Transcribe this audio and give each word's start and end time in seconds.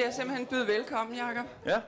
Jeg 0.00 0.08
er 0.08 0.12
simpelthen 0.12 0.46
byde 0.46 0.66
velkommen, 0.66 1.16
Jakob. 1.16 1.46
Ja. 1.66 1.80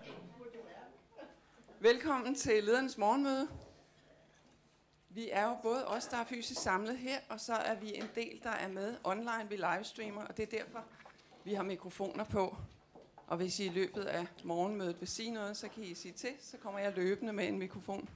Velkommen 1.80 2.34
til 2.34 2.64
ledernes 2.64 2.98
morgenmøde. 2.98 3.48
Vi 5.08 5.28
er 5.30 5.44
jo 5.44 5.56
både 5.62 5.86
os, 5.86 6.06
der 6.06 6.16
er 6.16 6.24
fysisk 6.24 6.62
samlet 6.62 6.98
her, 6.98 7.18
og 7.28 7.40
så 7.40 7.54
er 7.54 7.74
vi 7.74 7.94
en 7.94 8.08
del, 8.14 8.40
der 8.42 8.50
er 8.50 8.68
med 8.68 8.94
online. 9.04 9.46
Vi 9.48 9.56
livestreamer, 9.56 10.24
og 10.24 10.36
det 10.36 10.42
er 10.42 10.58
derfor, 10.58 10.84
vi 11.44 11.54
har 11.54 11.62
mikrofoner 11.62 12.24
på. 12.24 12.56
Og 13.26 13.36
hvis 13.36 13.60
I 13.60 13.66
i 13.66 13.68
løbet 13.68 14.04
af 14.04 14.26
morgenmødet 14.44 15.00
vil 15.00 15.08
sige 15.08 15.30
noget, 15.30 15.56
så 15.56 15.68
kan 15.68 15.82
I 15.82 15.94
sige 15.94 16.12
til, 16.12 16.32
så 16.40 16.56
kommer 16.56 16.80
jeg 16.80 16.92
løbende 16.96 17.32
med 17.32 17.48
en 17.48 17.58
mikrofon. 17.58 18.08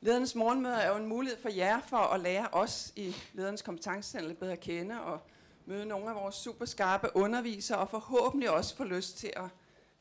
Ledernes 0.00 0.34
morgenmøde 0.34 0.74
er 0.74 0.88
jo 0.88 0.96
en 0.96 1.06
mulighed 1.06 1.42
for 1.42 1.48
jer 1.48 1.80
for 1.80 1.96
at 1.96 2.20
lære 2.20 2.48
os 2.52 2.92
i 2.96 3.16
ledernes 3.32 3.62
kompetencecenter 3.62 4.34
bedre 4.34 4.52
at 4.52 4.60
kende 4.60 5.02
og 5.02 5.20
møde 5.66 5.86
nogle 5.86 6.08
af 6.08 6.14
vores 6.14 6.34
super 6.34 6.64
skarpe 6.64 7.08
undervisere 7.14 7.78
og 7.78 7.88
forhåbentlig 7.88 8.50
også 8.50 8.76
få 8.76 8.84
lyst 8.84 9.16
til 9.16 9.32
at 9.36 9.44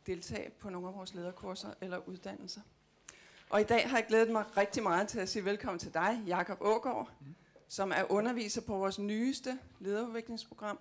deltage 0.07 0.50
på 0.50 0.70
nogle 0.70 0.88
af 0.88 0.94
vores 0.94 1.13
lederkurser 1.13 1.73
eller 1.81 2.08
uddannelser. 2.08 2.62
Og 3.49 3.62
i 3.62 3.63
dag 3.63 3.90
har 3.90 3.98
jeg 3.98 4.05
glædet 4.07 4.30
mig 4.30 4.57
rigtig 4.57 4.84
meget 4.84 5.07
til 5.07 5.20
at 5.20 5.30
sige 5.30 5.45
velkommen 5.45 5.80
til 5.80 5.94
dig, 5.94 6.23
Jakob 6.27 6.57
Ågaard, 6.62 7.12
som 7.68 7.91
er 7.91 8.12
underviser 8.12 8.62
på 8.62 8.77
vores 8.77 8.99
nyeste 8.99 9.59
lederudviklingsprogram, 9.80 10.80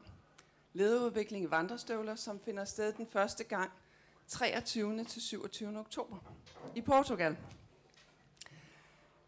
Lederudvikling 0.72 1.44
i 1.44 1.50
vandrestøvler, 1.50 2.14
som 2.14 2.40
finder 2.40 2.64
sted 2.64 2.92
den 2.92 3.06
første 3.06 3.44
gang 3.44 3.70
23. 4.28 5.04
til 5.04 5.22
27. 5.22 5.78
oktober 5.78 6.16
i 6.74 6.80
Portugal. 6.80 7.36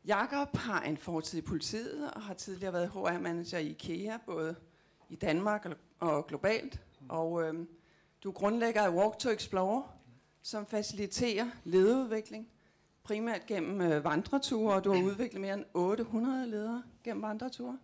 Jakob 0.04 0.56
har 0.56 0.80
en 0.80 0.96
fortid 0.96 1.38
i 1.38 1.42
politiet 1.42 2.10
og 2.10 2.22
har 2.22 2.34
tidligere 2.34 2.72
været 2.72 2.90
HR-manager 2.90 3.58
i 3.58 3.70
IKEA, 3.70 4.16
både 4.26 4.56
i 5.08 5.16
Danmark 5.16 5.66
og 6.00 6.26
globalt. 6.26 6.80
Og 7.08 7.42
øh, 7.42 7.66
du 8.22 8.28
er 8.28 8.32
grundlægger 8.32 8.82
af 8.82 8.90
Walk 8.90 9.18
to 9.18 9.30
Explore, 9.30 9.82
som 10.42 10.66
faciliterer 10.66 11.50
lederudvikling, 11.64 12.48
primært 13.02 13.46
gennem 13.46 13.80
øh, 13.80 14.04
vandreture, 14.04 14.74
og 14.74 14.84
du 14.84 14.92
har 14.92 15.02
udviklet 15.02 15.40
mere 15.40 15.54
end 15.54 15.64
800 15.74 16.50
ledere 16.50 16.82
gennem 17.04 17.22
vandreture. 17.22 17.78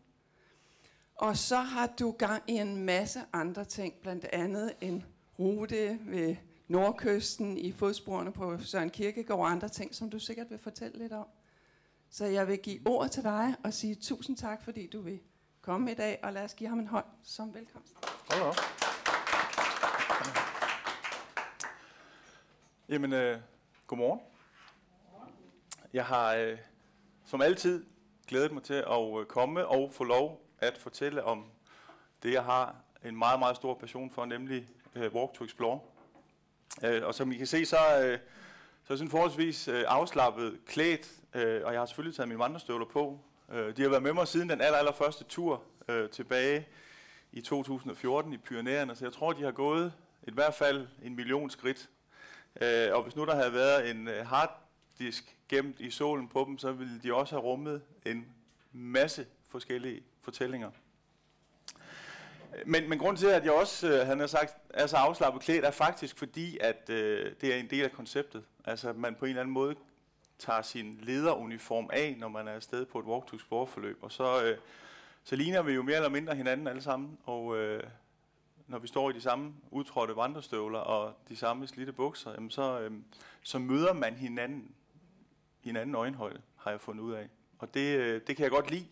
Og 1.15 1.37
så 1.37 1.57
har 1.57 1.87
du 1.87 2.11
gang 2.11 2.43
i 2.47 2.53
en 2.53 2.85
masse 2.85 3.21
andre 3.33 3.65
ting, 3.65 3.95
blandt 4.03 4.25
andet 4.25 4.73
en 4.81 5.05
rute 5.39 5.99
ved 6.05 6.37
Nordkysten 6.69 7.59
i 7.59 7.73
fodsporene 7.73 8.33
på 8.33 8.59
Søren 8.59 8.91
Kirkegaard 8.91 9.41
og 9.41 9.51
andre 9.51 9.69
ting, 9.69 9.95
som 9.95 10.11
du 10.11 10.19
sikkert 10.19 10.51
vil 10.51 10.59
fortælle 10.59 10.99
lidt 10.99 11.13
om. 11.13 11.27
Så 12.11 12.27
jeg 12.27 12.49
vil 12.49 12.59
give 12.59 12.81
ord 12.87 13.09
til 13.09 13.23
dig 13.23 13.55
og 13.65 13.75
sige 13.75 13.95
tusind 13.95 14.37
tak, 14.37 14.63
fordi 14.63 14.87
du 14.87 15.01
vil 15.01 15.21
komme 15.71 15.91
i 15.91 15.95
dag, 15.95 16.19
og 16.23 16.33
lad 16.33 16.45
os 16.45 16.55
give 16.55 16.69
ham 16.69 16.79
en 16.79 16.87
hånd 16.87 17.05
som 17.23 17.55
velkomst. 17.55 17.95
Hold 18.31 18.43
op. 18.43 18.55
Jamen, 22.89 23.13
øh, 23.13 23.39
godmorgen. 23.87 24.21
Jeg 25.93 26.07
har 26.07 26.35
øh, 26.35 26.59
som 27.25 27.43
altid 27.43 27.87
glædet 28.27 28.53
mig 28.53 28.63
til 28.63 28.75
at 28.75 29.21
øh, 29.21 29.27
komme 29.27 29.67
og 29.67 29.93
få 29.93 30.05
lov 30.05 30.47
at 30.59 30.79
fortælle 30.79 31.25
om 31.25 31.45
det, 32.23 32.33
jeg 32.33 32.45
har 32.45 32.77
en 33.05 33.17
meget, 33.17 33.39
meget 33.39 33.57
stor 33.57 33.75
passion 33.75 34.11
for, 34.11 34.25
nemlig 34.25 34.69
øh, 34.95 35.15
Walk 35.15 35.33
to 35.35 35.45
Explore. 35.45 35.81
Øh, 36.85 37.07
og 37.07 37.15
som 37.15 37.33
I 37.33 37.37
kan 37.37 37.47
se, 37.47 37.67
så, 37.67 37.77
øh, 37.77 37.93
så 37.93 38.03
er 38.03 38.19
jeg 38.91 38.99
sådan 38.99 39.11
forholdsvis 39.11 39.69
øh, 39.69 39.85
afslappet 39.89 40.61
klædt, 40.67 41.13
øh, 41.35 41.63
og 41.65 41.73
jeg 41.73 41.81
har 41.81 41.87
selvfølgelig 41.87 42.17
taget 42.17 42.29
mine 42.29 42.39
vandrestøvler 42.39 42.87
på. 42.87 43.21
Øh, 43.51 43.77
de 43.77 43.83
har 43.83 43.89
været 43.89 44.03
med 44.03 44.13
mig 44.13 44.29
siden 44.29 44.49
den 44.49 44.61
aller, 44.61 44.79
aller 44.79 44.93
første 44.93 45.25
tur 45.25 45.63
øh, 45.89 46.11
tilbage 46.11 46.67
i 47.33 47.41
2014 47.41 48.33
i 48.33 48.37
Pyrenæerne, 48.37 48.97
så 48.97 49.05
jeg 49.05 49.13
tror, 49.13 49.33
de 49.33 49.43
har 49.43 49.51
gået 49.51 49.93
i 50.23 50.31
hvert 50.31 50.55
fald 50.55 50.89
en 51.03 51.17
million 51.17 51.51
skridt. 51.51 51.89
Øh, 52.61 52.95
og 52.95 53.03
hvis 53.03 53.17
nu 53.17 53.25
der 53.25 53.35
havde 53.35 53.53
været 53.53 53.91
en 53.91 54.09
øh, 54.09 54.27
harddisk 54.27 55.37
gemt 55.49 55.81
i 55.81 55.91
solen 55.91 56.29
på 56.29 56.45
dem, 56.49 56.59
så 56.59 56.73
ville 56.73 57.01
de 57.03 57.15
også 57.15 57.35
have 57.35 57.43
rummet 57.43 57.83
en 58.07 58.27
masse 58.73 59.27
forskellige 59.49 60.03
fortællinger. 60.23 60.71
Men, 62.67 62.89
men 62.89 62.99
grund 62.99 63.17
til, 63.17 63.27
at 63.27 63.45
jeg 63.45 63.53
også, 63.53 63.89
øh, 63.89 64.07
han 64.07 64.21
har 64.21 64.27
sagt, 64.27 64.55
er 64.71 64.87
så 64.87 64.97
afslappet 64.97 65.43
klædt, 65.43 65.65
er 65.65 65.71
faktisk 65.71 66.19
fordi, 66.19 66.59
at 66.61 66.91
øh, 66.91 67.33
det 67.41 67.55
er 67.55 67.59
en 67.59 67.71
del 67.71 67.85
af 67.85 67.93
konceptet. 67.93 68.45
Altså, 68.65 68.89
at 68.89 68.97
man 68.97 69.15
på 69.15 69.25
en 69.25 69.29
eller 69.29 69.41
anden 69.41 69.55
måde 69.55 69.75
tager 70.41 70.63
sin 70.63 70.99
lederuniform 71.03 71.91
af, 71.93 72.17
når 72.19 72.29
man 72.29 72.49
er 72.49 72.53
afsted 72.53 72.87
på 72.87 72.99
et 72.99 73.05
walk 73.05 73.27
to. 73.27 73.37
Og 74.03 74.13
så, 74.13 74.43
øh, 74.45 74.59
så 75.25 75.37
ligner 75.37 75.63
vi 75.63 75.73
jo 75.73 75.83
mere 75.83 75.97
eller 75.97 76.09
mindre 76.09 76.35
hinanden 76.35 76.67
alle 76.67 76.83
sammen. 76.83 77.19
Og 77.25 77.57
øh, 77.57 77.83
når 78.67 78.79
vi 78.79 78.89
står 78.89 79.11
i 79.11 79.13
de 79.13 79.21
samme 79.21 79.55
udtrådte 79.71 80.17
vandrestøvler 80.17 80.79
og 80.79 81.15
de 81.29 81.37
samme 81.37 81.67
slidte 81.67 81.93
bukser, 81.93 82.33
jamen 82.33 82.51
så, 82.51 82.81
øh, 82.81 82.93
så 83.43 83.59
møder 83.59 83.93
man 83.93 84.15
hinanden 84.15 84.75
i 85.63 85.69
en 85.69 85.77
anden 85.77 85.95
øjenhøjde, 85.95 86.41
har 86.57 86.71
jeg 86.71 86.81
fundet 86.81 87.03
ud 87.03 87.13
af. 87.13 87.29
Og 87.59 87.75
det, 87.75 87.99
øh, 87.99 88.21
det 88.27 88.37
kan 88.37 88.43
jeg 88.43 88.51
godt 88.51 88.71
lide. 88.71 88.87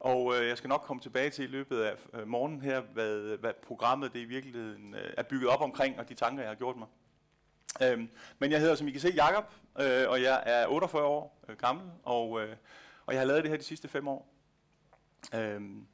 Og 0.00 0.34
øh, 0.36 0.48
jeg 0.48 0.58
skal 0.58 0.68
nok 0.68 0.80
komme 0.80 1.02
tilbage 1.02 1.30
til 1.30 1.44
i 1.44 1.48
løbet 1.48 1.82
af 1.82 1.96
øh, 2.14 2.28
morgenen 2.28 2.60
her, 2.60 2.80
hvad, 2.80 3.36
hvad 3.36 3.52
programmet 3.62 4.12
det 4.12 4.20
i 4.20 4.24
virkeligheden 4.24 4.94
øh, 4.94 5.14
er 5.16 5.22
bygget 5.22 5.48
op 5.50 5.60
omkring, 5.60 5.98
og 5.98 6.08
de 6.08 6.14
tanker, 6.14 6.42
jeg 6.42 6.50
har 6.50 6.56
gjort 6.56 6.76
mig. 6.76 6.88
Øhm, 7.82 8.10
men 8.38 8.50
jeg 8.50 8.60
hedder, 8.60 8.74
som 8.74 8.88
I 8.88 8.90
kan 8.90 9.00
se, 9.00 9.08
Jakob, 9.08 9.44
øh, 9.80 10.08
og 10.08 10.22
jeg 10.22 10.42
er 10.46 10.66
48 10.66 11.04
år 11.04 11.38
øh, 11.48 11.56
gammel, 11.56 11.84
og, 12.02 12.42
øh, 12.42 12.56
og 13.06 13.14
jeg 13.14 13.20
har 13.20 13.26
lavet 13.26 13.42
det 13.42 13.50
her 13.50 13.58
de 13.58 13.64
sidste 13.64 13.88
fem 13.88 14.08
år. 14.08 14.28
Øhm, 15.34 15.86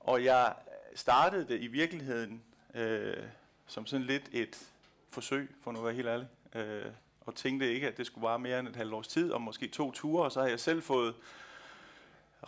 og 0.00 0.24
jeg 0.24 0.54
startede 0.94 1.48
det 1.48 1.60
i 1.60 1.66
virkeligheden 1.66 2.42
øh, 2.74 3.24
som 3.66 3.86
sådan 3.86 4.06
lidt 4.06 4.28
et 4.32 4.68
forsøg, 5.08 5.54
for 5.62 5.72
nu 5.72 5.78
at 5.78 5.84
være 5.84 5.94
helt 5.94 6.08
ærlig, 6.08 6.28
øh, 6.54 6.92
og 7.20 7.34
tænkte 7.34 7.72
ikke, 7.74 7.88
at 7.88 7.96
det 7.96 8.06
skulle 8.06 8.26
vare 8.26 8.38
mere 8.38 8.58
end 8.58 8.68
et 8.68 8.76
halvt 8.76 8.94
års 8.94 9.08
tid, 9.08 9.32
og 9.32 9.42
måske 9.42 9.68
to 9.68 9.90
ture, 9.90 10.24
og 10.24 10.32
så 10.32 10.40
har 10.40 10.48
jeg 10.48 10.60
selv 10.60 10.82
fået 10.82 11.14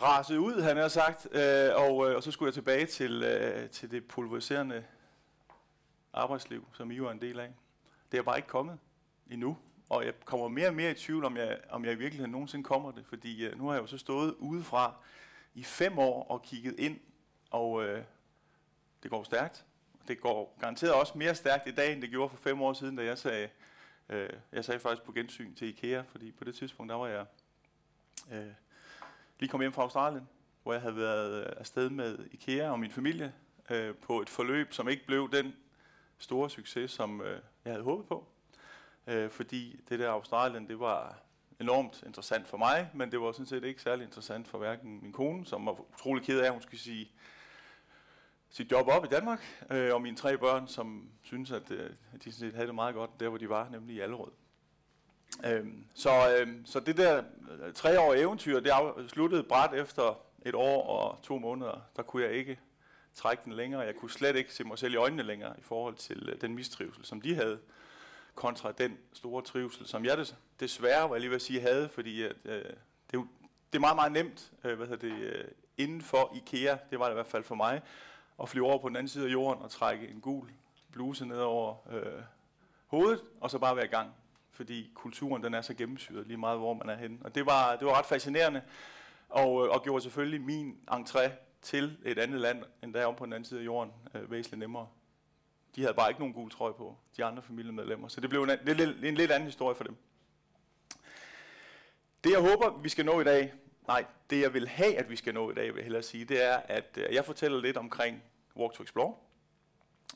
raset 0.01 0.37
ud, 0.37 0.61
han 0.61 0.77
har 0.77 0.87
sagt, 0.87 1.27
øh, 1.31 1.69
og, 1.75 2.09
øh, 2.09 2.15
og 2.15 2.23
så 2.23 2.31
skulle 2.31 2.47
jeg 2.47 2.53
tilbage 2.53 2.85
til, 2.85 3.23
øh, 3.23 3.69
til 3.69 3.91
det 3.91 4.07
pulveriserende 4.07 4.83
arbejdsliv, 6.13 6.67
som 6.73 6.91
I 6.91 7.01
var 7.01 7.11
en 7.11 7.21
del 7.21 7.39
af. 7.39 7.51
Det 8.11 8.17
er 8.17 8.21
bare 8.21 8.37
ikke 8.37 8.47
kommet 8.47 8.79
endnu, 9.29 9.57
og 9.89 10.05
jeg 10.05 10.13
kommer 10.25 10.47
mere 10.47 10.67
og 10.67 10.73
mere 10.73 10.91
i 10.91 10.93
tvivl, 10.93 11.25
om 11.25 11.37
jeg, 11.37 11.59
om 11.69 11.85
jeg 11.85 11.93
i 11.93 11.95
virkeligheden 11.95 12.31
nogensinde 12.31 12.63
kommer 12.63 12.91
det, 12.91 13.05
fordi 13.05 13.45
øh, 13.45 13.57
nu 13.57 13.67
har 13.67 13.73
jeg 13.73 13.81
jo 13.81 13.87
så 13.87 13.97
stået 13.97 14.35
udefra 14.39 14.93
i 15.53 15.63
fem 15.63 15.99
år 15.99 16.23
og 16.23 16.41
kigget 16.41 16.79
ind, 16.79 16.99
og 17.51 17.83
øh, 17.83 18.03
det 19.03 19.11
går 19.11 19.23
stærkt. 19.23 19.65
Det 20.07 20.21
går 20.21 20.57
garanteret 20.59 20.93
også 20.93 21.17
mere 21.17 21.35
stærkt 21.35 21.67
i 21.67 21.71
dag, 21.71 21.93
end 21.93 22.01
det 22.01 22.09
gjorde 22.09 22.29
for 22.29 22.37
fem 22.37 22.61
år 22.61 22.73
siden, 22.73 22.95
da 22.95 23.03
jeg 23.03 23.17
sagde, 23.17 23.49
øh, 24.09 24.29
jeg 24.51 24.65
sagde 24.65 24.79
faktisk 24.79 25.03
på 25.03 25.11
gensyn 25.11 25.55
til 25.55 25.67
IKEA, 25.67 26.01
fordi 26.01 26.31
på 26.31 26.43
det 26.43 26.55
tidspunkt, 26.55 26.89
der 26.89 26.95
var 26.95 27.07
jeg 27.07 27.25
øh, 28.31 28.53
lige 29.39 29.49
kommet 29.49 29.63
hjem 29.63 29.73
fra 29.73 29.81
Australien, 29.81 30.27
hvor 30.63 30.73
jeg 30.73 30.81
havde 30.81 30.95
været 30.95 31.45
øh, 31.45 31.53
afsted 31.57 31.89
med 31.89 32.19
IKEA 32.31 32.69
og 32.69 32.79
min 32.79 32.91
familie 32.91 33.33
øh, 33.69 33.95
på 33.95 34.21
et 34.21 34.29
forløb, 34.29 34.73
som 34.73 34.89
ikke 34.89 35.05
blev 35.05 35.31
den 35.31 35.55
store 36.17 36.49
succes, 36.49 36.91
som 36.91 37.21
øh, 37.21 37.41
jeg 37.67 37.73
havde 37.73 37.83
håbet 37.83 38.05
på. 38.05 38.27
Øh, 39.07 39.29
fordi 39.29 39.79
det 39.89 39.99
der 39.99 40.09
Australien, 40.09 40.67
det 40.67 40.79
var 40.79 41.17
enormt 41.59 42.03
interessant 42.05 42.47
for 42.47 42.57
mig, 42.57 42.89
men 42.93 43.11
det 43.11 43.21
var 43.21 43.31
sådan 43.31 43.45
set 43.45 43.63
ikke 43.63 43.81
særlig 43.81 44.05
interessant 44.05 44.47
for 44.47 44.57
hverken 44.57 44.99
min 45.01 45.11
kone, 45.11 45.45
som 45.45 45.65
var 45.65 45.79
utrolig 45.93 46.23
ked 46.23 46.39
af, 46.39 46.45
at 46.45 46.51
hun 46.51 46.61
skulle 46.61 46.79
sige 46.79 47.11
sit 48.49 48.71
job 48.71 48.87
op 48.87 49.05
i 49.05 49.07
Danmark, 49.07 49.65
øh, 49.71 49.93
og 49.93 50.01
mine 50.01 50.17
tre 50.17 50.37
børn, 50.37 50.67
som 50.67 51.09
synes, 51.23 51.51
at, 51.51 51.71
øh, 51.71 51.89
at 52.13 52.23
de 52.23 52.31
sådan 52.31 52.49
set 52.49 52.53
havde 52.53 52.67
det 52.67 52.75
meget 52.75 52.95
godt 52.95 53.19
der, 53.19 53.29
hvor 53.29 53.37
de 53.37 53.49
var, 53.49 53.69
nemlig 53.69 53.95
i 53.95 53.99
Allerød. 53.99 54.31
Øhm, 55.45 55.85
så, 55.93 56.09
øhm, 56.39 56.65
så 56.65 56.79
det 56.79 56.97
der 56.97 57.23
øh, 57.51 57.73
treårige 57.73 58.21
eventyr, 58.21 58.59
det 58.59 58.71
sluttede 59.07 59.43
bræt 59.43 59.73
efter 59.73 60.19
et 60.45 60.55
år 60.55 60.83
og 60.87 61.21
to 61.23 61.37
måneder. 61.37 61.81
Der 61.95 62.03
kunne 62.03 62.23
jeg 62.23 62.31
ikke 62.31 62.59
trække 63.17 63.43
den 63.45 63.53
længere. 63.53 63.81
Jeg 63.81 63.95
kunne 63.95 64.11
slet 64.11 64.35
ikke 64.35 64.53
se 64.53 64.63
mig 64.63 64.79
selv 64.79 64.93
i 64.93 64.97
øjnene 64.97 65.23
længere 65.23 65.55
i 65.59 65.61
forhold 65.61 65.95
til 65.95 66.29
øh, 66.29 66.41
den 66.41 66.55
mistrivsel, 66.55 67.05
som 67.05 67.21
de 67.21 67.35
havde, 67.35 67.59
kontra 68.35 68.71
den 68.71 68.97
store 69.13 69.41
trivsel, 69.41 69.87
som 69.87 70.05
jeg 70.05 70.25
desværre, 70.59 71.09
var 71.09 71.15
jeg 71.15 71.19
lige 71.19 71.29
ved 71.29 71.35
at 71.35 71.41
sige, 71.41 71.61
havde, 71.61 71.89
fordi 71.89 72.21
at, 72.23 72.35
øh, 72.45 72.63
det, 73.11 73.27
det 73.73 73.75
er 73.75 73.79
meget, 73.79 73.95
meget 73.95 74.11
nemt, 74.11 74.51
øh, 74.63 74.77
hvad 74.77 74.87
hedder 74.87 75.09
det, 75.09 75.23
øh, 75.23 75.45
inden 75.77 76.01
for 76.01 76.35
IKEA, 76.35 76.77
det 76.89 76.99
var 76.99 77.05
det 77.05 77.11
i 77.11 77.13
hvert 77.13 77.27
fald 77.27 77.43
for 77.43 77.55
mig, 77.55 77.81
at 78.41 78.49
flyve 78.49 78.65
over 78.65 78.77
på 78.77 78.87
den 78.87 78.95
anden 78.95 79.07
side 79.07 79.25
af 79.27 79.31
jorden 79.31 79.63
og 79.63 79.71
trække 79.71 80.07
en 80.07 80.21
gul 80.21 80.49
bluse 80.91 81.25
ned 81.25 81.39
over 81.39 81.75
øh, 81.91 82.21
hovedet, 82.87 83.23
og 83.41 83.51
så 83.51 83.59
bare 83.59 83.75
være 83.75 83.85
i 83.85 83.89
gang. 83.89 84.11
Fordi 84.51 84.91
kulturen 84.95 85.43
den 85.43 85.53
er 85.53 85.61
så 85.61 85.73
gennemsyret 85.73 86.27
lige 86.27 86.37
meget, 86.37 86.59
hvor 86.59 86.73
man 86.73 86.89
er 86.89 86.95
henne. 86.95 87.17
Og 87.21 87.35
det 87.35 87.45
var, 87.45 87.75
det 87.75 87.87
var 87.87 87.97
ret 87.97 88.05
fascinerende, 88.05 88.61
og, 89.29 89.65
øh, 89.65 89.71
og 89.71 89.83
gjorde 89.83 90.01
selvfølgelig 90.01 90.41
min 90.41 90.77
entré 90.91 91.29
til 91.61 91.97
et 92.05 92.19
andet 92.19 92.41
land, 92.41 92.63
end 92.83 92.93
der 92.93 93.05
om 93.05 93.15
på 93.15 93.25
den 93.25 93.33
anden 93.33 93.45
side 93.45 93.59
af 93.59 93.65
jorden, 93.65 93.93
øh, 94.13 94.31
væsentligt 94.31 94.59
nemmere. 94.59 94.87
De 95.75 95.81
havde 95.81 95.93
bare 95.93 96.09
ikke 96.09 96.19
nogen 96.19 96.33
gul 96.33 96.51
trøje 96.51 96.73
på, 96.73 96.97
de 97.17 97.25
andre 97.25 97.43
familiemedlemmer. 97.43 98.07
Så 98.07 98.21
det 98.21 98.29
blev 98.29 98.43
en, 98.43 98.49
det 98.49 98.81
en, 98.81 99.05
en 99.05 99.15
lidt 99.15 99.31
anden 99.31 99.47
historie 99.47 99.75
for 99.75 99.83
dem. 99.83 99.95
Det 102.23 102.31
jeg 102.31 102.39
håber, 102.39 102.77
vi 102.77 102.89
skal 102.89 103.05
nå 103.05 103.21
i 103.21 103.23
dag, 103.23 103.53
nej, 103.87 104.05
det 104.29 104.41
jeg 104.41 104.53
vil 104.53 104.67
have, 104.67 104.97
at 104.97 105.09
vi 105.09 105.15
skal 105.15 105.33
nå 105.33 105.51
i 105.51 105.53
dag, 105.53 105.65
vil 105.65 105.75
jeg 105.75 105.83
hellere 105.83 106.03
sige, 106.03 106.25
det 106.25 106.43
er, 106.43 106.57
at 106.57 106.97
øh, 106.97 107.15
jeg 107.15 107.25
fortæller 107.25 107.61
lidt 107.61 107.77
omkring 107.77 108.23
Walk 108.55 108.73
to 108.73 108.83
Explore. 108.83 109.15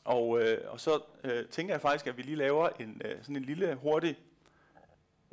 Og, 0.03 0.41
øh, 0.41 0.71
og 0.71 0.79
så 0.79 1.01
øh, 1.23 1.45
tænker 1.45 1.73
jeg 1.73 1.81
faktisk, 1.81 2.07
at 2.07 2.17
vi 2.17 2.21
lige 2.21 2.35
laver 2.35 2.69
en 2.69 3.01
øh, 3.05 3.17
sådan 3.21 3.35
en 3.35 3.45
lille 3.45 3.75
hurtig 3.75 4.19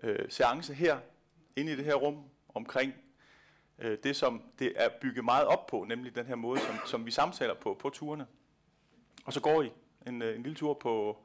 øh, 0.03 0.31
seance 0.31 0.75
her, 0.75 0.99
inde 1.57 1.73
i 1.73 1.77
det 1.77 1.85
her 1.85 1.95
rum, 1.95 2.25
omkring 2.55 2.95
øh, 3.79 3.99
det, 4.03 4.17
som 4.17 4.43
det 4.59 4.73
er 4.77 4.89
bygget 5.01 5.25
meget 5.25 5.47
op 5.47 5.67
på, 5.67 5.85
nemlig 5.89 6.15
den 6.15 6.27
her 6.27 6.35
måde, 6.35 6.61
som, 6.61 6.75
som 6.87 7.07
vi 7.07 7.11
samtaler 7.11 7.55
på 7.55 7.75
på 7.75 7.91
turene. 7.91 8.27
Og 9.25 9.33
så 9.33 9.41
går 9.41 9.63
I 9.63 9.73
en, 10.07 10.23
øh, 10.23 10.37
en 10.37 10.43
lille 10.43 10.57
tur 10.57 10.75
på, 10.75 11.25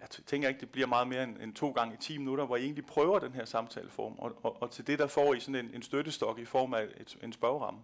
jeg 0.00 0.08
tænker 0.10 0.48
ikke, 0.48 0.60
det 0.60 0.70
bliver 0.70 0.86
meget 0.86 1.08
mere 1.08 1.22
end, 1.24 1.38
end 1.42 1.54
to 1.54 1.70
gange 1.70 1.94
i 1.94 1.96
10 1.96 2.18
minutter, 2.18 2.44
hvor 2.46 2.56
I 2.56 2.62
egentlig 2.64 2.86
prøver 2.86 3.18
den 3.18 3.32
her 3.32 3.44
samtaleform, 3.44 4.14
og, 4.18 4.38
og, 4.42 4.62
og 4.62 4.70
til 4.70 4.86
det 4.86 4.98
der 4.98 5.06
får 5.06 5.34
I 5.34 5.40
sådan 5.40 5.64
en, 5.64 5.74
en 5.74 5.82
støttestok 5.82 6.38
i 6.38 6.44
form 6.44 6.74
af 6.74 6.82
et, 6.82 7.18
en 7.22 7.32
spørgeramme. 7.32 7.80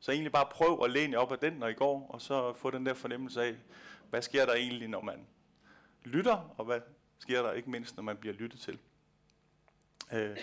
Så 0.00 0.12
egentlig 0.12 0.32
bare 0.32 0.46
prøv 0.50 0.80
at 0.84 0.90
læne 0.90 1.12
jer 1.12 1.18
op 1.18 1.32
af 1.32 1.38
den, 1.38 1.52
når 1.52 1.68
I 1.68 1.74
går, 1.74 2.06
og 2.08 2.22
så 2.22 2.52
få 2.52 2.70
den 2.70 2.86
der 2.86 2.94
fornemmelse 2.94 3.42
af, 3.42 3.54
hvad 4.10 4.22
sker 4.22 4.46
der 4.46 4.54
egentlig, 4.54 4.88
når 4.88 5.00
man 5.00 5.26
lytter, 6.04 6.54
og 6.56 6.64
hvad 6.64 6.80
sker 7.18 7.42
der 7.42 7.52
ikke 7.52 7.70
mindst, 7.70 7.96
når 7.96 8.02
man 8.02 8.16
bliver 8.16 8.34
lyttet 8.34 8.60
til. 8.60 8.78
Øh, 10.12 10.36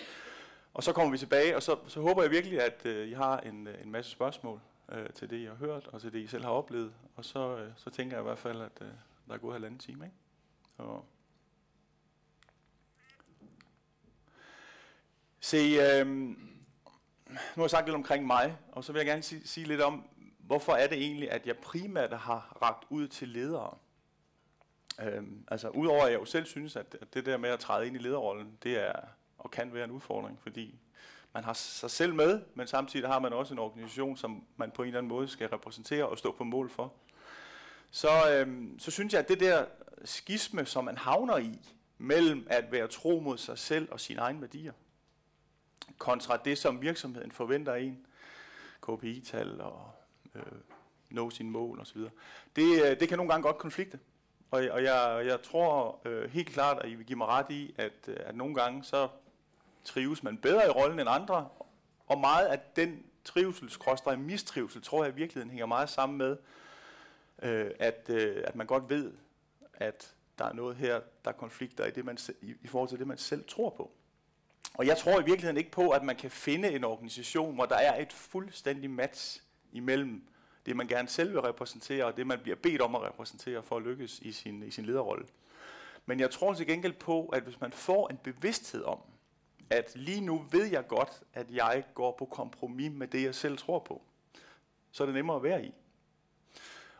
og 0.74 0.82
så 0.82 0.92
kommer 0.92 1.12
vi 1.12 1.18
tilbage, 1.18 1.56
og 1.56 1.62
så, 1.62 1.76
så 1.86 2.00
håber 2.00 2.22
jeg 2.22 2.30
virkelig, 2.30 2.60
at 2.60 2.86
øh, 2.86 3.08
I 3.08 3.12
har 3.12 3.40
en, 3.40 3.66
øh, 3.66 3.82
en 3.82 3.90
masse 3.90 4.10
spørgsmål 4.10 4.60
øh, 4.92 5.10
til 5.10 5.30
det, 5.30 5.36
I 5.36 5.44
har 5.44 5.54
hørt, 5.54 5.86
og 5.86 6.00
til 6.00 6.12
det, 6.12 6.18
I 6.18 6.26
selv 6.26 6.44
har 6.44 6.50
oplevet. 6.50 6.92
Og 7.16 7.24
så, 7.24 7.56
øh, 7.56 7.70
så 7.76 7.90
tænker 7.90 8.16
jeg 8.16 8.22
i 8.22 8.28
hvert 8.28 8.38
fald, 8.38 8.60
at 8.60 8.78
øh, 8.80 8.88
der 9.28 9.34
er 9.34 9.38
gået 9.38 9.54
halvanden 9.54 9.78
time. 9.80 10.04
Ikke? 10.04 10.16
Og 10.78 11.04
Se, 15.44 15.56
øh, 15.56 16.06
nu 16.06 16.36
har 17.54 17.62
jeg 17.62 17.70
sagt 17.70 17.86
lidt 17.86 17.94
omkring 17.94 18.26
mig, 18.26 18.56
og 18.72 18.84
så 18.84 18.92
vil 18.92 19.00
jeg 19.00 19.06
gerne 19.06 19.22
sige, 19.22 19.48
sige 19.48 19.66
lidt 19.66 19.80
om, 19.80 20.08
hvorfor 20.38 20.72
er 20.72 20.86
det 20.86 20.98
egentlig, 20.98 21.30
at 21.30 21.46
jeg 21.46 21.56
primært 21.56 22.12
har 22.12 22.58
ragt 22.62 22.84
ud 22.90 23.08
til 23.08 23.28
ledere. 23.28 23.78
Øh, 25.00 25.22
altså 25.48 25.68
udover 25.68 26.04
at 26.04 26.12
jeg 26.12 26.20
jo 26.20 26.24
selv 26.24 26.46
synes, 26.46 26.76
at 26.76 26.96
det 27.14 27.26
der 27.26 27.36
med 27.36 27.50
at 27.50 27.60
træde 27.60 27.86
ind 27.86 27.96
i 27.96 27.98
lederrollen, 27.98 28.58
det 28.62 28.78
er 28.78 29.00
og 29.42 29.50
kan 29.50 29.74
være 29.74 29.84
en 29.84 29.90
udfordring, 29.90 30.38
fordi 30.42 30.78
man 31.34 31.44
har 31.44 31.52
sig 31.52 31.90
selv 31.90 32.14
med, 32.14 32.40
men 32.54 32.66
samtidig 32.66 33.08
har 33.08 33.18
man 33.18 33.32
også 33.32 33.54
en 33.54 33.58
organisation, 33.58 34.16
som 34.16 34.44
man 34.56 34.70
på 34.70 34.82
en 34.82 34.86
eller 34.86 34.98
anden 34.98 35.08
måde 35.08 35.28
skal 35.28 35.48
repræsentere 35.48 36.08
og 36.08 36.18
stå 36.18 36.32
på 36.32 36.44
mål 36.44 36.70
for. 36.70 36.92
Så, 37.90 38.08
øhm, 38.30 38.78
så 38.78 38.90
synes 38.90 39.12
jeg, 39.12 39.20
at 39.20 39.28
det 39.28 39.40
der 39.40 39.64
skisme, 40.04 40.66
som 40.66 40.84
man 40.84 40.96
havner 40.96 41.36
i, 41.36 41.58
mellem 41.98 42.46
at 42.50 42.72
være 42.72 42.88
tro 42.88 43.20
mod 43.20 43.38
sig 43.38 43.58
selv 43.58 43.92
og 43.92 44.00
sine 44.00 44.20
egne 44.20 44.40
værdier, 44.40 44.72
kontra 45.98 46.36
det, 46.36 46.58
som 46.58 46.82
virksomheden 46.82 47.32
forventer 47.32 47.72
af 47.72 47.80
en, 47.80 48.06
KPI-tal 48.82 49.60
og 49.60 49.90
øh, 50.34 50.42
nå 51.10 51.30
sine 51.30 51.50
mål 51.50 51.80
osv., 51.80 52.00
det, 52.56 52.82
øh, 52.84 53.00
det 53.00 53.08
kan 53.08 53.18
nogle 53.18 53.32
gange 53.32 53.42
godt 53.42 53.58
konflikte. 53.58 53.98
Og, 54.50 54.64
og 54.70 54.82
jeg, 54.82 55.22
jeg 55.26 55.42
tror 55.42 56.00
øh, 56.04 56.30
helt 56.30 56.48
klart, 56.48 56.78
at 56.78 56.90
I 56.90 56.94
vil 56.94 57.06
give 57.06 57.18
mig 57.18 57.26
ret 57.26 57.50
i, 57.50 57.74
at, 57.78 57.92
øh, 58.08 58.16
at 58.18 58.36
nogle 58.36 58.54
gange 58.54 58.84
så 58.84 59.08
trives 59.84 60.22
man 60.22 60.38
bedre 60.38 60.66
i 60.66 60.70
rollen 60.70 61.00
end 61.00 61.08
andre, 61.08 61.48
og 62.06 62.20
meget 62.20 62.46
af 62.46 62.60
den 62.76 63.02
trivselskroster 63.24 64.16
mistrivsel, 64.16 64.82
tror 64.82 65.04
jeg 65.04 65.12
i 65.12 65.16
virkeligheden 65.16 65.50
hænger 65.50 65.66
meget 65.66 65.88
sammen 65.90 66.18
med, 66.18 66.36
øh, 67.42 67.70
at, 67.78 68.06
øh, 68.08 68.44
at 68.46 68.56
man 68.56 68.66
godt 68.66 68.90
ved, 68.90 69.12
at 69.74 70.14
der 70.38 70.44
er 70.44 70.52
noget 70.52 70.76
her, 70.76 71.00
der 71.24 71.30
er 71.30 71.34
konflikter 71.34 71.86
i, 71.86 71.90
det, 71.90 72.04
man, 72.04 72.18
i, 72.42 72.54
i 72.62 72.66
forhold 72.66 72.88
til 72.88 72.98
det, 72.98 73.06
man 73.06 73.18
selv 73.18 73.44
tror 73.48 73.70
på. 73.70 73.90
Og 74.74 74.86
jeg 74.86 74.98
tror 74.98 75.20
i 75.20 75.24
virkeligheden 75.24 75.56
ikke 75.56 75.70
på, 75.70 75.90
at 75.90 76.02
man 76.02 76.16
kan 76.16 76.30
finde 76.30 76.72
en 76.72 76.84
organisation, 76.84 77.54
hvor 77.54 77.66
der 77.66 77.76
er 77.76 78.02
et 78.02 78.12
fuldstændig 78.12 78.90
match 78.90 79.42
imellem 79.72 80.28
det, 80.66 80.76
man 80.76 80.86
gerne 80.86 81.08
selv 81.08 81.32
vil 81.32 81.40
repræsentere, 81.40 82.04
og 82.04 82.16
det, 82.16 82.26
man 82.26 82.38
bliver 82.38 82.56
bedt 82.56 82.80
om 82.80 82.94
at 82.94 83.02
repræsentere 83.02 83.62
for 83.62 83.76
at 83.76 83.82
lykkes 83.82 84.18
i 84.18 84.32
sin, 84.32 84.62
i 84.62 84.70
sin 84.70 84.84
lederrolle. 84.84 85.26
Men 86.06 86.20
jeg 86.20 86.30
tror 86.30 86.54
til 86.54 86.66
gengæld 86.66 86.92
på, 86.92 87.26
at 87.26 87.42
hvis 87.42 87.60
man 87.60 87.72
får 87.72 88.08
en 88.08 88.16
bevidsthed 88.16 88.84
om, 88.84 88.98
at 89.72 89.92
lige 89.94 90.20
nu 90.20 90.44
ved 90.50 90.64
jeg 90.64 90.86
godt, 90.88 91.22
at 91.34 91.46
jeg 91.50 91.84
går 91.94 92.16
på 92.18 92.24
kompromis 92.24 92.92
med 92.92 93.06
det, 93.06 93.22
jeg 93.22 93.34
selv 93.34 93.58
tror 93.58 93.78
på, 93.78 94.02
så 94.90 95.02
er 95.02 95.06
det 95.06 95.14
nemmere 95.14 95.36
at 95.36 95.42
være 95.42 95.64
i. 95.64 95.74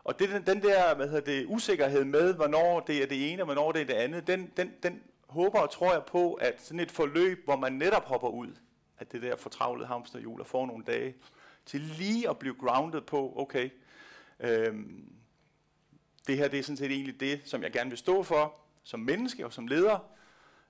Og 0.03 0.19
det, 0.19 0.29
den, 0.29 0.45
den 0.45 0.61
der 0.61 0.95
hvad 0.95 1.07
hedder 1.07 1.21
det, 1.21 1.45
usikkerhed 1.47 2.03
med, 2.03 2.33
hvornår 2.33 2.79
det 2.79 3.03
er 3.03 3.07
det 3.07 3.31
ene, 3.31 3.41
og 3.41 3.45
hvornår 3.45 3.71
det 3.71 3.81
er 3.81 3.85
det 3.85 3.93
andet, 3.93 4.27
den, 4.27 4.51
den, 4.57 4.73
den 4.83 5.03
håber 5.27 5.59
og 5.59 5.71
tror 5.71 5.93
jeg 5.93 6.03
på, 6.07 6.33
at 6.33 6.61
sådan 6.61 6.79
et 6.79 6.91
forløb, 6.91 7.45
hvor 7.45 7.55
man 7.55 7.73
netop 7.73 8.03
hopper 8.03 8.29
ud 8.29 8.47
af 8.99 9.07
det 9.07 9.21
der 9.21 9.35
fortravlede 9.35 9.87
hamsterhjul 9.87 10.39
og 10.39 10.47
får 10.47 10.65
nogle 10.65 10.83
dage, 10.83 11.15
til 11.65 11.81
lige 11.81 12.29
at 12.29 12.39
blive 12.39 12.55
grounded 12.55 13.01
på, 13.01 13.33
okay, 13.35 13.69
øhm, 14.39 15.13
det 16.27 16.37
her 16.37 16.47
det 16.47 16.59
er 16.59 16.63
sådan 16.63 16.77
set 16.77 16.91
egentlig 16.91 17.19
det, 17.19 17.41
som 17.45 17.63
jeg 17.63 17.71
gerne 17.71 17.89
vil 17.89 17.97
stå 17.97 18.23
for, 18.23 18.55
som 18.83 18.99
menneske 18.99 19.45
og 19.45 19.53
som 19.53 19.67
leder, 19.67 19.99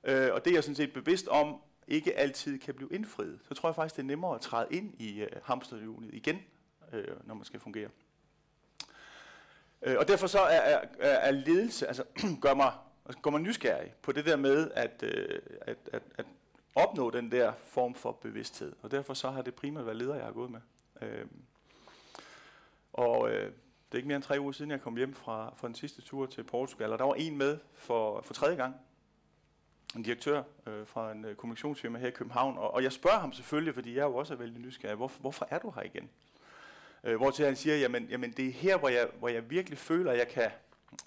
øh, 0.03 0.33
og 0.33 0.45
det 0.45 0.51
er 0.51 0.55
jeg 0.55 0.63
sådan 0.63 0.75
set 0.75 0.93
bevidst 0.93 1.27
om, 1.27 1.61
ikke 1.87 2.17
altid 2.17 2.59
kan 2.59 2.73
blive 2.73 2.89
indfriet. 2.91 3.39
Så 3.47 3.53
tror 3.53 3.69
jeg 3.69 3.75
faktisk, 3.75 3.95
det 3.95 4.01
er 4.01 4.07
nemmere 4.07 4.35
at 4.35 4.41
træde 4.41 4.67
ind 4.71 5.01
i 5.01 5.21
øh, 5.21 5.29
hamsterhjulet 5.43 6.13
igen, 6.13 6.41
øh, 6.93 7.07
når 7.23 7.35
man 7.35 7.45
skal 7.45 7.59
fungere. 7.59 7.89
Øh, 9.81 9.95
og 9.99 10.07
derfor 10.07 10.27
så 10.27 10.39
er, 10.39 10.59
er, 10.59 10.87
er 10.99 11.31
ledelse, 11.31 11.87
altså 11.87 12.03
gør 12.41 12.53
mig 12.53 12.71
altså, 13.05 13.21
gør 13.21 13.31
mig 13.31 13.41
nysgerrig 13.41 13.93
på 14.01 14.11
det 14.11 14.25
der 14.25 14.35
med 14.35 14.71
at, 14.71 15.03
øh, 15.03 15.39
at, 15.61 15.77
at, 15.93 16.03
at 16.17 16.25
opnå 16.75 17.09
den 17.09 17.31
der 17.31 17.53
form 17.63 17.95
for 17.95 18.11
bevidsthed. 18.11 18.73
Og 18.81 18.91
derfor 18.91 19.13
så 19.13 19.31
har 19.31 19.41
det 19.41 19.55
primært 19.55 19.85
været 19.85 19.97
leder, 19.97 20.15
jeg 20.15 20.25
har 20.25 20.31
gået 20.31 20.51
med. 20.51 20.61
Øh, 21.01 21.25
og 22.93 23.31
øh, 23.31 23.45
det 23.45 23.51
er 23.91 23.95
ikke 23.95 24.07
mere 24.07 24.15
end 24.15 24.23
tre 24.23 24.39
uger 24.39 24.51
siden, 24.51 24.71
jeg 24.71 24.81
kom 24.81 24.97
hjem 24.97 25.13
fra, 25.13 25.53
fra 25.57 25.67
den 25.67 25.75
sidste 25.75 26.01
tur 26.01 26.25
til 26.25 26.43
Portugal, 26.43 26.91
og 26.91 26.99
der 26.99 27.05
var 27.05 27.13
en 27.13 27.37
med 27.37 27.57
for, 27.73 28.21
for 28.21 28.33
tredje 28.33 28.55
gang. 28.55 28.75
En 29.95 30.03
direktør 30.03 30.43
øh, 30.67 30.87
fra 30.87 31.11
en 31.11 31.25
øh, 31.25 31.35
kommunikationsfirma 31.35 31.99
her 31.99 32.07
i 32.07 32.11
København. 32.11 32.57
Og, 32.57 32.73
og 32.73 32.83
jeg 32.83 32.91
spørger 32.91 33.19
ham 33.19 33.33
selvfølgelig, 33.33 33.73
fordi 33.73 33.95
jeg 33.95 34.03
jo 34.03 34.15
også 34.15 34.33
er 34.33 34.37
vældig 34.37 34.61
nysgerrig, 34.61 34.95
hvorfor, 34.95 35.19
hvorfor 35.19 35.47
er 35.49 35.59
du 35.59 35.71
her 35.71 35.81
igen? 35.81 36.09
Øh, 37.03 37.17
hvor 37.17 37.31
til 37.31 37.45
han 37.45 37.55
siger, 37.55 37.77
jamen, 37.77 38.05
jamen 38.05 38.31
det 38.31 38.47
er 38.47 38.51
her, 38.51 38.77
hvor 38.77 38.89
jeg, 38.89 39.07
hvor 39.19 39.27
jeg 39.27 39.49
virkelig 39.49 39.77
føler, 39.77 40.11
at 40.11 40.17
jeg 40.17 40.27
kan 40.27 40.51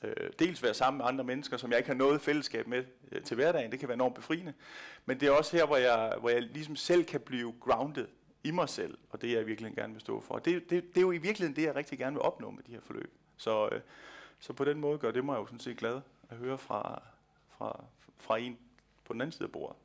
øh, 0.03 0.31
dels 0.39 0.63
være 0.63 0.75
sammen 0.75 0.99
med 0.99 1.07
andre 1.07 1.25
mennesker, 1.25 1.57
som 1.57 1.71
jeg 1.71 1.79
ikke 1.79 1.91
har 1.91 1.95
noget 1.95 2.21
fællesskab 2.21 2.67
med 2.67 2.85
øh, 3.13 3.23
til 3.23 3.35
hverdagen. 3.35 3.71
Det 3.71 3.81
kan 3.81 3.89
være 3.89 3.95
enormt 3.95 4.15
befriende. 4.15 4.53
Men 5.07 5.21
det 5.21 5.29
er 5.29 5.33
også 5.33 5.57
her, 5.57 5.67
hvor 5.67 5.77
jeg, 5.77 6.15
hvor 6.21 6.29
jeg 6.29 6.43
ligesom 6.43 6.77
selv 6.77 7.05
kan 7.05 7.21
blive 7.21 7.55
grounded 7.61 8.09
i 8.45 8.51
mig 8.51 8.69
selv, 8.69 8.99
og 9.11 9.23
det 9.23 9.33
jeg 9.33 9.47
virkelig 9.47 9.75
gerne 9.75 9.93
vil 9.93 10.01
stå 10.01 10.21
for. 10.21 10.35
Og 10.35 10.45
Det, 10.45 10.71
det, 10.71 10.89
det 10.89 10.97
er 10.97 11.01
jo 11.01 11.13
i 11.13 11.19
virkeligheden 11.19 11.57
det, 11.57 11.63
jeg 11.63 11.77
rigtig 11.77 11.99
gerne 11.99 12.15
vil 12.17 12.23
opnå 12.23 12.51
med 12.51 12.63
de 12.63 12.73
her 12.73 12.81
forløb. 12.81 13.13
Så, 13.37 13.69
øh, 13.73 13.81
så 14.39 14.53
på 14.53 14.65
den 14.65 14.81
måde 14.81 14.99
gør 14.99 15.11
det 15.11 15.25
mig 15.25 15.37
jo 15.37 15.47
sådan 15.47 15.61
set 15.61 15.77
glad 15.77 16.01
at 16.31 16.37
høre 16.37 16.59
fra, 16.59 17.03
fra, 17.59 17.85
fra 18.19 18.39
en 18.39 18.59
på 19.07 19.13
den 19.13 19.21
anden 19.21 19.33
side 19.33 19.45
af 19.45 19.53
bordet. 19.53 19.77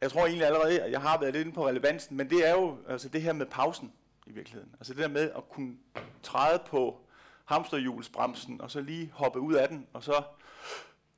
Jeg 0.00 0.10
tror 0.10 0.26
egentlig 0.26 0.46
allerede, 0.46 0.82
at 0.82 0.90
jeg 0.92 1.00
har 1.00 1.20
været 1.20 1.32
lidt 1.32 1.46
inde 1.46 1.54
på 1.54 1.68
relevansen, 1.68 2.16
men 2.16 2.30
det 2.30 2.48
er 2.48 2.54
jo 2.54 2.78
altså 2.88 3.08
det 3.08 3.22
her 3.22 3.32
med 3.32 3.46
pausen 3.46 3.92
i 4.26 4.32
virkeligheden. 4.32 4.74
Altså 4.78 4.94
det 4.94 5.02
der 5.02 5.08
med 5.08 5.30
at 5.36 5.48
kunne 5.48 5.76
træde 6.22 6.62
på 6.66 7.00
hamsterhjulsbremsen, 7.44 8.60
og 8.60 8.70
så 8.70 8.80
lige 8.80 9.10
hoppe 9.10 9.40
ud 9.40 9.54
af 9.54 9.68
den, 9.68 9.86
og 9.92 10.02
så 10.02 10.22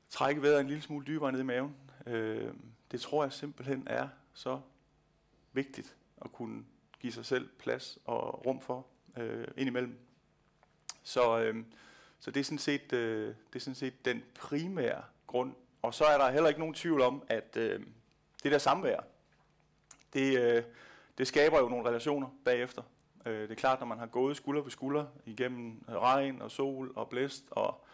trække 0.09 0.41
vejret 0.41 0.59
en 0.59 0.67
lille 0.67 0.81
smule 0.81 1.05
dybere 1.05 1.31
ned 1.31 1.39
i 1.39 1.43
maven. 1.43 1.75
Øh, 2.07 2.53
det 2.91 3.01
tror 3.01 3.23
jeg 3.23 3.33
simpelthen 3.33 3.87
er 3.87 4.07
så 4.33 4.59
vigtigt 5.53 5.95
at 6.21 6.31
kunne 6.31 6.63
give 6.99 7.13
sig 7.13 7.25
selv 7.25 7.49
plads 7.59 7.97
og 8.05 8.45
rum 8.45 8.61
for 8.61 8.85
øh, 9.17 9.47
indimellem. 9.57 9.99
Så, 11.03 11.39
øh, 11.39 11.63
så 12.23 12.31
det, 12.31 12.39
er 12.39 12.43
sådan 12.43 12.57
set, 12.57 12.93
øh, 12.93 13.27
det 13.27 13.55
er 13.55 13.59
sådan 13.59 13.75
set 13.75 14.05
den 14.05 14.23
primære 14.35 15.03
grund. 15.27 15.53
Og 15.81 15.93
så 15.93 16.05
er 16.05 16.17
der 16.17 16.31
heller 16.31 16.47
ikke 16.47 16.59
nogen 16.59 16.75
tvivl 16.75 17.01
om, 17.01 17.23
at 17.27 17.57
øh, 17.57 17.79
det 18.43 18.51
der 18.51 18.57
samvær, 18.57 18.99
det, 20.13 20.39
øh, 20.39 20.63
det 21.17 21.27
skaber 21.27 21.59
jo 21.59 21.69
nogle 21.69 21.89
relationer 21.89 22.27
bagefter. 22.45 22.81
Øh, 23.25 23.41
det 23.41 23.51
er 23.51 23.55
klart, 23.55 23.79
når 23.79 23.87
man 23.87 23.97
har 23.97 24.05
gået 24.05 24.37
skulder 24.37 24.61
ved 24.61 24.71
skulder 24.71 25.05
igennem 25.25 25.83
regn 25.89 26.41
og 26.41 26.51
sol 26.51 26.91
og 26.95 27.09
blæst 27.09 27.43
og 27.51 27.85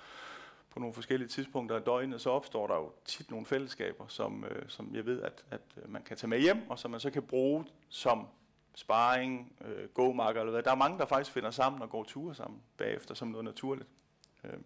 på 0.69 0.79
nogle 0.79 0.93
forskellige 0.93 1.29
tidspunkter 1.29 1.75
af 1.75 1.81
døgnet, 1.81 2.21
så 2.21 2.29
opstår 2.29 2.67
der 2.67 2.75
jo 2.75 2.91
tit 3.05 3.31
nogle 3.31 3.45
fællesskaber, 3.45 4.07
som, 4.07 4.45
øh, 4.45 4.69
som 4.69 4.95
jeg 4.95 5.05
ved, 5.05 5.21
at, 5.21 5.45
at 5.51 5.61
øh, 5.77 5.91
man 5.91 6.03
kan 6.03 6.17
tage 6.17 6.29
med 6.29 6.39
hjem, 6.39 6.69
og 6.69 6.79
som 6.79 6.91
man 6.91 6.99
så 6.99 7.09
kan 7.09 7.23
bruge 7.23 7.65
som 7.89 8.27
sparring, 8.75 9.53
øh, 9.65 9.89
gåmarker 9.89 10.39
eller 10.39 10.51
hvad. 10.51 10.63
Der 10.63 10.71
er 10.71 10.75
mange, 10.75 10.99
der 10.99 11.05
faktisk 11.05 11.31
finder 11.31 11.51
sammen 11.51 11.81
og 11.81 11.89
går 11.89 12.03
ture 12.03 12.35
sammen 12.35 12.61
bagefter, 12.77 13.13
som 13.13 13.27
noget 13.27 13.45
naturligt. 13.45 13.89
Øh. 14.43 14.59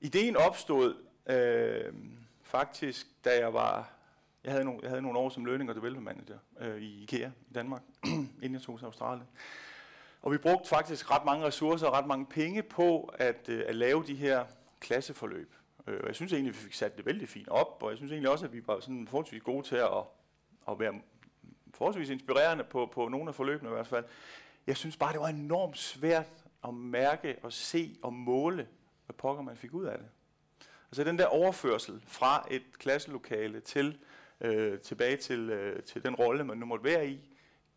Ideen 0.00 0.36
opstod 0.36 1.04
øh, 1.26 1.94
faktisk, 2.42 3.06
da 3.24 3.38
jeg 3.38 3.54
var 3.54 3.98
jeg 4.44 4.52
havde, 4.52 4.64
nogle, 4.64 4.80
jeg 4.82 4.90
havde 4.90 5.02
nogle 5.02 5.18
år 5.18 5.28
som 5.28 5.44
learning 5.44 5.70
og 5.70 5.76
development 5.76 6.04
manager 6.04 6.38
øh, 6.60 6.82
i 6.82 7.02
IKEA 7.02 7.30
i 7.50 7.52
Danmark, 7.52 7.82
inden 8.42 8.52
jeg 8.52 8.62
tog 8.62 8.78
til 8.78 8.86
Australien. 8.86 9.26
Og 10.22 10.32
vi 10.32 10.38
brugte 10.38 10.68
faktisk 10.68 11.10
ret 11.10 11.24
mange 11.24 11.46
ressourcer 11.46 11.86
og 11.86 11.92
ret 11.92 12.06
mange 12.06 12.26
penge 12.26 12.62
på 12.62 13.14
at, 13.14 13.48
øh, 13.48 13.64
at 13.66 13.74
lave 13.74 14.04
de 14.06 14.14
her 14.14 14.44
klasseforløb. 14.80 15.54
Øh, 15.86 16.00
og 16.00 16.06
jeg 16.06 16.14
synes 16.14 16.32
egentlig, 16.32 16.54
vi 16.54 16.58
fik 16.58 16.74
sat 16.74 16.96
det 16.96 17.06
vældig 17.06 17.28
fint 17.28 17.48
op, 17.48 17.82
og 17.82 17.90
jeg 17.90 17.96
synes 17.96 18.12
egentlig 18.12 18.30
også, 18.30 18.44
at 18.46 18.52
vi 18.52 18.66
var 18.66 18.80
sådan 18.80 19.08
forholdsvis 19.08 19.42
gode 19.42 19.66
til 19.66 19.76
at, 19.76 20.04
at 20.68 20.78
være 20.78 21.00
forholdsvis 21.74 22.10
inspirerende 22.10 22.64
på, 22.64 22.86
på 22.86 23.08
nogle 23.08 23.28
af 23.28 23.34
forløbene 23.34 23.70
i 23.70 23.72
hvert 23.72 23.86
fald. 23.86 24.04
Jeg 24.68 24.76
synes 24.76 24.96
bare, 24.96 25.12
det 25.12 25.20
var 25.20 25.28
enormt 25.28 25.78
svært 25.78 26.26
at 26.64 26.74
mærke 26.74 27.36
og 27.42 27.52
se 27.52 27.96
og 28.02 28.12
måle, 28.12 28.68
hvad 29.06 29.14
pokker 29.14 29.42
man 29.42 29.56
fik 29.56 29.74
ud 29.74 29.84
af 29.84 29.98
det. 29.98 30.06
Altså 30.90 31.04
den 31.04 31.18
der 31.18 31.26
overførsel 31.26 32.02
fra 32.06 32.46
et 32.50 32.78
klasselokale 32.78 33.60
til 33.60 33.98
øh, 34.40 34.80
tilbage 34.80 35.16
til, 35.16 35.50
øh, 35.50 35.82
til 35.82 36.02
den 36.02 36.14
rolle, 36.14 36.44
man 36.44 36.58
nu 36.58 36.66
måtte 36.66 36.84
være 36.84 37.08
i, 37.08 37.20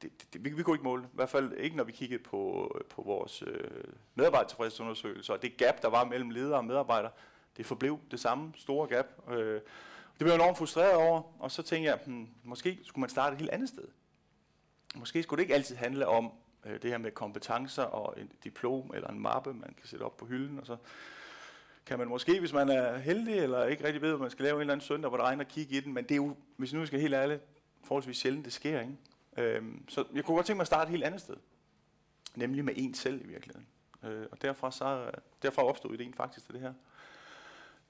det, 0.02 0.22
det, 0.22 0.34
det, 0.34 0.46
vi, 0.46 0.50
vi 0.50 0.64
kunne 0.64 0.76
ikke 0.76 0.84
måle. 0.84 1.04
I 1.04 1.16
hvert 1.16 1.30
fald 1.30 1.54
ikke, 1.54 1.76
når 1.76 1.84
vi 1.84 1.92
kiggede 1.92 2.24
på, 2.24 2.72
øh, 2.76 2.86
på 2.90 3.02
vores 3.02 3.42
øh, 3.48 3.84
medarbejdertilfredshedsundersøgelser. 4.16 5.34
Og 5.34 5.42
det 5.42 5.58
gap, 5.58 5.82
der 5.82 5.88
var 5.88 6.06
mellem 6.06 6.30
ledere 6.30 6.58
og 6.58 6.66
medarbejdere, 6.66 7.12
det 7.58 7.66
forblev 7.66 8.00
det 8.12 8.20
samme 8.20 8.54
store 8.56 8.88
gap. 8.88 9.06
Øh, 9.30 9.56
det 9.56 9.62
blev 10.18 10.28
jeg 10.28 10.36
enormt 10.36 10.58
frustreret 10.58 10.96
over, 10.96 11.22
og 11.40 11.52
så 11.52 11.64
tænkte 11.64 11.90
jeg, 11.90 12.00
hmm, 12.06 12.28
måske 12.44 12.80
skulle 12.84 13.02
man 13.02 13.10
starte 13.10 13.34
et 13.34 13.40
helt 13.40 13.52
andet 13.52 13.70
sted. 13.70 13.88
Måske 14.96 15.24
skulle 15.24 15.38
det 15.38 15.44
ikke 15.44 15.56
altid 15.56 15.76
handle 15.76 16.08
om 16.08 16.32
Øh, 16.66 16.82
det 16.82 16.90
her 16.90 16.98
med 16.98 17.12
kompetencer 17.12 17.84
og 17.84 18.20
en 18.20 18.32
diplom 18.44 18.92
eller 18.94 19.08
en 19.08 19.20
mappe, 19.20 19.54
man 19.54 19.74
kan 19.78 19.88
sætte 19.88 20.04
op 20.04 20.18
på 20.18 20.26
hylden, 20.26 20.60
og 20.60 20.66
så 20.66 20.78
kan 21.86 22.00
man 22.00 22.08
måske, 22.08 22.40
hvis 22.40 22.54
man 22.54 22.70
er 22.70 22.98
heldig, 22.98 23.34
eller 23.34 23.66
ikke 23.66 23.84
rigtig 23.84 24.02
ved, 24.02 24.10
hvad 24.10 24.20
man 24.20 24.32
skal 24.32 24.44
lave 24.44 24.56
en 24.56 24.62
eller 24.62 24.74
anden 24.74 24.86
søndag, 24.86 25.10
hvor 25.10 25.18
der 25.18 25.24
regner, 25.24 25.44
kigge 25.44 25.78
i 25.78 25.80
den, 25.80 25.94
men 25.94 26.04
det 26.04 26.12
er 26.12 26.16
jo, 26.16 26.36
hvis 26.58 26.74
nu 26.74 26.86
skal 26.86 27.00
helt 27.00 27.14
ærligt, 27.14 27.42
forholdsvis 27.84 28.18
sjældent, 28.18 28.46
det 28.46 28.54
sker, 28.54 28.82
ikke? 28.82 28.98
Øhm, 29.38 29.90
så 29.90 30.06
jeg 30.14 30.26
kunne 30.26 30.36
godt 30.36 30.46
tænke 30.46 30.58
mig 30.58 30.64
at 30.64 30.68
starte 30.68 30.88
et 30.88 30.92
helt 30.92 31.04
andet 31.04 31.22
sted, 31.22 31.36
nemlig 32.36 32.66
med 32.66 32.74
en 32.78 32.94
selv 32.94 33.22
i 33.22 33.28
virkeligheden. 33.28 33.68
Øh, 34.04 34.26
og 34.32 34.42
derfra, 34.42 34.72
så, 34.72 35.12
derfra 35.42 35.64
opstod 35.64 35.94
ideen 35.94 36.14
faktisk 36.14 36.46
til 36.46 36.54
det 36.54 36.62
her. 36.62 36.74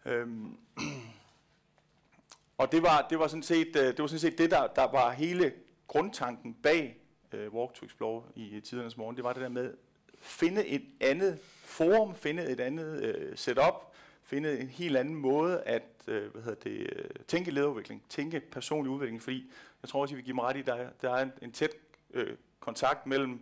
Øhm, 0.06 0.58
og 2.58 2.72
det 2.72 2.84
var, 2.84 3.08
det 3.10 3.20
var 3.20 3.28
sådan 3.28 3.44
set 3.44 3.75
øh, 3.75 3.84
det, 3.84 4.00
var 4.00 4.08
sådan 4.08 4.20
set 4.20 4.38
det 4.38 4.51
der, 4.51 4.68
der 4.68 4.92
var 4.92 5.12
hele 5.12 5.54
grundtanken 5.88 6.54
bag 6.54 7.00
øh, 7.33 7.53
Walk 7.53 7.73
to 7.73 7.85
Explore 7.85 8.23
i 8.35 8.59
tidernes 8.59 8.97
morgen. 8.97 9.15
Det 9.15 9.23
var 9.23 9.33
det 9.33 9.41
der 9.41 9.50
med 9.50 9.73
finde 10.21 10.67
et 10.67 10.85
andet 11.00 11.39
forum, 11.63 12.15
finde 12.15 12.43
et 12.43 12.59
andet 12.59 13.03
øh, 13.03 13.38
setup, 13.38 13.93
finde 14.23 14.59
en 14.59 14.67
helt 14.67 14.97
anden 14.97 15.15
måde 15.15 15.61
at 15.61 15.83
øh, 16.07 16.31
hvad 16.31 16.41
hedder 16.41 16.59
det, 16.59 16.95
øh, 16.95 17.09
tænke 17.27 17.51
lederudvikling, 17.51 18.03
tænke 18.09 18.39
personlig 18.39 18.91
udvikling, 18.91 19.21
fordi 19.21 19.51
jeg 19.81 19.89
tror 19.89 20.01
også, 20.01 20.15
at 20.15 20.17
vi 20.17 20.21
giver 20.21 20.35
mig 20.35 20.45
ret 20.45 20.55
i, 20.55 20.59
at 20.59 20.65
der 20.65 20.89
der 21.01 21.13
er 21.13 21.23
en, 21.23 21.33
en 21.41 21.51
tæt 21.51 21.71
øh, 22.13 22.38
kontakt 22.59 23.05
mellem 23.05 23.41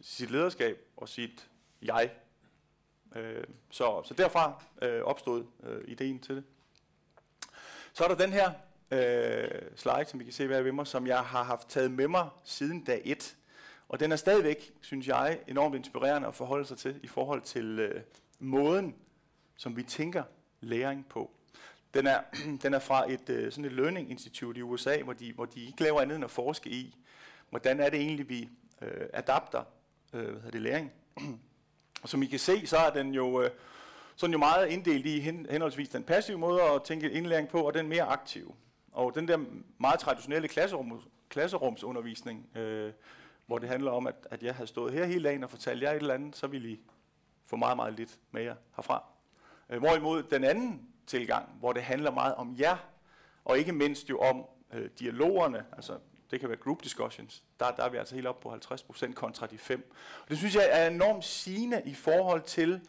sit 0.00 0.30
lederskab 0.30 0.78
og 0.96 1.08
sit 1.08 1.48
jeg. 1.82 2.10
Øh, 3.16 3.44
så, 3.70 4.02
så 4.04 4.14
derfra 4.14 4.62
øh, 4.82 5.02
opstod 5.02 5.44
øh, 5.62 5.84
ideen 5.88 6.18
til 6.18 6.36
det. 6.36 6.44
Så 7.92 8.04
er 8.04 8.08
der 8.08 8.14
den 8.14 8.32
her 8.32 8.52
øh, 8.94 9.60
slide, 9.76 10.04
som 10.06 10.20
vi 10.20 10.24
kan 10.24 10.32
se 10.32 10.46
hver 10.46 10.62
ved 10.62 10.72
mig, 10.72 10.86
som 10.86 11.06
jeg 11.06 11.18
har 11.18 11.42
haft 11.42 11.68
taget 11.68 11.90
med 11.90 12.08
mig 12.08 12.28
siden 12.44 12.84
dag 12.84 13.02
1. 13.04 13.36
Og 13.88 14.00
den 14.00 14.12
er 14.12 14.16
stadigvæk, 14.16 14.72
synes 14.80 15.08
jeg, 15.08 15.38
enormt 15.48 15.74
inspirerende 15.74 16.28
at 16.28 16.34
forholde 16.34 16.66
sig 16.66 16.78
til 16.78 17.00
i 17.02 17.06
forhold 17.06 17.42
til 17.42 17.78
øh, 17.78 18.02
måden, 18.38 18.94
som 19.56 19.76
vi 19.76 19.82
tænker 19.82 20.22
læring 20.60 21.06
på. 21.08 21.30
Den 21.94 22.06
er, 22.06 22.20
den 22.62 22.74
er 22.74 22.78
fra 22.78 23.12
et 23.12 23.30
øh, 23.30 23.52
sådan 23.52 23.64
et 23.64 23.72
learning 23.72 24.10
institute 24.10 24.58
i 24.58 24.62
USA, 24.62 25.02
hvor 25.02 25.12
de, 25.12 25.32
hvor 25.32 25.44
de 25.44 25.60
ikke 25.66 25.82
laver 25.82 26.00
andet 26.00 26.16
end 26.16 26.24
at 26.24 26.30
forske 26.30 26.70
i, 26.70 26.96
hvordan 27.50 27.80
er 27.80 27.90
det 27.90 28.00
egentlig, 28.00 28.28
vi 28.28 28.48
øh, 28.82 29.06
adapter 29.12 29.62
øh, 30.12 30.22
hvad 30.22 30.34
hedder 30.34 30.50
det, 30.50 30.62
læring. 30.62 30.92
og 32.02 32.08
som 32.08 32.22
I 32.22 32.26
kan 32.26 32.38
se, 32.38 32.66
så 32.66 32.76
er 32.76 32.90
den 32.90 33.14
jo, 33.14 33.42
øh, 33.42 33.50
sådan 34.16 34.32
jo 34.32 34.38
meget 34.38 34.68
inddelt 34.68 35.06
i 35.06 35.20
hen, 35.20 35.46
henholdsvis 35.50 35.88
den 35.88 36.04
passive 36.04 36.38
måde 36.38 36.62
at 36.62 36.82
tænke 36.82 37.10
indlæring 37.10 37.48
på, 37.48 37.60
og 37.60 37.74
den 37.74 37.88
mere 37.88 38.02
aktive. 38.02 38.54
Og 38.94 39.14
den 39.14 39.28
der 39.28 39.38
meget 39.78 40.00
traditionelle 40.00 40.48
klasserum, 40.48 41.02
klasserumsundervisning, 41.28 42.56
øh, 42.56 42.92
hvor 43.46 43.58
det 43.58 43.68
handler 43.68 43.90
om, 43.90 44.06
at, 44.06 44.14
at 44.30 44.42
jeg 44.42 44.54
havde 44.54 44.66
stået 44.66 44.92
her 44.92 45.04
hele 45.04 45.28
dagen 45.28 45.44
og 45.44 45.50
fortalt 45.50 45.82
jer 45.82 45.90
et 45.90 45.96
eller 45.96 46.14
andet, 46.14 46.36
så 46.36 46.46
ville 46.46 46.68
I 46.68 46.80
få 47.46 47.56
meget, 47.56 47.76
meget 47.76 47.94
lidt 47.94 48.18
med 48.30 48.42
jer 48.42 48.54
herfra. 48.76 49.04
Øh, 49.70 49.78
hvorimod 49.78 50.22
den 50.22 50.44
anden 50.44 50.88
tilgang, 51.06 51.48
hvor 51.58 51.72
det 51.72 51.82
handler 51.82 52.10
meget 52.10 52.34
om 52.34 52.56
jer, 52.58 52.76
og 53.44 53.58
ikke 53.58 53.72
mindst 53.72 54.10
jo 54.10 54.18
om 54.18 54.44
øh, 54.72 54.90
dialogerne, 54.98 55.64
altså 55.72 55.98
det 56.30 56.40
kan 56.40 56.48
være 56.48 56.58
group 56.58 56.82
discussions, 56.82 57.44
der, 57.60 57.70
der 57.70 57.84
er 57.84 57.88
vi 57.88 57.96
altså 57.96 58.14
helt 58.14 58.26
op 58.26 58.40
på 58.40 58.54
50% 58.54 59.12
kontra 59.12 59.46
de 59.46 59.58
5. 59.58 59.92
Og 60.22 60.28
det 60.28 60.38
synes 60.38 60.54
jeg 60.54 60.68
er 60.70 60.86
enormt 60.88 61.24
sigende 61.24 61.82
i 61.84 61.94
forhold 61.94 62.42
til 62.42 62.80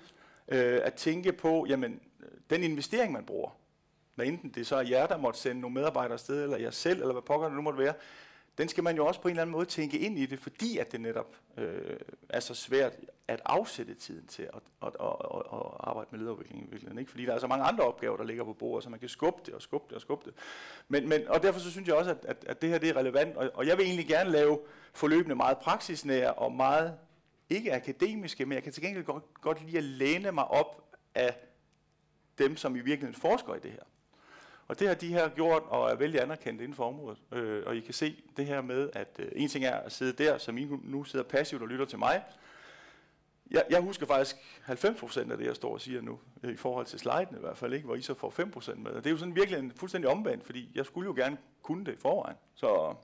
øh, 0.48 0.80
at 0.84 0.94
tænke 0.94 1.34
på, 1.34 1.66
jamen, 1.70 2.00
øh, 2.20 2.30
den 2.50 2.64
investering, 2.64 3.14
man 3.14 3.26
bruger, 3.26 3.50
hvad 4.16 4.26
enten 4.26 4.50
det 4.50 4.68
så 4.68 4.76
er 4.76 4.82
jer, 4.82 5.08
der 5.08 5.18
måtte 5.18 5.40
sende 5.40 5.62
nogle 5.62 5.74
medarbejdere 5.74 6.14
afsted, 6.14 6.44
eller 6.44 6.58
jer 6.58 6.72
selv, 6.72 7.00
eller 7.00 7.14
hvad 7.14 7.22
pokker 7.22 7.48
det 7.48 7.56
nu 7.56 7.62
måtte 7.62 7.80
være, 7.80 7.94
den 8.58 8.70
skal 8.70 8.84
man 8.84 8.96
jo 8.96 9.06
også 9.06 9.22
på 9.22 9.28
en 9.28 9.32
eller 9.32 9.42
anden 9.42 9.52
måde 9.52 9.66
tænke 9.66 10.00
ind 10.00 10.20
i 10.20 10.26
det, 10.26 10.40
fordi 10.40 10.78
at 10.78 10.92
det 10.92 11.02
netop 11.02 11.36
øh, 11.58 11.98
er 12.30 12.40
så 12.40 12.54
svært 12.54 12.94
at 13.28 13.42
afsætte 13.46 13.94
tiden 13.94 14.28
til 14.28 14.44
at, 14.44 14.50
at, 14.82 14.88
at, 14.88 15.08
at, 15.34 15.42
at 15.54 15.68
arbejde 15.80 16.08
med 16.12 16.20
lederudvikling 16.20 16.62
i 16.62 16.66
virkeligheden. 16.70 17.00
Ikke? 17.00 17.12
Fordi 17.12 17.26
der 17.26 17.34
er 17.34 17.40
så 17.40 17.48
mange 17.48 17.66
andre 17.66 17.84
opgaver, 17.84 18.18
der 18.18 18.24
ligger 18.24 18.44
på 18.44 18.54
bordet, 18.54 18.84
så 18.84 18.90
man 18.90 19.00
kan 19.00 19.10
skubbe 19.10 19.42
det 19.46 19.54
og 19.54 19.62
skubbe 19.62 19.86
det 19.90 19.96
og 19.96 20.02
skubbe 20.02 20.26
det. 20.26 20.34
Men, 20.88 21.10
men, 21.10 21.28
og 21.28 21.44
derfor 21.44 21.60
så 21.60 21.72
synes 21.72 21.88
jeg 21.88 21.96
også, 21.96 22.12
at, 22.12 22.26
at, 22.26 22.46
at 22.48 22.62
det 22.62 22.70
her 22.70 22.78
det 22.78 22.90
er 22.90 22.96
relevant, 22.96 23.38
og, 23.38 23.52
og 23.54 23.68
jeg 23.68 23.78
vil 23.78 23.86
egentlig 23.86 24.08
gerne 24.08 24.32
lave 24.32 24.60
forløbene 24.94 25.36
meget 25.36 25.58
praksisnære 25.58 26.34
og 26.34 26.52
meget 26.52 26.98
ikke 27.50 27.74
akademiske, 27.74 28.46
men 28.46 28.54
jeg 28.54 28.64
kan 28.64 28.74
til 28.74 28.84
gengæld 28.84 29.04
godt, 29.04 29.24
godt 29.42 29.66
lide 29.66 29.78
at 29.78 29.84
læne 29.84 30.32
mig 30.32 30.48
op 30.48 30.98
af 31.16 31.38
dem, 32.38 32.58
som 32.58 32.76
i 32.76 32.80
virkeligheden 32.80 33.22
forsker 33.22 33.56
i 33.56 33.60
det 33.60 33.72
her. 33.72 33.84
Og 34.68 34.80
det 34.80 34.88
har 34.88 34.96
de 34.96 35.08
her 35.08 35.30
gjort 35.30 35.64
og 35.68 35.92
er 35.92 35.96
vældig 35.96 36.22
anerkendt 36.22 36.62
inden 36.62 36.76
for 36.76 36.88
området. 36.88 37.18
Øh, 37.32 37.64
og 37.66 37.76
I 37.76 37.80
kan 37.80 37.94
se 37.94 38.24
det 38.38 38.46
her 38.46 38.62
med, 38.62 38.90
at 38.94 39.08
øh, 39.20 39.32
en 39.36 39.50
ting 39.50 39.66
er 39.66 39.76
at 39.76 39.92
sidde 39.92 40.24
der, 40.24 40.38
som 40.38 40.58
I 40.58 40.68
nu 40.84 41.04
sidder 41.04 41.26
passivt 41.26 41.62
og 41.62 41.68
lytter 41.68 41.86
til 41.86 42.00
mig. 42.00 42.24
Jeg, 43.52 43.64
jeg 43.70 43.82
husker 43.82 44.06
faktisk 44.06 44.36
90% 44.68 45.32
af 45.32 45.38
det, 45.38 45.46
jeg 45.46 45.56
står 45.56 45.74
og 45.74 45.82
siger 45.82 46.02
nu, 46.02 46.20
øh, 46.44 46.54
i 46.54 46.56
forhold 46.56 46.86
til 46.86 47.00
sliden 47.00 47.36
i 47.38 47.40
hvert 47.40 47.58
fald, 47.58 47.74
ikke, 47.74 47.86
hvor 47.86 47.96
I 47.96 48.02
så 48.02 48.14
får 48.14 48.34
5% 48.72 48.76
med. 48.76 48.92
Og 48.92 49.04
det 49.04 49.10
er 49.10 49.12
jo 49.12 49.18
sådan 49.18 49.36
virkelig 49.36 49.60
en 49.60 49.72
fuldstændig 49.72 50.10
omvendt, 50.10 50.46
fordi 50.46 50.72
jeg 50.76 50.86
skulle 50.86 51.06
jo 51.06 51.14
gerne 51.14 51.38
kunne 51.62 51.86
det 51.86 51.94
i 51.94 51.98
forvejen. 51.98 52.38
Så, 52.56 52.96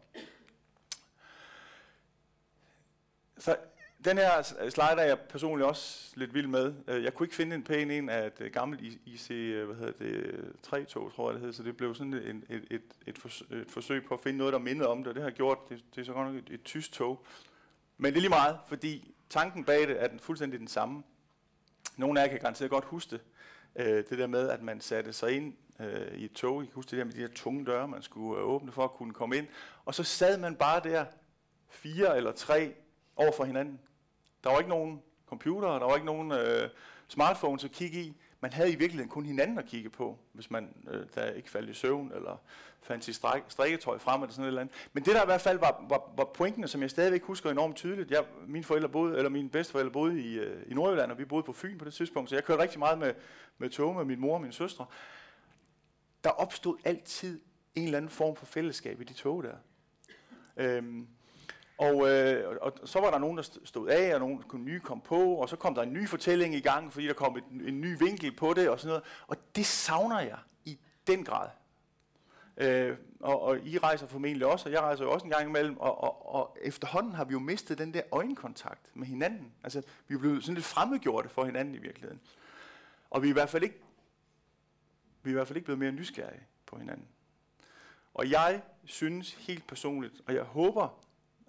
så 3.37 3.57
den 4.05 4.17
her 4.17 4.41
slide 4.69 5.01
er 5.01 5.07
jeg 5.07 5.19
personligt 5.19 5.67
også 5.67 6.11
lidt 6.15 6.33
vild 6.33 6.47
med. 6.47 6.73
Øh, 6.87 7.03
jeg 7.03 7.13
kunne 7.13 7.25
ikke 7.25 7.35
finde 7.35 7.55
en 7.55 7.63
pæn 7.63 7.91
en 7.91 8.09
af 8.09 8.31
et 8.39 8.51
gammelt 8.53 8.81
IC, 9.05 9.31
øh, 9.31 9.65
hvad 9.65 9.75
hedder 9.75 9.91
det, 9.91 10.51
3-tog, 10.67 11.13
tror 11.15 11.29
jeg 11.29 11.33
det 11.33 11.41
hed, 11.41 11.53
så 11.53 11.63
det 11.63 11.77
blev 11.77 11.95
sådan 11.95 12.13
et, 12.13 12.43
et, 12.49 12.63
et, 12.71 12.81
et, 13.07 13.17
forsøg, 13.17 13.61
et 13.61 13.71
forsøg 13.71 14.05
på 14.05 14.13
at 14.13 14.21
finde 14.21 14.37
noget, 14.37 14.53
der 14.53 14.59
mindede 14.59 14.89
om 14.89 15.03
det, 15.03 15.15
det 15.15 15.23
har 15.23 15.29
jeg 15.29 15.35
gjort. 15.35 15.57
Det, 15.69 15.83
det 15.95 16.01
er 16.01 16.05
så 16.05 16.13
godt 16.13 16.27
nok 16.27 16.43
et, 16.43 16.49
et 16.49 16.63
tysk 16.63 16.91
tog. 16.91 17.25
Men 17.97 18.13
det 18.13 18.17
er 18.17 18.21
lige 18.21 18.29
meget, 18.29 18.57
fordi 18.67 19.13
tanken 19.29 19.65
bag 19.65 19.87
det 19.87 20.03
er 20.03 20.07
den 20.07 20.19
fuldstændig 20.19 20.59
den 20.59 20.67
samme. 20.67 21.03
Nogle 21.97 22.19
af 22.19 22.23
jer 22.23 22.31
kan 22.31 22.39
garanteret 22.39 22.71
godt 22.71 22.85
huske 22.85 23.11
det. 23.11 23.21
Øh, 23.75 24.03
det 24.09 24.17
der 24.17 24.27
med, 24.27 24.49
at 24.49 24.61
man 24.61 24.81
satte 24.81 25.13
sig 25.13 25.31
ind 25.31 25.53
øh, 25.79 26.13
i 26.13 26.25
et 26.25 26.33
tog. 26.33 26.63
I 26.63 26.65
kan 26.65 26.75
huske 26.75 26.89
det 26.91 26.97
der 26.97 27.05
med 27.05 27.13
de 27.13 27.19
her 27.19 27.27
tunge 27.35 27.65
døre, 27.65 27.87
man 27.87 28.01
skulle 28.01 28.41
åbne 28.41 28.71
for 28.71 28.83
at 28.83 28.91
kunne 28.91 29.13
komme 29.13 29.37
ind. 29.37 29.47
Og 29.85 29.95
så 29.95 30.03
sad 30.03 30.37
man 30.37 30.55
bare 30.55 30.81
der, 30.83 31.05
fire 31.69 32.17
eller 32.17 32.31
tre 32.31 32.73
over 33.15 33.31
for 33.31 33.45
hinanden. 33.45 33.79
Der 34.43 34.49
var 34.49 34.57
ikke 34.57 34.69
nogen 34.69 35.01
computer, 35.27 35.67
der 35.79 35.85
var 35.85 35.95
ikke 35.95 36.05
nogen 36.05 36.31
øh, 36.31 36.69
smartphones 37.07 37.63
at 37.63 37.71
kigge 37.71 38.01
i. 38.01 38.15
Man 38.41 38.53
havde 38.53 38.71
i 38.71 38.75
virkeligheden 38.75 39.09
kun 39.09 39.25
hinanden 39.25 39.59
at 39.59 39.65
kigge 39.65 39.89
på, 39.89 40.19
hvis 40.33 40.51
man 40.51 40.75
øh, 40.91 41.05
der 41.15 41.31
ikke 41.31 41.49
faldt 41.49 41.69
i 41.69 41.73
søvn, 41.73 42.11
eller 42.15 42.41
fandt 42.81 43.05
sit 43.05 43.15
strik, 43.15 43.43
strikketøj 43.47 43.97
frem, 43.97 44.21
eller 44.21 44.33
sådan 44.33 44.53
noget. 44.53 44.69
Men 44.93 45.05
det 45.05 45.15
der 45.15 45.21
i 45.21 45.25
hvert 45.25 45.41
fald 45.41 45.59
var, 45.59 45.85
var, 45.89 46.13
var 46.17 46.23
pointen, 46.23 46.67
som 46.67 46.81
jeg 46.81 46.89
stadigvæk 46.89 47.23
husker 47.23 47.51
enormt 47.51 47.75
tydeligt. 47.75 48.11
Jeg, 48.11 48.25
mine 48.47 48.63
forældre 48.63 48.89
boede, 48.89 49.17
eller 49.17 49.29
mine 49.29 49.49
bedsteforældre 49.49 49.91
boede 49.91 50.21
i, 50.21 50.39
øh, 50.39 50.63
i 50.67 50.73
Nordjylland, 50.73 51.11
og 51.11 51.17
vi 51.17 51.25
boede 51.25 51.43
på 51.43 51.53
Fyn 51.53 51.77
på 51.77 51.85
det 51.85 51.93
tidspunkt, 51.93 52.29
så 52.29 52.35
jeg 52.35 52.43
kørte 52.43 52.61
rigtig 52.61 52.79
meget 52.79 52.99
med, 52.99 53.13
med 53.57 53.69
tog 53.69 53.95
med 53.95 54.05
min 54.05 54.19
mor 54.19 54.33
og 54.33 54.41
min 54.41 54.51
søstre. 54.51 54.85
Der 56.23 56.29
opstod 56.29 56.77
altid 56.83 57.41
en 57.75 57.83
eller 57.83 57.97
anden 57.97 58.11
form 58.11 58.35
for 58.35 58.45
fællesskab 58.45 59.01
i 59.01 59.03
de 59.03 59.13
tog 59.13 59.43
der. 59.43 59.55
Øhm, 60.57 61.07
og, 61.81 62.09
øh, 62.09 62.57
og 62.61 62.73
så 62.85 62.99
var 62.99 63.11
der 63.11 63.17
nogen, 63.17 63.37
der 63.37 63.43
stod 63.63 63.89
af, 63.89 64.13
og 64.13 64.19
nogen 64.19 64.41
kunne 64.41 64.65
nye 64.65 64.79
kom 64.79 65.01
på, 65.01 65.33
og 65.33 65.49
så 65.49 65.55
kom 65.55 65.75
der 65.75 65.81
en 65.81 65.93
ny 65.93 66.07
fortælling 66.07 66.55
i 66.55 66.59
gang, 66.59 66.93
fordi 66.93 67.07
der 67.07 67.13
kom 67.13 67.37
et, 67.37 67.43
en 67.67 67.81
ny 67.81 67.97
vinkel 67.99 68.35
på 68.35 68.53
det, 68.53 68.69
og 68.69 68.79
sådan 68.79 68.87
noget. 68.87 69.03
Og 69.27 69.37
det 69.55 69.65
savner 69.65 70.19
jeg 70.19 70.37
i 70.65 70.79
den 71.07 71.23
grad. 71.23 71.49
Øh, 72.57 72.97
og, 73.19 73.41
og 73.41 73.59
I 73.59 73.77
rejser 73.77 74.07
formentlig 74.07 74.47
også, 74.47 74.69
og 74.69 74.73
jeg 74.73 74.81
rejser 74.81 75.03
jo 75.03 75.11
også 75.11 75.23
en 75.23 75.31
gang 75.31 75.47
imellem, 75.47 75.77
og, 75.77 76.03
og, 76.03 76.35
og 76.35 76.57
efterhånden 76.61 77.13
har 77.13 77.25
vi 77.25 77.31
jo 77.31 77.39
mistet 77.39 77.77
den 77.77 77.93
der 77.93 78.01
øjenkontakt 78.11 78.91
med 78.93 79.07
hinanden. 79.07 79.53
Altså, 79.63 79.81
vi 80.07 80.15
er 80.15 80.19
blevet 80.19 80.43
sådan 80.43 80.55
lidt 80.55 80.65
fremmedgjorte 80.65 81.29
for 81.29 81.45
hinanden 81.45 81.75
i 81.75 81.77
virkeligheden. 81.77 82.21
Og 83.09 83.21
vi 83.21 83.27
er 83.27 83.31
i 83.31 83.33
hvert 83.33 83.49
fald 83.49 83.63
ikke, 83.63 83.81
vi 85.23 85.29
er 85.29 85.31
i 85.31 85.35
hvert 85.35 85.47
fald 85.47 85.57
ikke 85.57 85.65
blevet 85.65 85.79
mere 85.79 85.91
nysgerrige 85.91 86.43
på 86.65 86.77
hinanden. 86.77 87.07
Og 88.13 88.31
jeg 88.31 88.61
synes 88.85 89.33
helt 89.33 89.67
personligt, 89.67 90.21
og 90.27 90.33
jeg 90.33 90.43
håber, 90.43 90.97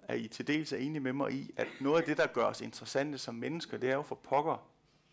at 0.07 0.19
I 0.19 0.27
til 0.27 0.47
dels 0.47 0.73
er 0.73 0.77
enige 0.77 0.99
med 0.99 1.13
mig 1.13 1.31
i, 1.31 1.51
at 1.57 1.67
noget 1.79 2.01
af 2.01 2.03
det, 2.07 2.17
der 2.17 2.27
gør 2.27 2.43
os 2.43 2.61
interessante 2.61 3.17
som 3.17 3.35
mennesker, 3.35 3.77
det 3.77 3.89
er 3.89 3.95
jo 3.95 4.01
for 4.01 4.15
pokker, 4.15 4.67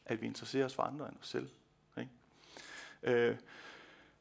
at 0.06 0.20
vi 0.20 0.26
interesserer 0.26 0.64
os 0.64 0.74
for 0.74 0.82
andre 0.82 1.08
end 1.08 1.16
os 1.20 1.28
selv. 1.28 1.48
Ikke? 1.98 2.10
Øh, 3.02 3.36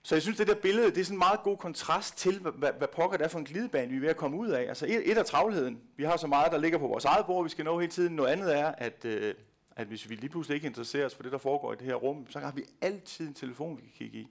Så 0.01 0.15
jeg 0.15 0.21
synes, 0.21 0.37
det 0.37 0.47
der 0.47 0.55
billede, 0.55 0.91
det 0.91 0.97
er 0.97 1.03
sådan 1.03 1.15
en 1.15 1.19
meget 1.19 1.39
god 1.43 1.57
kontrast 1.57 2.17
til, 2.17 2.39
hvad, 2.39 2.71
hvad, 2.77 2.87
pokker 2.87 3.17
det 3.17 3.25
er 3.25 3.29
for 3.29 3.39
en 3.39 3.45
glidebane, 3.45 3.91
vi 3.91 3.95
er 3.95 4.01
ved 4.01 4.09
at 4.09 4.17
komme 4.17 4.37
ud 4.37 4.49
af. 4.49 4.61
Altså 4.61 4.85
et, 4.85 5.11
et 5.11 5.17
er 5.17 5.23
travlheden. 5.23 5.81
Vi 5.97 6.03
har 6.03 6.17
så 6.17 6.27
meget, 6.27 6.51
der 6.51 6.57
ligger 6.57 6.77
på 6.77 6.87
vores 6.87 7.05
eget 7.05 7.25
bord, 7.25 7.43
vi 7.43 7.49
skal 7.49 7.65
nå 7.65 7.79
hele 7.79 7.91
tiden. 7.91 8.15
Noget 8.15 8.29
andet 8.29 8.57
er, 8.59 8.65
at, 8.77 9.05
øh, 9.05 9.33
at 9.75 9.87
hvis 9.87 10.09
vi 10.09 10.15
lige 10.15 10.29
pludselig 10.29 10.55
ikke 10.55 10.67
interesserer 10.67 11.05
os 11.05 11.15
for 11.15 11.23
det, 11.23 11.31
der 11.31 11.37
foregår 11.37 11.73
i 11.73 11.75
det 11.75 11.85
her 11.85 11.95
rum, 11.95 12.27
så 12.29 12.39
har 12.39 12.51
vi 12.51 12.63
altid 12.81 13.27
en 13.27 13.33
telefon, 13.33 13.77
vi 13.77 13.81
kan 13.81 13.91
kigge 13.97 14.17
i. 14.17 14.27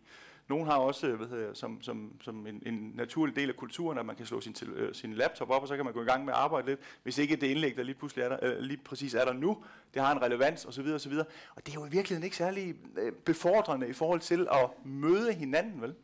Nogle 0.48 0.64
har 0.64 0.76
også, 0.76 1.06
øh, 1.06 1.16
hvad 1.16 1.28
hedder, 1.28 1.54
som, 1.54 1.82
som, 1.82 2.12
som 2.20 2.46
en, 2.46 2.62
en 2.66 2.92
naturlig 2.94 3.36
del 3.36 3.48
af 3.48 3.56
kulturen, 3.56 3.98
at 3.98 4.06
man 4.06 4.16
kan 4.16 4.26
slå 4.26 4.40
sin, 4.40 4.52
til, 4.52 4.68
øh, 4.68 4.94
sin 4.94 5.14
laptop 5.14 5.50
op, 5.50 5.62
og 5.62 5.68
så 5.68 5.76
kan 5.76 5.84
man 5.84 5.94
gå 5.94 6.02
i 6.02 6.04
gang 6.04 6.24
med 6.24 6.32
at 6.32 6.38
arbejde 6.38 6.66
lidt, 6.66 6.80
hvis 7.02 7.18
ikke 7.18 7.36
det 7.36 7.46
indlæg, 7.46 7.76
der 7.76 7.82
lige 7.82 7.94
pludselig 7.94 8.22
er 8.22 8.28
der, 8.28 8.38
øh, 8.42 8.58
lige 8.58 8.80
præcis 8.84 9.14
er 9.14 9.24
der 9.24 9.32
nu, 9.32 9.64
det 9.94 10.02
har 10.02 10.12
en 10.12 10.22
relevans 10.22 10.64
osv. 10.64 10.86
osv. 10.86 11.12
Og 11.54 11.66
det 11.66 11.68
er 11.68 11.74
jo 11.74 11.86
i 11.86 11.90
virkeligheden 11.90 12.24
ikke 12.24 12.36
særlig 12.36 12.74
øh, 12.96 13.12
befordrende 13.12 13.88
i 13.88 13.92
forhold 13.92 14.20
til 14.20 14.48
at 14.52 14.86
møde 14.86 15.32
hinanden, 15.32 15.82
vel? 15.82 15.94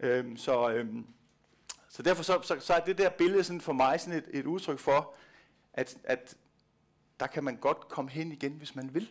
Øhm, 0.00 0.36
så, 0.36 0.70
øhm, 0.70 1.06
så 1.88 2.02
derfor 2.02 2.22
så, 2.22 2.40
så, 2.42 2.56
så 2.60 2.74
er 2.74 2.80
det 2.80 2.98
der 2.98 3.10
billede 3.10 3.44
sådan 3.44 3.60
for 3.60 3.72
mig 3.72 4.00
sådan 4.00 4.18
et, 4.18 4.28
et 4.30 4.46
udtryk 4.46 4.78
for, 4.78 5.14
at, 5.72 5.96
at 6.04 6.36
der 7.20 7.26
kan 7.26 7.44
man 7.44 7.56
godt 7.56 7.88
komme 7.88 8.10
hen 8.10 8.32
igen, 8.32 8.52
hvis 8.52 8.76
man 8.76 8.94
vil 8.94 9.10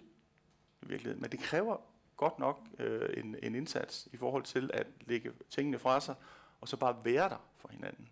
i 0.81 0.85
virkeligheden. 0.85 1.21
Men 1.21 1.31
det 1.31 1.39
kræver 1.39 1.77
godt 2.19 2.39
nok 2.39 2.67
øh, 2.79 3.09
en, 3.17 3.35
en 3.43 3.55
indsats 3.55 4.07
i 4.13 4.17
forhold 4.17 4.43
til 4.43 4.71
at 4.73 4.87
lægge 5.01 5.31
tingene 5.49 5.79
fra 5.79 5.99
sig, 5.99 6.15
og 6.61 6.67
så 6.67 6.77
bare 6.77 6.95
være 7.03 7.29
der 7.29 7.49
for 7.57 7.69
hinanden. 7.69 8.09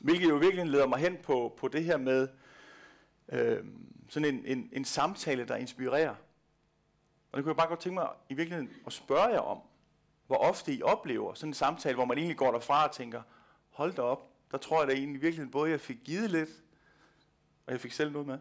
Hvilket 0.00 0.28
jo 0.28 0.34
virkelig 0.34 0.66
leder 0.66 0.86
mig 0.86 0.98
hen 0.98 1.18
på, 1.22 1.54
på 1.56 1.68
det 1.68 1.84
her 1.84 1.96
med 1.96 2.28
øh, 3.28 3.64
sådan 4.08 4.34
en, 4.34 4.44
en, 4.46 4.68
en 4.72 4.84
samtale, 4.84 5.44
der 5.44 5.56
inspirerer. 5.56 6.14
Og 7.32 7.36
det 7.36 7.44
kunne 7.44 7.50
jeg 7.50 7.56
bare 7.56 7.68
godt 7.68 7.80
tænke 7.80 7.94
mig 7.94 8.08
i 8.28 8.34
virkeligheden 8.34 8.70
at 8.86 8.92
spørge 8.92 9.28
jer 9.28 9.40
om, 9.40 9.60
hvor 10.26 10.36
ofte 10.36 10.72
I 10.72 10.82
oplever 10.82 11.34
sådan 11.34 11.50
en 11.50 11.54
samtale, 11.54 11.94
hvor 11.94 12.04
man 12.04 12.18
egentlig 12.18 12.36
går 12.36 12.52
derfra 12.52 12.86
og 12.86 12.92
tænker, 12.92 13.22
hold 13.70 13.94
da 13.94 14.02
op, 14.02 14.30
der 14.50 14.58
tror 14.58 14.80
jeg 14.80 14.88
da 14.88 14.92
egentlig 14.92 15.18
i 15.18 15.20
virkeligheden 15.20 15.50
både, 15.50 15.70
jeg 15.70 15.80
fik 15.80 15.98
givet 16.04 16.30
lidt, 16.30 16.50
og 17.66 17.72
jeg 17.72 17.80
fik 17.80 17.92
selv 17.92 18.12
noget 18.12 18.26
med. 18.26 18.38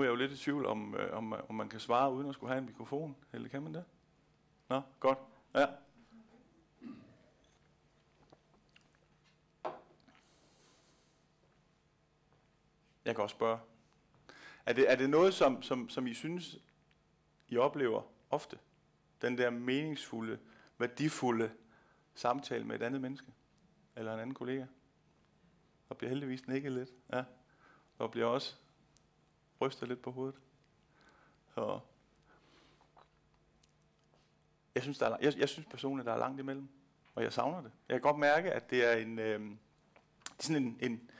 Nu 0.00 0.04
er 0.04 0.08
jeg 0.08 0.10
jo 0.10 0.16
lidt 0.16 0.32
i 0.32 0.36
tvivl 0.36 0.66
om, 0.66 0.94
øh, 0.94 1.16
om, 1.16 1.32
øh, 1.32 1.40
om 1.48 1.54
man 1.54 1.68
kan 1.68 1.80
svare 1.80 2.12
uden 2.12 2.28
at 2.28 2.34
skulle 2.34 2.50
have 2.50 2.58
en 2.58 2.66
mikrofon. 2.66 3.16
Eller 3.32 3.48
kan 3.48 3.62
man 3.62 3.74
det? 3.74 3.84
Nå, 4.68 4.82
godt. 5.00 5.18
Ja. 5.54 5.66
Jeg 13.04 13.14
kan 13.14 13.22
også 13.22 13.34
spørge. 13.34 13.58
Er 14.66 14.72
det, 14.72 14.90
er 14.90 14.96
det 14.96 15.10
noget, 15.10 15.34
som, 15.34 15.62
som, 15.62 15.88
som 15.88 16.06
I 16.06 16.14
synes, 16.14 16.58
I 17.48 17.56
oplever 17.56 18.02
ofte? 18.30 18.58
Den 19.22 19.38
der 19.38 19.50
meningsfulde, 19.50 20.38
værdifulde 20.78 21.52
samtale 22.14 22.64
med 22.64 22.76
et 22.76 22.82
andet 22.82 23.00
menneske? 23.00 23.32
Eller 23.96 24.14
en 24.14 24.20
anden 24.20 24.34
kollega? 24.34 24.66
Og 25.88 25.96
bliver 25.96 26.08
heldigvis 26.08 26.42
ikke 26.54 26.70
lidt. 26.70 26.90
Ja. 27.12 27.24
Og 27.98 28.10
bliver 28.10 28.26
også 28.26 28.56
rystet 29.60 29.88
lidt 29.88 30.02
på 30.02 30.10
hovedet. 30.10 30.40
Så 31.54 31.80
jeg 34.74 34.82
synes, 34.82 34.98
der 34.98 35.06
er, 35.06 35.16
jeg, 35.20 35.38
jeg 35.38 35.48
synes 35.48 35.68
personligt, 35.70 36.06
der 36.06 36.12
er 36.12 36.18
langt 36.18 36.40
imellem. 36.40 36.68
Og 37.14 37.22
jeg 37.22 37.32
savner 37.32 37.62
det. 37.62 37.70
Jeg 37.88 37.94
kan 37.94 38.00
godt 38.00 38.18
mærke, 38.18 38.52
at 38.52 38.70
det 38.70 38.84
er 38.84 38.96
en, 38.96 39.18
øh, 39.18 39.40
det 39.40 40.38
er 40.38 40.42
sådan 40.42 40.62
en, 40.62 40.78
en 40.80 41.10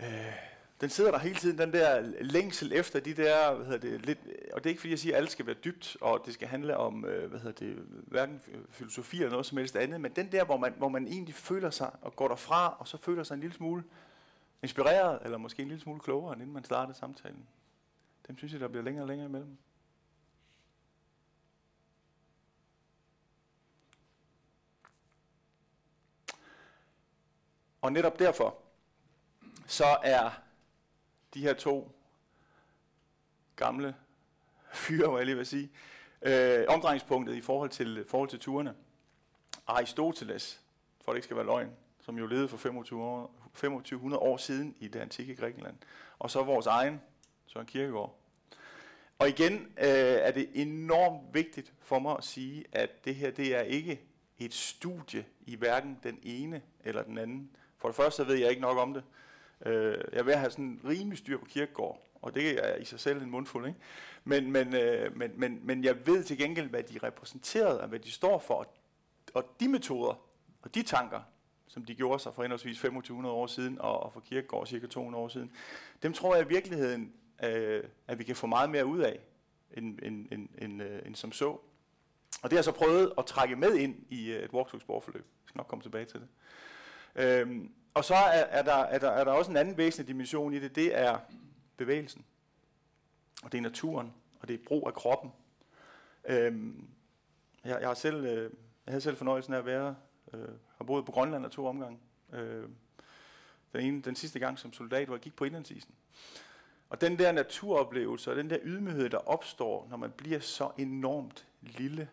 øh, 0.00 0.54
den 0.80 0.90
sidder 0.90 1.10
der 1.10 1.18
hele 1.18 1.34
tiden, 1.34 1.58
den 1.58 1.72
der 1.72 2.00
længsel 2.20 2.72
efter 2.72 3.00
de 3.00 3.14
der, 3.14 3.54
hvad 3.54 3.66
hedder 3.66 3.90
det, 3.90 4.06
lidt, 4.06 4.18
og 4.52 4.64
det 4.64 4.66
er 4.66 4.70
ikke 4.70 4.80
fordi, 4.80 4.90
jeg 4.90 4.98
siger, 4.98 5.16
at 5.16 5.22
alt 5.22 5.30
skal 5.30 5.46
være 5.46 5.56
dybt, 5.64 5.96
og 6.00 6.22
det 6.26 6.34
skal 6.34 6.48
handle 6.48 6.76
om, 6.76 7.04
øh, 7.04 7.30
hvad 7.30 7.40
hedder 7.40 7.66
det, 7.66 7.76
hverken 8.06 8.40
filosofi 8.70 9.16
eller 9.16 9.30
noget 9.30 9.46
som 9.46 9.58
helst 9.58 9.76
andet, 9.76 10.00
men 10.00 10.12
den 10.12 10.32
der, 10.32 10.44
hvor 10.44 10.56
man, 10.56 10.74
hvor 10.78 10.88
man 10.88 11.06
egentlig 11.06 11.34
føler 11.34 11.70
sig, 11.70 11.90
og 12.02 12.16
går 12.16 12.28
derfra, 12.28 12.76
og 12.78 12.88
så 12.88 12.96
føler 12.96 13.22
sig 13.22 13.34
en 13.34 13.40
lille 13.40 13.56
smule 13.56 13.84
inspireret, 14.64 15.22
eller 15.24 15.38
måske 15.38 15.62
en 15.62 15.68
lille 15.68 15.82
smule 15.82 16.00
klogere, 16.00 16.32
end 16.32 16.42
inden 16.42 16.54
man 16.54 16.64
startede 16.64 16.98
samtalen. 16.98 17.48
Dem 18.28 18.38
synes 18.38 18.52
jeg, 18.52 18.60
der 18.60 18.68
bliver 18.68 18.82
længere 18.82 19.04
og 19.04 19.08
længere 19.08 19.28
imellem. 19.28 19.58
Og 27.80 27.92
netop 27.92 28.18
derfor, 28.18 28.58
så 29.66 29.98
er 30.02 30.30
de 31.34 31.40
her 31.40 31.54
to 31.54 31.92
gamle 33.56 33.96
fyre, 34.72 35.08
hvad 35.08 35.18
jeg 35.18 35.26
lige 35.26 35.36
vil 35.36 35.46
sige, 35.46 35.70
øh, 36.22 36.64
omdrejningspunktet 36.68 37.34
i 37.34 37.40
forhold 37.40 37.70
til, 37.70 38.04
forhold 38.08 38.28
til 38.28 38.40
turene. 38.40 38.74
Aristoteles, 39.66 40.60
for 41.00 41.12
det 41.12 41.16
ikke 41.16 41.24
skal 41.24 41.36
være 41.36 41.46
løgn, 41.46 41.76
som 42.00 42.18
jo 42.18 42.26
levede 42.26 42.48
for 42.48 42.56
25 42.56 43.02
år, 43.02 43.43
2500 43.54 44.20
år 44.20 44.36
siden 44.36 44.74
i 44.80 44.88
det 44.88 45.00
antikke 45.00 45.36
Grækenland. 45.36 45.76
Og 46.18 46.30
så 46.30 46.42
vores 46.42 46.66
egen 46.66 47.00
Søren 47.46 47.66
Kierkegaard. 47.66 48.18
Og 49.18 49.28
igen 49.28 49.52
øh, 49.54 49.86
er 49.96 50.30
det 50.30 50.48
enormt 50.54 51.34
vigtigt 51.34 51.72
for 51.80 51.98
mig 51.98 52.16
at 52.18 52.24
sige, 52.24 52.64
at 52.72 53.04
det 53.04 53.14
her 53.14 53.30
det 53.30 53.56
er 53.56 53.60
ikke 53.60 54.00
et 54.38 54.54
studie 54.54 55.24
i 55.46 55.56
hverken 55.56 55.98
den 56.02 56.18
ene 56.22 56.62
eller 56.84 57.02
den 57.02 57.18
anden. 57.18 57.50
For 57.78 57.88
det 57.88 57.96
første 57.96 58.16
så 58.16 58.24
ved 58.24 58.34
jeg 58.34 58.50
ikke 58.50 58.62
nok 58.62 58.78
om 58.78 58.94
det. 58.94 59.04
Øh, 59.66 59.98
jeg 60.12 60.26
vil 60.26 60.34
have 60.34 60.50
sådan 60.50 60.80
rimelig 60.84 61.18
styr 61.18 61.38
på 61.38 61.44
Kierkegaard, 61.44 62.06
og 62.22 62.34
det 62.34 62.64
er 62.64 62.76
i 62.76 62.84
sig 62.84 63.00
selv 63.00 63.22
en 63.22 63.30
mundfuld. 63.30 63.66
Ikke? 63.66 63.78
Men, 64.24 64.52
men, 64.52 64.74
øh, 64.74 65.16
men, 65.16 65.30
men, 65.40 65.60
men 65.62 65.84
jeg 65.84 66.06
ved 66.06 66.24
til 66.24 66.38
gengæld, 66.38 66.68
hvad 66.68 66.82
de 66.82 66.98
repræsenterede, 67.02 67.80
og 67.80 67.88
hvad 67.88 67.98
de 67.98 68.10
står 68.10 68.38
for. 68.38 68.66
Og 69.34 69.44
de 69.60 69.68
metoder 69.68 70.20
og 70.62 70.74
de 70.74 70.82
tanker, 70.82 71.20
som 71.74 71.84
de 71.84 71.94
gjorde 71.94 72.18
sig 72.18 72.34
for 72.34 72.42
henholdsvis 72.42 72.76
2500 72.76 73.34
år 73.34 73.46
siden, 73.46 73.80
og, 73.80 74.02
og 74.02 74.12
for 74.12 74.20
Kierkegaard 74.20 74.66
cirka 74.66 74.86
200 74.86 75.24
år 75.24 75.28
siden, 75.28 75.52
dem 76.02 76.12
tror 76.12 76.34
jeg 76.34 76.44
i 76.44 76.48
virkeligheden, 76.48 77.12
øh, 77.44 77.84
at 78.06 78.18
vi 78.18 78.24
kan 78.24 78.36
få 78.36 78.46
meget 78.46 78.70
mere 78.70 78.86
ud 78.86 78.98
af, 78.98 79.20
end, 79.76 79.98
end, 80.02 80.26
end, 80.32 80.48
end, 80.58 80.82
øh, 80.82 81.06
end 81.06 81.14
som 81.14 81.32
så. 81.32 81.46
Og 81.46 81.60
det 82.42 82.52
har 82.52 82.56
jeg 82.56 82.64
så 82.64 82.72
prøvet 82.72 83.12
at 83.18 83.26
trække 83.26 83.56
med 83.56 83.74
ind 83.74 83.96
i 84.08 84.30
øh, 84.30 84.42
et 84.42 84.52
walkthrough-sporforløb. 84.52 85.24
Jeg 85.24 85.48
skal 85.48 85.58
nok 85.58 85.66
komme 85.66 85.82
tilbage 85.82 86.04
til 86.04 86.20
det. 86.20 86.28
Øhm, 87.14 87.72
og 87.94 88.04
så 88.04 88.14
er, 88.14 88.44
er, 88.44 88.62
der, 88.62 88.74
er, 88.74 88.98
der, 88.98 89.10
er 89.10 89.24
der 89.24 89.32
også 89.32 89.50
en 89.50 89.56
anden 89.56 89.76
væsentlig 89.76 90.08
dimension 90.08 90.54
i 90.54 90.58
det, 90.58 90.76
det 90.76 90.98
er 90.98 91.18
bevægelsen. 91.76 92.24
Og 93.42 93.52
det 93.52 93.58
er 93.58 93.62
naturen, 93.62 94.14
og 94.40 94.48
det 94.48 94.54
er 94.54 94.64
brug 94.66 94.86
af 94.86 94.94
kroppen. 94.94 95.32
Øhm, 96.24 96.88
jeg, 97.64 97.78
jeg, 97.80 97.88
har 97.88 97.94
selv, 97.94 98.24
øh, 98.24 98.42
jeg 98.86 98.92
havde 98.92 99.00
selv 99.00 99.16
fornøjelsen 99.16 99.54
af 99.54 99.58
at 99.58 99.66
være, 99.66 99.96
øh, 100.32 100.48
har 100.76 100.84
boet 100.84 101.06
på 101.06 101.12
Grønland 101.12 101.44
af 101.44 101.50
to 101.50 101.66
omgange. 101.66 101.98
Øh, 102.32 102.68
den, 103.72 103.80
ene, 103.80 104.02
den 104.02 104.16
sidste 104.16 104.38
gang 104.38 104.58
som 104.58 104.72
soldat, 104.72 105.06
hvor 105.06 105.16
jeg 105.16 105.22
gik 105.22 105.36
på 105.36 105.44
indlandsisen. 105.44 105.94
Og 106.88 107.00
den 107.00 107.18
der 107.18 107.32
naturoplevelse, 107.32 108.30
og 108.30 108.36
den 108.36 108.50
der 108.50 108.58
ydmyghed, 108.62 109.10
der 109.10 109.18
opstår, 109.18 109.86
når 109.90 109.96
man 109.96 110.10
bliver 110.10 110.40
så 110.40 110.70
enormt 110.78 111.46
lille 111.60 112.08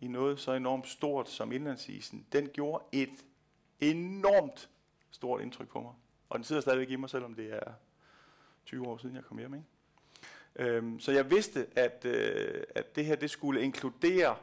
i 0.00 0.08
noget 0.08 0.40
så 0.40 0.52
enormt 0.52 0.88
stort 0.88 1.28
som 1.28 1.52
indlandsisen, 1.52 2.26
den 2.32 2.48
gjorde 2.48 2.84
et 2.92 3.24
enormt 3.80 4.68
stort 5.10 5.40
indtryk 5.40 5.68
på 5.68 5.80
mig. 5.80 5.92
Og 6.28 6.38
den 6.38 6.44
sidder 6.44 6.62
stadigvæk 6.62 6.90
i 6.90 6.96
mig, 6.96 7.10
selvom 7.10 7.34
det 7.34 7.52
er 7.52 7.72
20 8.64 8.86
år 8.86 8.96
siden, 8.96 9.16
jeg 9.16 9.24
kom 9.24 9.38
hjem. 9.38 9.54
Ikke? 9.54 9.66
Øhm, 10.56 11.00
så 11.00 11.12
jeg 11.12 11.30
vidste, 11.30 11.66
at, 11.76 12.04
øh, 12.04 12.62
at 12.74 12.96
det 12.96 13.04
her 13.04 13.16
det 13.16 13.30
skulle 13.30 13.62
inkludere 13.62 14.36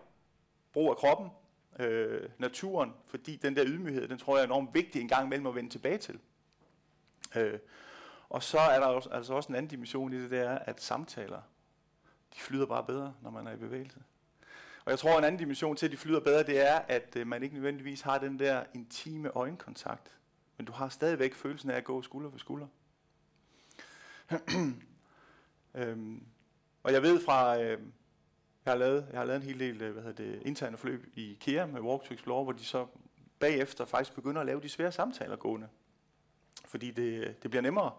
brug 0.74 0.90
af 0.90 0.98
kroppen, 0.98 1.30
øh, 1.80 2.30
naturen, 2.38 2.94
fordi 3.06 3.36
den 3.36 3.56
der 3.56 3.64
ydmyghed, 3.68 4.08
den 4.08 4.18
tror 4.18 4.36
jeg 4.38 4.42
er 4.42 4.46
enormt 4.46 4.74
vigtig 4.74 5.02
en 5.02 5.08
gang 5.08 5.26
imellem 5.26 5.48
at 5.48 5.56
vende 5.56 5.70
tilbage 5.70 5.98
til. 5.98 6.20
Øh, 7.36 7.60
og 8.30 8.44
så 8.44 8.60
er 8.60 8.80
der 8.80 8.88
også, 8.88 9.10
altså 9.10 9.34
også 9.34 9.50
en 9.50 9.56
anden 9.56 9.70
dimension 9.70 10.14
i 10.14 10.22
det, 10.22 10.32
det 10.32 10.40
er, 10.40 10.58
at 10.58 10.82
samtaler, 10.82 11.42
de 12.34 12.40
flyder 12.40 12.66
bare 12.66 12.84
bedre, 12.84 13.14
når 13.22 13.30
man 13.30 13.48
er 13.48 13.52
i 13.52 13.58
bevægelse. 13.58 14.00
Og 14.86 14.92
jeg 14.92 15.00
tror, 15.00 15.18
en 15.18 15.24
anden 15.24 15.40
dimension 15.40 15.76
til, 15.76 15.86
at 15.86 15.92
de 15.92 15.98
flyder 15.98 16.20
bedre, 16.20 16.44
det 16.44 16.68
er, 16.70 16.76
at 16.76 17.16
øh, 17.16 17.28
man 17.28 17.44
ikke 17.44 17.56
nødvendigvis 17.56 18.02
har 18.02 18.18
den 18.18 18.40
der 18.40 18.64
intime 18.74 19.30
øjenkontakt. 19.30 20.18
Men 20.58 20.66
du 20.66 20.72
har 20.72 20.90
stadigvæk 20.90 21.34
følelsen 21.34 21.70
af 21.70 21.78
at 21.78 21.84
gå 21.84 22.02
skulder 22.02 22.30
ved 22.30 22.40
skulder. 22.40 22.68
øhm, 25.76 26.26
og 26.84 26.94
jeg 26.94 27.02
ved 27.02 27.26
fra, 27.26 27.62
øh, 27.62 27.80
jeg, 28.68 28.74
har 28.74 28.80
lavet, 28.80 29.08
jeg 29.12 29.20
har 29.20 29.26
lavet 29.26 29.42
en 29.42 29.48
hel 29.48 29.60
del 29.60 29.82
øh, 29.82 29.94
hvad 29.94 30.04
hedder 30.04 30.24
det, 30.24 30.42
interne 30.46 30.78
forløb 30.78 31.06
i 31.16 31.32
IKEA 31.32 31.66
med 31.66 31.82
Walk 31.82 32.04
to 32.04 32.14
Explore, 32.14 32.44
hvor 32.44 32.52
de 32.52 32.64
så 32.64 32.86
bagefter 33.40 33.86
faktisk 33.86 34.16
begynder 34.16 34.42
at 34.42 34.48
lave 34.48 34.62
de 34.62 34.70
svære 34.70 34.92
samtaler 34.92 35.36
gående. 35.36 35.68
Fordi 36.66 36.92
det, 36.92 37.44
det 37.44 37.52
bliver 37.52 37.62
nemmere. 37.62 37.92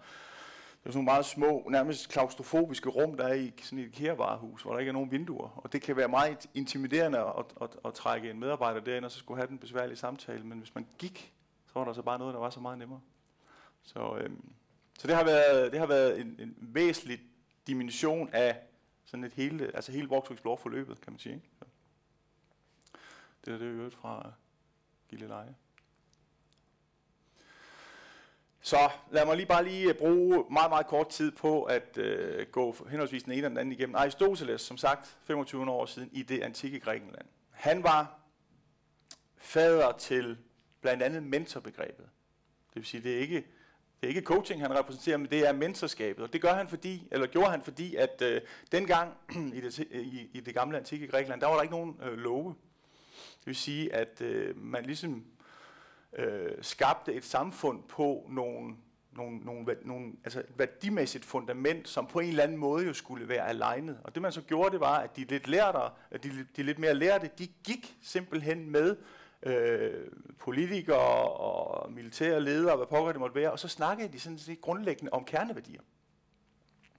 Det 0.82 0.86
er 0.86 0.90
sådan 0.90 0.98
nogle 0.98 1.04
meget 1.04 1.26
små, 1.26 1.68
nærmest 1.70 2.08
klaustrofobiske 2.08 2.88
rum, 2.88 3.16
der 3.16 3.24
er 3.24 3.34
i 3.34 3.52
sådan 3.62 3.78
et 3.78 3.86
IKEA-varehus, 3.86 4.62
hvor 4.62 4.72
der 4.72 4.78
ikke 4.78 4.88
er 4.88 4.92
nogen 4.92 5.10
vinduer. 5.10 5.48
Og 5.56 5.72
det 5.72 5.82
kan 5.82 5.96
være 5.96 6.08
meget 6.08 6.46
intimiderende 6.54 7.18
at, 7.18 7.32
at, 7.38 7.46
at, 7.62 7.76
at 7.84 7.94
trække 7.94 8.30
en 8.30 8.40
medarbejder 8.40 8.80
derind, 8.80 9.04
og 9.04 9.10
så 9.10 9.18
skulle 9.18 9.38
have 9.38 9.48
den 9.48 9.58
besværlige 9.58 9.96
samtale. 9.96 10.44
Men 10.44 10.58
hvis 10.58 10.74
man 10.74 10.86
gik 10.98 11.34
så 11.72 11.78
var 11.78 11.84
der 11.84 11.92
så 11.92 12.02
bare 12.02 12.18
noget, 12.18 12.34
der 12.34 12.40
var 12.40 12.50
så 12.50 12.60
meget 12.60 12.78
nemmere. 12.78 13.00
Så, 13.82 14.18
øhm, 14.20 14.52
så 14.98 15.06
det 15.06 15.16
har 15.16 15.24
været, 15.24 15.72
det 15.72 15.80
har 15.80 15.86
været 15.86 16.20
en, 16.20 16.36
en 16.38 16.54
væsentlig 16.60 17.20
dimension 17.66 18.30
af 18.32 18.60
sådan 19.08 19.24
et 19.24 19.32
hele, 19.32 19.70
altså 19.74 19.92
hele 19.92 20.10
Walk 20.10 20.24
to 20.24 20.34
Explore 20.34 20.58
forløbet, 20.58 21.00
kan 21.00 21.12
man 21.12 21.18
sige. 21.18 21.34
Ikke? 21.34 21.48
Så. 21.58 21.64
Det 23.44 23.54
er 23.54 23.58
det 23.58 23.66
øvrigt 23.66 23.94
fra 23.94 24.32
Gilleleje. 25.08 25.54
Så 28.60 28.90
lad 29.10 29.26
mig 29.26 29.36
lige 29.36 29.46
bare 29.46 29.64
lige 29.64 29.88
øh, 29.88 29.94
bruge 29.94 30.44
meget, 30.50 30.70
meget 30.70 30.86
kort 30.86 31.08
tid 31.08 31.30
på 31.30 31.62
at 31.62 31.98
øh, 31.98 32.46
gå 32.46 32.76
henholdsvis 32.90 33.22
den 33.22 33.32
ene 33.32 33.46
og 33.46 33.50
den 33.50 33.58
anden 33.58 33.72
igennem. 33.72 33.96
Aristoteles, 33.96 34.60
som 34.60 34.76
sagt, 34.76 35.18
25 35.24 35.70
år 35.70 35.86
siden 35.86 36.10
i 36.12 36.22
det 36.22 36.42
antikke 36.42 36.80
Grækenland. 36.80 37.26
Han 37.50 37.82
var 37.82 38.20
fader 39.36 39.92
til 39.92 40.38
blandt 40.80 41.02
andet 41.02 41.22
mentorbegrebet. 41.22 42.08
Det 42.68 42.76
vil 42.76 42.86
sige, 42.86 43.02
det 43.02 43.16
er 43.16 43.20
ikke, 43.20 43.46
det 44.00 44.06
er 44.06 44.08
ikke 44.08 44.22
coaching, 44.22 44.60
han 44.60 44.78
repræsenterer, 44.78 45.16
men 45.16 45.30
det 45.30 45.48
er 45.48 45.52
mentorskabet. 45.52 46.24
Og 46.24 46.32
det 46.32 46.42
gør 46.42 46.54
han 46.54 46.68
fordi, 46.68 47.08
eller 47.10 47.26
gjorde 47.26 47.50
han 47.50 47.62
fordi, 47.62 47.94
at 47.94 48.22
øh, 48.22 48.40
dengang 48.72 49.12
i 49.56 49.60
det, 49.60 49.78
i, 49.78 50.30
i 50.32 50.40
det 50.40 50.54
gamle 50.54 50.78
antikke 50.78 51.06
Grækenland, 51.06 51.40
der 51.40 51.46
var 51.46 51.54
der 51.54 51.62
ikke 51.62 51.74
nogen 51.74 51.96
øh, 52.02 52.18
love. 52.18 52.54
Det 53.38 53.46
vil 53.46 53.56
sige, 53.56 53.94
at 53.94 54.20
øh, 54.20 54.56
man 54.56 54.84
ligesom 54.84 55.24
øh, 56.18 56.52
skabte 56.60 57.14
et 57.14 57.24
samfund 57.24 57.82
på 57.88 58.26
nogle, 58.30 58.74
nogle, 59.12 59.38
nogle, 59.38 59.76
nogle, 59.82 60.12
altså 60.24 60.40
et 60.40 60.52
værdimæssigt 60.56 61.24
fundament, 61.24 61.88
som 61.88 62.06
på 62.06 62.20
en 62.20 62.28
eller 62.28 62.42
anden 62.42 62.58
måde 62.58 62.86
jo 62.86 62.92
skulle 62.92 63.28
være 63.28 63.48
alignet. 63.48 64.00
Og 64.04 64.14
det 64.14 64.22
man 64.22 64.32
så 64.32 64.42
gjorde, 64.42 64.70
det 64.70 64.80
var, 64.80 64.98
at 64.98 65.16
de 65.16 65.24
lidt, 65.24 65.48
lærte, 65.48 65.78
at 66.10 66.24
de, 66.24 66.46
de 66.56 66.62
lidt 66.62 66.78
mere 66.78 66.94
lærte, 66.94 67.30
de 67.38 67.46
gik 67.46 67.96
simpelthen 68.02 68.70
med 68.70 68.96
øh, 69.42 70.10
politikere 70.38 71.30
og 71.32 71.92
militære 71.92 72.40
ledere, 72.40 72.76
hvad 72.76 72.86
pokker 72.86 73.12
det 73.12 73.20
måtte 73.20 73.34
være, 73.34 73.52
og 73.52 73.58
så 73.58 73.68
snakkede 73.68 74.12
de 74.12 74.20
sådan 74.20 74.38
set 74.38 74.60
grundlæggende 74.60 75.12
om 75.12 75.24
kerneværdier. 75.24 75.80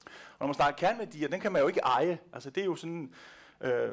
Og 0.06 0.40
når 0.40 0.48
man 0.48 0.54
snakker 0.54 0.88
kerneværdier, 0.88 1.28
den 1.28 1.40
kan 1.40 1.52
man 1.52 1.62
jo 1.62 1.68
ikke 1.68 1.80
eje. 1.80 2.20
Altså 2.34 2.50
det 2.50 2.62
er 2.62 2.66
jo 2.66 2.76
sådan, 2.76 3.14
øh, 3.62 3.92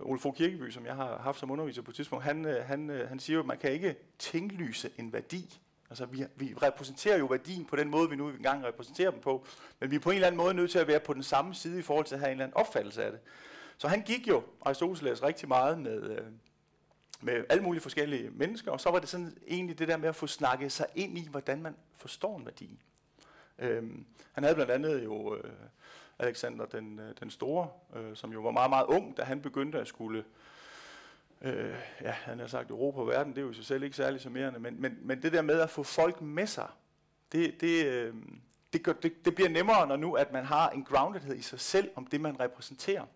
Ole 0.00 0.18
Fogh 0.18 0.36
Kirkeby, 0.36 0.70
som 0.70 0.86
jeg 0.86 0.94
har 0.94 1.18
haft 1.18 1.38
som 1.38 1.50
underviser 1.50 1.82
på 1.82 1.90
et 1.90 1.94
tidspunkt, 1.94 2.24
han, 2.24 2.44
øh, 2.44 2.64
han, 2.64 2.90
øh, 2.90 3.08
han 3.08 3.18
siger 3.18 3.34
jo, 3.34 3.40
at 3.40 3.46
man 3.46 3.58
kan 3.58 3.72
ikke 3.72 3.96
tinglyse 4.18 4.90
en 4.98 5.12
værdi. 5.12 5.60
Altså 5.90 6.06
vi, 6.06 6.24
vi 6.36 6.54
repræsenterer 6.62 7.18
jo 7.18 7.26
værdien 7.26 7.64
på 7.64 7.76
den 7.76 7.90
måde, 7.90 8.10
vi 8.10 8.16
nu 8.16 8.28
engang 8.28 8.64
repræsenterer 8.64 9.10
dem 9.10 9.20
på, 9.20 9.46
men 9.80 9.90
vi 9.90 9.96
er 9.96 10.00
på 10.00 10.10
en 10.10 10.14
eller 10.14 10.26
anden 10.26 10.36
måde 10.36 10.54
nødt 10.54 10.70
til 10.70 10.78
at 10.78 10.86
være 10.86 11.00
på 11.00 11.14
den 11.14 11.22
samme 11.22 11.54
side 11.54 11.78
i 11.78 11.82
forhold 11.82 12.06
til 12.06 12.14
at 12.14 12.20
have 12.20 12.28
en 12.28 12.32
eller 12.32 12.44
anden 12.44 12.56
opfattelse 12.56 13.04
af 13.04 13.10
det. 13.10 13.20
Så 13.78 13.88
han 13.88 14.02
gik 14.02 14.28
jo, 14.28 14.42
Aristoteles, 14.62 15.22
rigtig 15.22 15.48
meget 15.48 15.78
med, 15.78 16.02
øh, 16.02 16.26
med 17.20 17.44
alle 17.48 17.62
mulige 17.62 17.82
forskellige 17.82 18.30
mennesker, 18.30 18.70
og 18.70 18.80
så 18.80 18.90
var 18.90 18.98
det 18.98 19.08
sådan 19.08 19.36
egentlig 19.46 19.78
det 19.78 19.88
der 19.88 19.96
med 19.96 20.08
at 20.08 20.16
få 20.16 20.26
snakket 20.26 20.72
sig 20.72 20.86
ind 20.94 21.18
i, 21.18 21.28
hvordan 21.30 21.62
man 21.62 21.76
forstår 21.96 22.38
en 22.38 22.44
værdi. 22.44 22.80
Øhm, 23.58 24.06
han 24.32 24.44
havde 24.44 24.54
blandt 24.54 24.72
andet 24.72 25.04
jo 25.04 25.36
øh, 25.36 25.52
Alexander 26.18 26.66
den, 26.66 26.98
øh, 26.98 27.14
den 27.20 27.30
Store, 27.30 27.68
øh, 27.96 28.16
som 28.16 28.32
jo 28.32 28.40
var 28.40 28.50
meget, 28.50 28.70
meget 28.70 28.86
ung, 28.86 29.16
da 29.16 29.22
han 29.22 29.40
begyndte 29.40 29.80
at 29.80 29.88
skulle, 29.88 30.24
øh, 31.42 31.74
ja, 32.00 32.10
han 32.10 32.38
har 32.38 32.46
sagt 32.46 32.70
Europa 32.70 33.00
og 33.00 33.06
verden, 33.06 33.32
det 33.32 33.38
er 33.38 33.42
jo 33.42 33.50
i 33.50 33.54
sig 33.54 33.64
selv 33.64 33.82
ikke 33.82 33.96
særlig 33.96 34.20
charmerende, 34.20 34.60
men, 34.60 34.80
men, 34.80 34.98
men 35.02 35.22
det 35.22 35.32
der 35.32 35.42
med 35.42 35.60
at 35.60 35.70
få 35.70 35.82
folk 35.82 36.20
med 36.20 36.46
sig, 36.46 36.68
det, 37.32 37.60
det, 37.60 37.86
øh, 37.86 38.14
det, 38.72 38.82
gør, 38.82 38.92
det, 38.92 39.24
det 39.24 39.34
bliver 39.34 39.50
nemmere, 39.50 39.86
når 39.86 39.96
nu 39.96 40.14
at 40.14 40.32
man 40.32 40.44
har 40.44 40.70
en 40.70 40.84
groundedhed 40.84 41.36
i 41.36 41.42
sig 41.42 41.60
selv 41.60 41.90
om 41.94 42.06
det, 42.06 42.20
man 42.20 42.40
repræsenterer. 42.40 43.06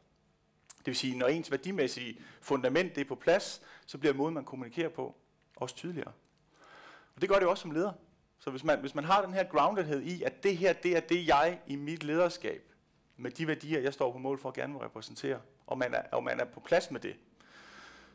Det 0.88 0.90
vil 0.90 0.96
sige, 0.96 1.18
når 1.18 1.26
ens 1.26 1.50
værdimæssige 1.50 2.20
fundament 2.40 2.94
det 2.94 3.00
er 3.00 3.04
på 3.08 3.14
plads, 3.14 3.62
så 3.86 3.98
bliver 3.98 4.14
måden, 4.14 4.34
man 4.34 4.44
kommunikerer 4.44 4.88
på, 4.88 5.16
også 5.56 5.74
tydeligere. 5.74 6.12
Og 7.14 7.20
det 7.20 7.28
gør 7.28 7.38
det 7.38 7.48
også 7.48 7.62
som 7.62 7.70
leder. 7.70 7.92
Så 8.38 8.50
hvis 8.50 8.64
man, 8.64 8.80
hvis 8.80 8.94
man 8.94 9.04
har 9.04 9.22
den 9.22 9.34
her 9.34 9.44
groundedhed 9.44 10.02
i, 10.02 10.22
at 10.22 10.42
det 10.42 10.56
her, 10.56 10.72
det 10.72 10.96
er 10.96 11.00
det, 11.00 11.26
jeg 11.26 11.60
i 11.66 11.76
mit 11.76 12.02
lederskab, 12.02 12.72
med 13.16 13.30
de 13.30 13.46
værdier, 13.46 13.80
jeg 13.80 13.94
står 13.94 14.12
på 14.12 14.18
mål 14.18 14.38
for 14.38 14.48
at 14.48 14.54
gerne 14.54 14.72
vil 14.72 14.82
repræsentere, 14.82 15.40
og 15.66 15.78
man 15.78 15.94
er, 15.94 16.02
og 16.12 16.24
man 16.24 16.40
er 16.40 16.44
på 16.44 16.60
plads 16.60 16.90
med 16.90 17.00
det, 17.00 17.16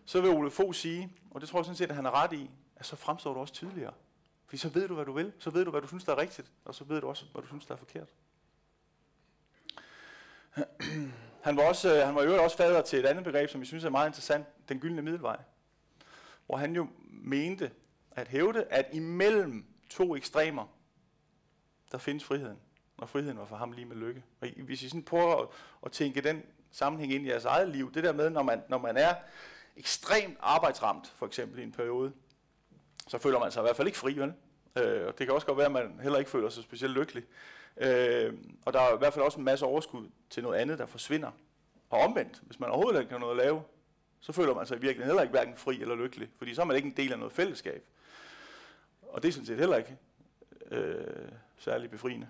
så 0.05 0.21
vil 0.21 0.29
Ole 0.29 0.51
Fogh 0.51 0.73
sige, 0.73 1.09
og 1.31 1.41
det 1.41 1.49
tror 1.49 1.59
jeg 1.59 1.65
sådan 1.65 1.77
set, 1.77 1.89
at 1.89 1.95
han 1.95 2.05
er 2.05 2.23
ret 2.23 2.33
i, 2.33 2.49
at 2.75 2.85
så 2.85 2.95
fremstår 2.95 3.33
du 3.33 3.39
også 3.39 3.53
tydeligere. 3.53 3.93
Fordi 4.45 4.57
så 4.57 4.69
ved 4.69 4.87
du, 4.87 4.95
hvad 4.95 5.05
du 5.05 5.11
vil, 5.11 5.33
så 5.39 5.49
ved 5.49 5.65
du, 5.65 5.71
hvad 5.71 5.81
du 5.81 5.87
synes, 5.87 6.03
der 6.03 6.11
er 6.11 6.17
rigtigt, 6.17 6.51
og 6.65 6.75
så 6.75 6.83
ved 6.83 7.01
du 7.01 7.07
også, 7.07 7.25
hvad 7.31 7.41
du 7.41 7.47
synes, 7.47 7.65
der 7.65 7.73
er 7.73 7.77
forkert. 7.77 8.09
Han 11.43 11.57
var, 11.57 11.63
også, 11.63 11.95
øh, 11.95 12.05
han 12.05 12.15
var 12.15 12.21
i 12.21 12.25
øvrigt 12.25 12.43
også 12.43 12.57
fader 12.57 12.81
til 12.81 12.99
et 12.99 13.05
andet 13.05 13.23
begreb, 13.23 13.49
som 13.49 13.61
vi 13.61 13.65
synes 13.65 13.83
er 13.83 13.89
meget 13.89 14.07
interessant, 14.07 14.45
den 14.69 14.79
gyldne 14.79 15.01
middelvej. 15.01 15.37
Hvor 16.45 16.57
han 16.57 16.75
jo 16.75 16.87
mente 17.09 17.71
at 18.11 18.27
hævde, 18.27 18.63
at 18.63 18.85
imellem 18.91 19.65
to 19.89 20.15
ekstremer, 20.15 20.65
der 21.91 21.97
findes 21.97 22.23
friheden. 22.23 22.57
Og 22.97 23.09
friheden 23.09 23.37
var 23.37 23.45
for 23.45 23.55
ham 23.55 23.71
lige 23.71 23.85
med 23.85 23.95
lykke. 23.95 24.23
Og 24.41 24.47
hvis 24.65 24.83
I 24.83 24.89
sådan 24.89 25.03
prøver 25.03 25.41
at, 25.41 25.47
at 25.85 25.91
tænke 25.91 26.21
den 26.21 26.43
sammenhæng 26.71 27.13
ind 27.13 27.25
i 27.25 27.29
jeres 27.29 27.45
eget 27.45 27.69
liv, 27.69 27.93
det 27.93 28.03
der 28.03 28.13
med, 28.13 28.29
når 28.29 28.43
man, 28.43 28.61
når 28.69 28.77
man 28.77 28.97
er 28.97 29.15
ekstremt 29.77 30.37
arbejdsramt, 30.39 31.13
for 31.15 31.25
eksempel 31.25 31.59
i 31.59 31.63
en 31.63 31.71
periode, 31.71 32.13
så 33.07 33.17
føler 33.17 33.39
man 33.39 33.51
sig 33.51 33.61
i 33.61 33.63
hvert 33.63 33.75
fald 33.75 33.87
ikke 33.87 33.99
fri, 33.99 34.19
vel? 34.19 34.33
Øh, 34.77 35.07
og 35.07 35.19
det 35.19 35.27
kan 35.27 35.31
også 35.31 35.47
godt 35.47 35.57
være, 35.57 35.65
at 35.65 35.71
man 35.71 35.99
heller 36.01 36.19
ikke 36.19 36.31
føler 36.31 36.49
sig 36.49 36.63
specielt 36.63 36.93
lykkelig. 36.93 37.23
Øh, 37.77 38.33
og 38.65 38.73
der 38.73 38.79
er 38.79 38.95
i 38.95 38.97
hvert 38.97 39.13
fald 39.13 39.25
også 39.25 39.37
en 39.37 39.45
masse 39.45 39.65
overskud 39.65 40.09
til 40.29 40.43
noget 40.43 40.59
andet, 40.59 40.79
der 40.79 40.85
forsvinder. 40.85 41.31
Og 41.89 41.99
omvendt, 41.99 42.41
hvis 42.45 42.59
man 42.59 42.69
overhovedet 42.69 42.99
ikke 42.99 43.11
har 43.11 43.19
noget 43.19 43.39
at 43.39 43.45
lave, 43.45 43.63
så 44.19 44.31
føler 44.31 44.53
man 44.53 44.65
sig 44.65 44.81
virkelig 44.81 45.05
heller 45.05 45.21
ikke 45.21 45.31
hverken 45.31 45.57
fri 45.57 45.81
eller 45.81 45.95
lykkelig, 45.95 46.29
fordi 46.37 46.55
så 46.55 46.61
er 46.61 46.65
man 46.65 46.75
ikke 46.75 46.87
en 46.87 46.97
del 46.97 47.11
af 47.11 47.19
noget 47.19 47.33
fællesskab. 47.33 47.83
Og 49.01 49.23
det 49.23 49.27
er 49.27 49.33
sådan 49.33 49.45
set 49.45 49.57
heller 49.57 49.77
ikke 49.77 49.97
øh, 50.71 51.31
særlig 51.57 51.89
befriende. 51.89 52.27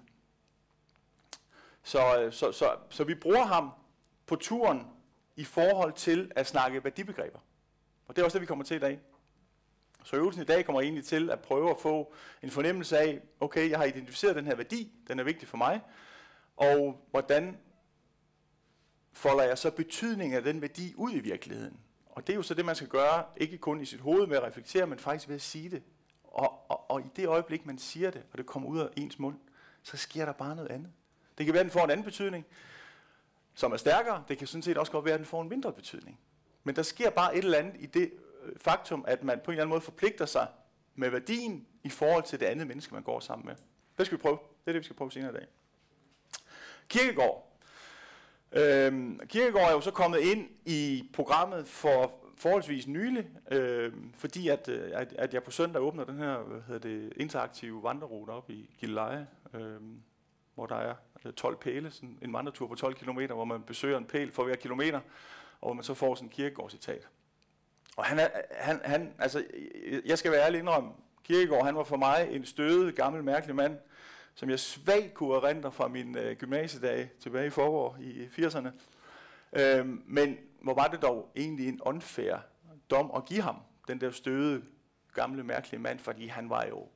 Så, 1.83 2.19
øh, 2.19 2.33
så, 2.33 2.51
så, 2.51 2.75
så 2.89 3.03
vi 3.03 3.15
bruger 3.15 3.45
ham 3.45 3.71
på 4.25 4.35
turen 4.35 4.87
i 5.35 5.43
forhold 5.43 5.93
til 5.93 6.31
at 6.35 6.47
snakke 6.47 6.83
værdibegreber. 6.83 7.39
Og 8.07 8.15
det 8.15 8.21
er 8.21 8.25
også 8.25 8.37
det, 8.37 8.41
vi 8.41 8.47
kommer 8.47 8.65
til 8.65 8.77
i 8.77 8.79
dag. 8.79 8.99
Så 10.03 10.15
øvelsen 10.15 10.41
i 10.41 10.45
dag 10.45 10.65
kommer 10.65 10.81
egentlig 10.81 11.05
til 11.05 11.29
at 11.29 11.39
prøve 11.39 11.69
at 11.69 11.79
få 11.79 12.13
en 12.41 12.51
fornemmelse 12.51 12.97
af, 12.97 13.21
okay, 13.39 13.69
jeg 13.69 13.77
har 13.77 13.85
identificeret 13.85 14.35
den 14.35 14.45
her 14.45 14.55
værdi, 14.55 14.91
den 15.07 15.19
er 15.19 15.23
vigtig 15.23 15.47
for 15.47 15.57
mig, 15.57 15.81
og 16.57 17.07
hvordan 17.11 17.57
folder 19.13 19.43
jeg 19.43 19.57
så 19.57 19.71
betydningen 19.71 20.37
af 20.37 20.43
den 20.43 20.61
værdi 20.61 20.93
ud 20.95 21.11
i 21.11 21.19
virkeligheden. 21.19 21.79
Og 22.05 22.27
det 22.27 22.33
er 22.33 22.37
jo 22.37 22.43
så 22.43 22.53
det, 22.53 22.65
man 22.65 22.75
skal 22.75 22.87
gøre, 22.87 23.25
ikke 23.37 23.57
kun 23.57 23.81
i 23.81 23.85
sit 23.85 23.99
hoved 23.99 24.27
med 24.27 24.37
at 24.37 24.43
reflektere, 24.43 24.87
men 24.87 24.99
faktisk 24.99 25.27
ved 25.27 25.35
at 25.35 25.41
sige 25.41 25.69
det. 25.69 25.83
Og, 26.23 26.71
og, 26.71 26.91
og 26.91 27.01
i 27.01 27.09
det 27.15 27.27
øjeblik, 27.27 27.65
man 27.65 27.77
siger 27.77 28.11
det, 28.11 28.23
og 28.31 28.37
det 28.37 28.45
kommer 28.45 28.69
ud 28.69 28.79
af 28.79 28.89
ens 28.97 29.19
mund, 29.19 29.35
så 29.83 29.97
sker 29.97 30.25
der 30.25 30.33
bare 30.33 30.55
noget 30.55 30.71
andet. 30.71 30.91
Det 31.37 31.45
kan 31.45 31.53
være, 31.53 31.59
at 31.59 31.65
den 31.65 31.71
får 31.71 31.83
en 31.83 31.89
anden 31.89 32.05
betydning, 32.05 32.45
som 33.53 33.71
er 33.71 33.77
stærkere. 33.77 34.23
Det 34.27 34.37
kan 34.37 34.47
sådan 34.47 34.61
set 34.61 34.77
også 34.77 34.91
godt 34.91 35.05
være, 35.05 35.13
at 35.13 35.19
den 35.19 35.25
får 35.25 35.41
en 35.41 35.49
mindre 35.49 35.73
betydning. 35.73 36.19
Men 36.63 36.75
der 36.75 36.83
sker 36.83 37.09
bare 37.09 37.37
et 37.37 37.43
eller 37.43 37.57
andet 37.57 37.75
i 37.79 37.85
det 37.85 38.11
faktum, 38.57 39.05
at 39.07 39.23
man 39.23 39.39
på 39.43 39.51
en 39.51 39.53
eller 39.53 39.63
anden 39.63 39.69
måde 39.69 39.81
forpligter 39.81 40.25
sig 40.25 40.47
med 40.95 41.09
værdien 41.09 41.67
i 41.83 41.89
forhold 41.89 42.23
til 42.23 42.39
det 42.39 42.45
andet 42.45 42.67
menneske, 42.67 42.93
man 42.93 43.03
går 43.03 43.19
sammen 43.19 43.45
med. 43.45 43.55
Det 43.97 44.05
skal 44.05 44.17
vi 44.17 44.21
prøve. 44.21 44.37
Det 44.37 44.67
er 44.67 44.71
det, 44.71 44.79
vi 44.79 44.83
skal 44.83 44.95
prøve 44.95 45.11
senere 45.11 45.31
i 45.31 45.35
dag. 45.35 45.47
Kirkegård. 46.87 47.53
Øhm, 48.51 49.19
Kirkegård 49.27 49.63
er 49.63 49.71
jo 49.71 49.81
så 49.81 49.91
kommet 49.91 50.19
ind 50.19 50.49
i 50.65 51.09
programmet 51.13 51.67
for 51.67 52.23
forholdsvis 52.37 52.87
nylig, 52.87 53.29
øh, 53.51 53.93
fordi 54.15 54.47
at, 54.47 54.69
øh, 54.69 54.91
at, 54.93 55.13
at 55.17 55.33
jeg 55.33 55.43
på 55.43 55.51
søndag 55.51 55.81
åbner 55.81 56.03
den 56.03 56.17
her 56.17 56.37
hvad 56.37 56.61
hedder 56.67 56.79
det, 56.79 57.13
interaktive 57.17 57.83
vandrerute 57.83 58.29
op 58.29 58.49
i 58.49 58.69
Gilleleje, 58.79 59.27
øh, 59.53 59.79
hvor 60.55 60.65
der 60.65 60.75
er 60.75 60.95
øh, 61.25 61.33
12 61.33 61.57
pæle, 61.57 61.91
sådan 61.91 62.17
en 62.21 62.33
vandretur 62.33 62.67
på 62.67 62.75
12 62.75 62.95
km, 62.95 63.19
hvor 63.33 63.45
man 63.45 63.61
besøger 63.61 63.97
en 63.97 64.05
pæl 64.05 64.31
for 64.31 64.43
hver 64.43 64.55
kilometer, 64.55 64.99
og 65.61 65.67
hvor 65.67 65.73
man 65.73 65.83
så 65.83 65.93
får 65.93 66.15
sådan 66.15 66.27
en 66.27 66.31
kirkegårdscitat. 66.31 67.07
Og 67.97 68.05
han 68.05 68.19
er, 68.19 68.27
han, 68.51 68.81
han, 68.83 69.13
altså, 69.19 69.43
jeg 70.05 70.17
skal 70.17 70.31
være 70.31 70.45
ærlig 70.45 70.59
indrømme, 70.59 70.91
Kirkegaard, 71.23 71.65
han 71.65 71.75
var 71.75 71.83
for 71.83 71.97
mig 71.97 72.27
en 72.31 72.45
stødet, 72.45 72.95
gammel, 72.95 73.23
mærkelig 73.23 73.55
mand, 73.55 73.77
som 74.35 74.49
jeg 74.49 74.59
svagt 74.59 75.13
kunne 75.13 75.35
erindre 75.35 75.71
fra 75.71 75.87
min 75.87 76.17
øh, 76.17 76.35
gymnasiedag 76.37 77.09
tilbage 77.19 77.47
i 77.47 77.49
forår 77.49 77.97
i 78.01 78.25
80'erne. 78.25 78.69
Øhm, 79.53 80.03
men 80.05 80.37
hvor 80.61 80.73
var 80.73 80.87
det 80.87 81.01
dog 81.01 81.31
egentlig 81.35 81.67
en 81.67 81.81
unfair 81.81 82.35
dom 82.89 83.11
at 83.15 83.25
give 83.25 83.41
ham, 83.41 83.55
den 83.87 84.01
der 84.01 84.11
støde, 84.11 84.63
gamle, 85.13 85.43
mærkelige 85.43 85.81
mand, 85.81 85.99
fordi 85.99 86.27
han 86.27 86.49
var 86.49 86.65
jo, 86.65 86.87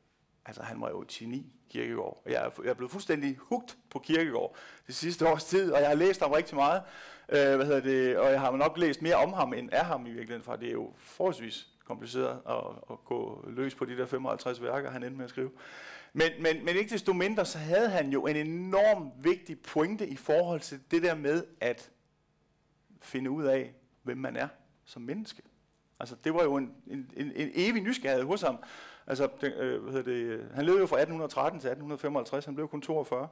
altså 0.46 0.64
han 0.64 0.82
var 0.82 0.90
jo 0.90 1.02
et 1.02 1.08
geni, 1.08 1.52
Kirkegaard. 1.70 2.22
Og 2.26 2.32
jeg 2.32 2.46
er, 2.46 2.50
jeg 2.64 2.70
er 2.70 2.74
blevet 2.74 2.92
fuldstændig 2.92 3.38
hugt 3.38 3.78
på 3.90 4.00
Kirkegaard 4.00 4.56
det 4.88 4.96
sidste 4.96 5.28
års 5.28 5.44
tid, 5.44 5.72
og 5.72 5.80
jeg 5.80 5.88
har 5.88 5.96
læst 5.96 6.22
ham 6.22 6.32
rigtig 6.32 6.56
meget, 6.56 6.82
øh, 7.30 7.56
hvad 7.56 7.66
hedder 7.66 7.80
det, 7.80 8.18
og 8.18 8.32
jeg 8.32 8.40
har 8.40 8.52
nok 8.52 8.78
læst 8.78 9.02
mere 9.02 9.16
om 9.16 9.34
ham 9.34 9.54
end 9.54 9.70
af 9.72 9.86
ham 9.86 10.06
i 10.06 10.10
virkeligheden, 10.10 10.44
for 10.44 10.56
det 10.56 10.68
er 10.68 10.74
jo 10.74 10.94
forholdsvis 10.98 11.68
kompliceret 11.86 12.40
at, 12.50 12.56
at 12.92 12.98
gå 13.06 13.46
løs 13.48 13.76
på 13.76 13.86
de 13.86 13.98
der 13.98 14.06
55 14.06 14.62
værker, 14.62 14.92
han 14.92 15.04
endte 15.04 15.18
med 15.18 15.26
at 15.26 15.30
skrive. 15.30 15.52
Men, 16.13 16.32
men, 16.40 16.66
men 16.66 16.76
ikke 16.76 16.90
desto 16.90 17.13
mindre, 17.13 17.46
så 17.46 17.58
havde 17.58 17.90
han 17.90 18.10
jo 18.10 18.28
en 18.28 18.36
enorm 18.36 19.12
vigtig 19.20 19.60
pointe 19.60 20.08
i 20.08 20.16
forhold 20.16 20.60
til 20.60 20.80
det 20.92 21.04
der 21.04 21.16
med 21.16 21.44
at 21.62 21.92
finde 23.02 23.32
ud 23.32 23.44
af, 23.44 23.74
hvem 24.04 24.18
man 24.18 24.36
er 24.36 24.48
som 24.86 25.02
menneske. 25.02 25.42
Altså, 26.00 26.16
det 26.24 26.34
var 26.34 26.44
jo 26.44 26.56
en, 26.56 26.76
en, 26.88 27.12
en, 27.18 27.32
en 27.36 27.52
evig 27.54 27.84
nysgerrighed 27.84 28.26
hos 28.26 28.42
ham. 28.42 28.58
Altså, 29.08 29.30
det, 29.42 29.54
øh, 29.56 29.84
hvad 29.84 29.94
hedder 29.94 30.12
det, 30.12 30.50
han 30.54 30.66
levede 30.66 30.82
jo 30.82 30.88
fra 30.88 30.96
1813 30.96 31.60
til 31.60 31.68
1855, 31.68 32.46
han 32.46 32.56
blev 32.56 32.68
kun 32.68 32.82
42. 32.82 33.28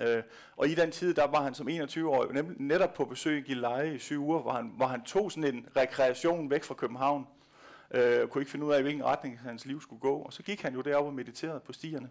Øh, 0.00 0.22
og 0.56 0.68
i 0.68 0.74
den 0.74 0.90
tid, 0.90 1.14
der 1.14 1.26
var 1.26 1.42
han 1.42 1.54
som 1.54 1.68
21-årig 1.68 2.44
netop 2.56 2.94
på 2.94 3.04
besøg 3.04 3.38
i 3.38 3.40
Gilleleje 3.40 3.94
i 3.94 3.98
syv 3.98 4.24
uger, 4.24 4.40
hvor 4.40 4.52
han, 4.52 4.72
hvor 4.76 4.86
han 4.86 5.02
tog 5.02 5.32
sådan 5.32 5.54
en 5.54 5.66
rekreation 5.76 6.50
væk 6.50 6.64
fra 6.64 6.74
København, 6.74 7.26
øh, 7.90 8.28
kunne 8.28 8.42
ikke 8.42 8.50
finde 8.50 8.66
ud 8.66 8.72
af, 8.72 8.78
i 8.78 8.82
hvilken 8.82 9.04
retning 9.04 9.38
hans 9.38 9.66
liv 9.66 9.80
skulle 9.80 10.00
gå. 10.00 10.18
Og 10.18 10.32
så 10.32 10.42
gik 10.42 10.62
han 10.62 10.74
jo 10.74 10.80
deroppe 10.80 11.08
og 11.08 11.14
mediterede 11.14 11.60
på 11.60 11.72
stierne. 11.72 12.08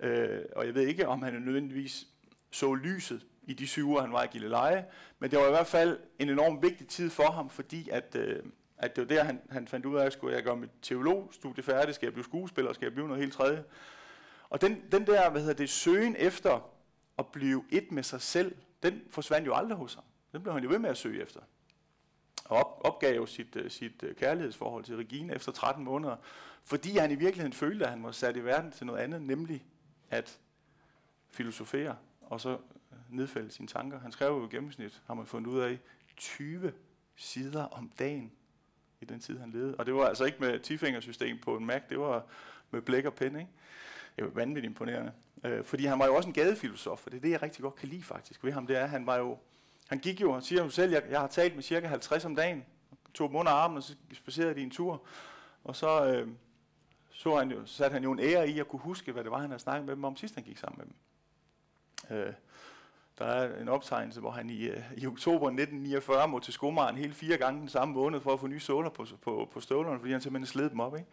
Øh, 0.00 0.40
og 0.56 0.66
jeg 0.66 0.74
ved 0.74 0.86
ikke, 0.86 1.08
om 1.08 1.22
han 1.22 1.34
nødvendigvis 1.34 2.06
så 2.50 2.74
lyset 2.74 3.26
i 3.42 3.54
de 3.54 3.66
syv 3.66 3.88
uger, 3.88 4.00
han 4.00 4.12
var 4.12 4.22
i 4.22 4.26
Gilleleje, 4.26 4.84
men 5.18 5.30
det 5.30 5.38
var 5.38 5.46
i 5.46 5.50
hvert 5.50 5.66
fald 5.66 5.98
en 6.18 6.28
enorm 6.28 6.62
vigtig 6.62 6.88
tid 6.88 7.10
for 7.10 7.30
ham, 7.30 7.50
fordi 7.50 7.88
at, 7.88 8.16
øh, 8.18 8.42
at 8.78 8.96
det 8.96 9.02
var 9.02 9.08
der, 9.08 9.24
han, 9.24 9.40
han 9.50 9.68
fandt 9.68 9.86
ud 9.86 9.96
af, 9.96 10.06
at 10.06 10.12
skulle 10.12 10.36
jeg 10.36 10.44
gøre 10.44 10.56
mit 10.56 10.70
teologstudie 10.82 11.62
færdigt, 11.62 11.94
skal 11.94 12.06
jeg 12.06 12.12
blive 12.12 12.24
skuespiller, 12.24 12.72
skal 12.72 12.86
jeg 12.86 12.92
blive 12.92 13.08
noget 13.08 13.22
helt 13.22 13.34
tredje. 13.34 13.64
Og 14.50 14.60
den, 14.60 14.82
den 14.92 15.06
der, 15.06 15.30
hvad 15.30 15.40
hedder 15.40 15.54
det, 15.54 15.70
søgen 15.70 16.16
efter 16.18 16.71
at 17.22 17.32
blive 17.32 17.64
et 17.70 17.92
med 17.92 18.02
sig 18.02 18.22
selv, 18.22 18.56
den 18.82 19.02
forsvandt 19.10 19.46
jo 19.46 19.54
aldrig 19.54 19.78
hos 19.78 19.94
ham. 19.94 20.04
Den 20.32 20.42
blev 20.42 20.54
han 20.54 20.62
jo 20.62 20.70
ved 20.70 20.78
med 20.78 20.90
at 20.90 20.96
søge 20.96 21.22
efter. 21.22 21.40
Og 22.44 22.56
op, 22.56 22.80
opgav 22.84 23.14
jo 23.16 23.26
sit, 23.26 23.56
øh, 23.56 23.70
sit 23.70 24.02
øh, 24.02 24.14
kærlighedsforhold 24.16 24.84
til 24.84 24.96
Regina 24.96 25.34
efter 25.34 25.52
13 25.52 25.84
måneder, 25.84 26.16
fordi 26.64 26.98
han 26.98 27.10
i 27.10 27.14
virkeligheden 27.14 27.52
følte, 27.52 27.84
at 27.84 27.90
han 27.90 28.02
var 28.02 28.12
sat 28.12 28.36
i 28.36 28.44
verden 28.44 28.72
til 28.72 28.86
noget 28.86 29.00
andet, 29.00 29.22
nemlig 29.22 29.64
at 30.10 30.38
filosofere 31.30 31.96
og 32.20 32.40
så 32.40 32.50
øh, 32.50 32.98
nedfælde 33.08 33.50
sine 33.50 33.68
tanker. 33.68 34.00
Han 34.00 34.12
skrev 34.12 34.28
jo 34.28 34.46
i 34.46 34.48
gennemsnit, 34.50 35.02
har 35.06 35.14
man 35.14 35.26
fundet 35.26 35.50
ud 35.50 35.60
af, 35.60 35.78
20 36.16 36.72
sider 37.16 37.64
om 37.64 37.92
dagen 37.98 38.32
i 39.00 39.04
den 39.04 39.20
tid, 39.20 39.38
han 39.38 39.50
levede. 39.50 39.74
Og 39.74 39.86
det 39.86 39.94
var 39.94 40.06
altså 40.06 40.24
ikke 40.24 40.38
med 40.40 40.60
10 40.60 41.34
på 41.34 41.56
en 41.56 41.66
Mac, 41.66 41.82
det 41.88 41.98
var 41.98 42.26
med 42.70 42.82
blæk 42.82 43.04
og 43.04 43.14
pen. 43.14 43.36
Ikke? 43.36 43.50
Det 44.16 44.24
var 44.24 44.30
vanvittigt 44.30 44.70
imponerende. 44.70 45.12
Øh, 45.44 45.64
fordi 45.64 45.84
han 45.84 45.98
var 45.98 46.06
jo 46.06 46.14
også 46.14 46.28
en 46.28 46.32
gadefilosof, 46.32 47.06
og 47.06 47.12
det 47.12 47.18
er 47.18 47.22
det, 47.22 47.30
jeg 47.30 47.42
rigtig 47.42 47.62
godt 47.62 47.74
kan 47.74 47.88
lide 47.88 48.02
faktisk 48.02 48.44
ved 48.44 48.52
ham. 48.52 48.66
Det 48.66 48.76
er, 48.76 48.86
han 48.86 49.06
var 49.06 49.16
jo, 49.16 49.38
han 49.88 49.98
gik 49.98 50.20
jo, 50.20 50.32
og 50.32 50.42
siger 50.42 50.64
jo 50.64 50.70
selv, 50.70 50.92
jeg, 50.92 51.02
jeg 51.10 51.20
har 51.20 51.26
talt 51.26 51.54
med 51.54 51.62
cirka 51.62 51.86
50 51.86 52.24
om 52.24 52.36
dagen, 52.36 52.64
tog 53.14 53.28
dem 53.28 53.36
under 53.36 53.52
armen, 53.52 53.76
og 53.76 53.82
så 53.82 53.94
spacerede 54.12 54.54
de 54.54 54.60
en 54.60 54.70
tur, 54.70 55.02
og 55.64 55.76
så, 55.76 56.06
øh, 56.06 56.28
så, 57.10 57.36
han 57.36 57.50
jo, 57.50 57.66
så 57.66 57.74
satte 57.74 57.94
han 57.94 58.02
jo 58.02 58.12
en 58.12 58.20
ære 58.20 58.48
i 58.48 58.58
at 58.58 58.68
kunne 58.68 58.80
huske, 58.80 59.12
hvad 59.12 59.24
det 59.24 59.30
var, 59.30 59.38
han 59.38 59.50
havde 59.50 59.62
snakket 59.62 59.86
med 59.86 59.96
dem 59.96 60.04
om 60.04 60.16
sidst, 60.16 60.34
han 60.34 60.44
gik 60.44 60.58
sammen 60.58 60.78
med 60.78 60.86
dem. 60.86 60.94
Øh, 62.16 62.32
der 63.18 63.24
er 63.24 63.60
en 63.60 63.68
optegnelse, 63.68 64.20
hvor 64.20 64.30
han 64.30 64.50
i, 64.50 64.62
øh, 64.62 64.82
i 64.96 65.06
oktober 65.06 65.46
1949 65.46 66.28
må 66.28 66.38
til 66.38 66.52
skomaren 66.52 66.96
hele 66.96 67.14
fire 67.14 67.36
gange 67.36 67.60
den 67.60 67.68
samme 67.68 67.94
måned 67.94 68.20
for 68.20 68.32
at 68.32 68.40
få 68.40 68.46
nye 68.46 68.60
såler 68.60 68.90
på, 68.90 69.06
på, 69.22 69.48
på 69.52 69.60
støvlerne, 69.60 69.98
fordi 69.98 70.12
han 70.12 70.20
simpelthen 70.20 70.46
sled 70.46 70.70
dem 70.70 70.80
op. 70.80 70.96
Ikke? 70.96 71.08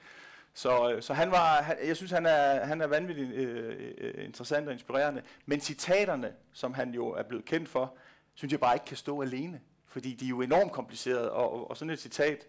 Så, 0.59 0.91
øh, 0.91 1.01
så 1.01 1.13
han 1.13 1.31
var, 1.31 1.61
han, 1.61 1.77
jeg 1.83 1.97
synes, 1.97 2.11
han 2.11 2.25
er, 2.25 2.65
han 2.65 2.81
er 2.81 2.87
vanvittigt 2.87 3.33
øh, 3.33 3.93
øh, 3.97 4.25
interessant 4.25 4.67
og 4.67 4.73
inspirerende. 4.73 5.21
Men 5.45 5.59
citaterne, 5.59 6.33
som 6.53 6.73
han 6.73 6.93
jo 6.93 7.07
er 7.07 7.23
blevet 7.23 7.45
kendt 7.45 7.69
for, 7.69 7.97
synes 8.33 8.51
jeg 8.51 8.59
bare 8.59 8.75
ikke 8.75 8.85
kan 8.85 8.97
stå 8.97 9.21
alene. 9.21 9.61
Fordi 9.85 10.13
de 10.13 10.25
er 10.25 10.29
jo 10.29 10.41
enormt 10.41 10.71
komplicerede, 10.71 11.31
og, 11.31 11.53
og, 11.53 11.69
og 11.69 11.77
sådan 11.77 11.89
et 11.89 11.99
citat, 11.99 12.47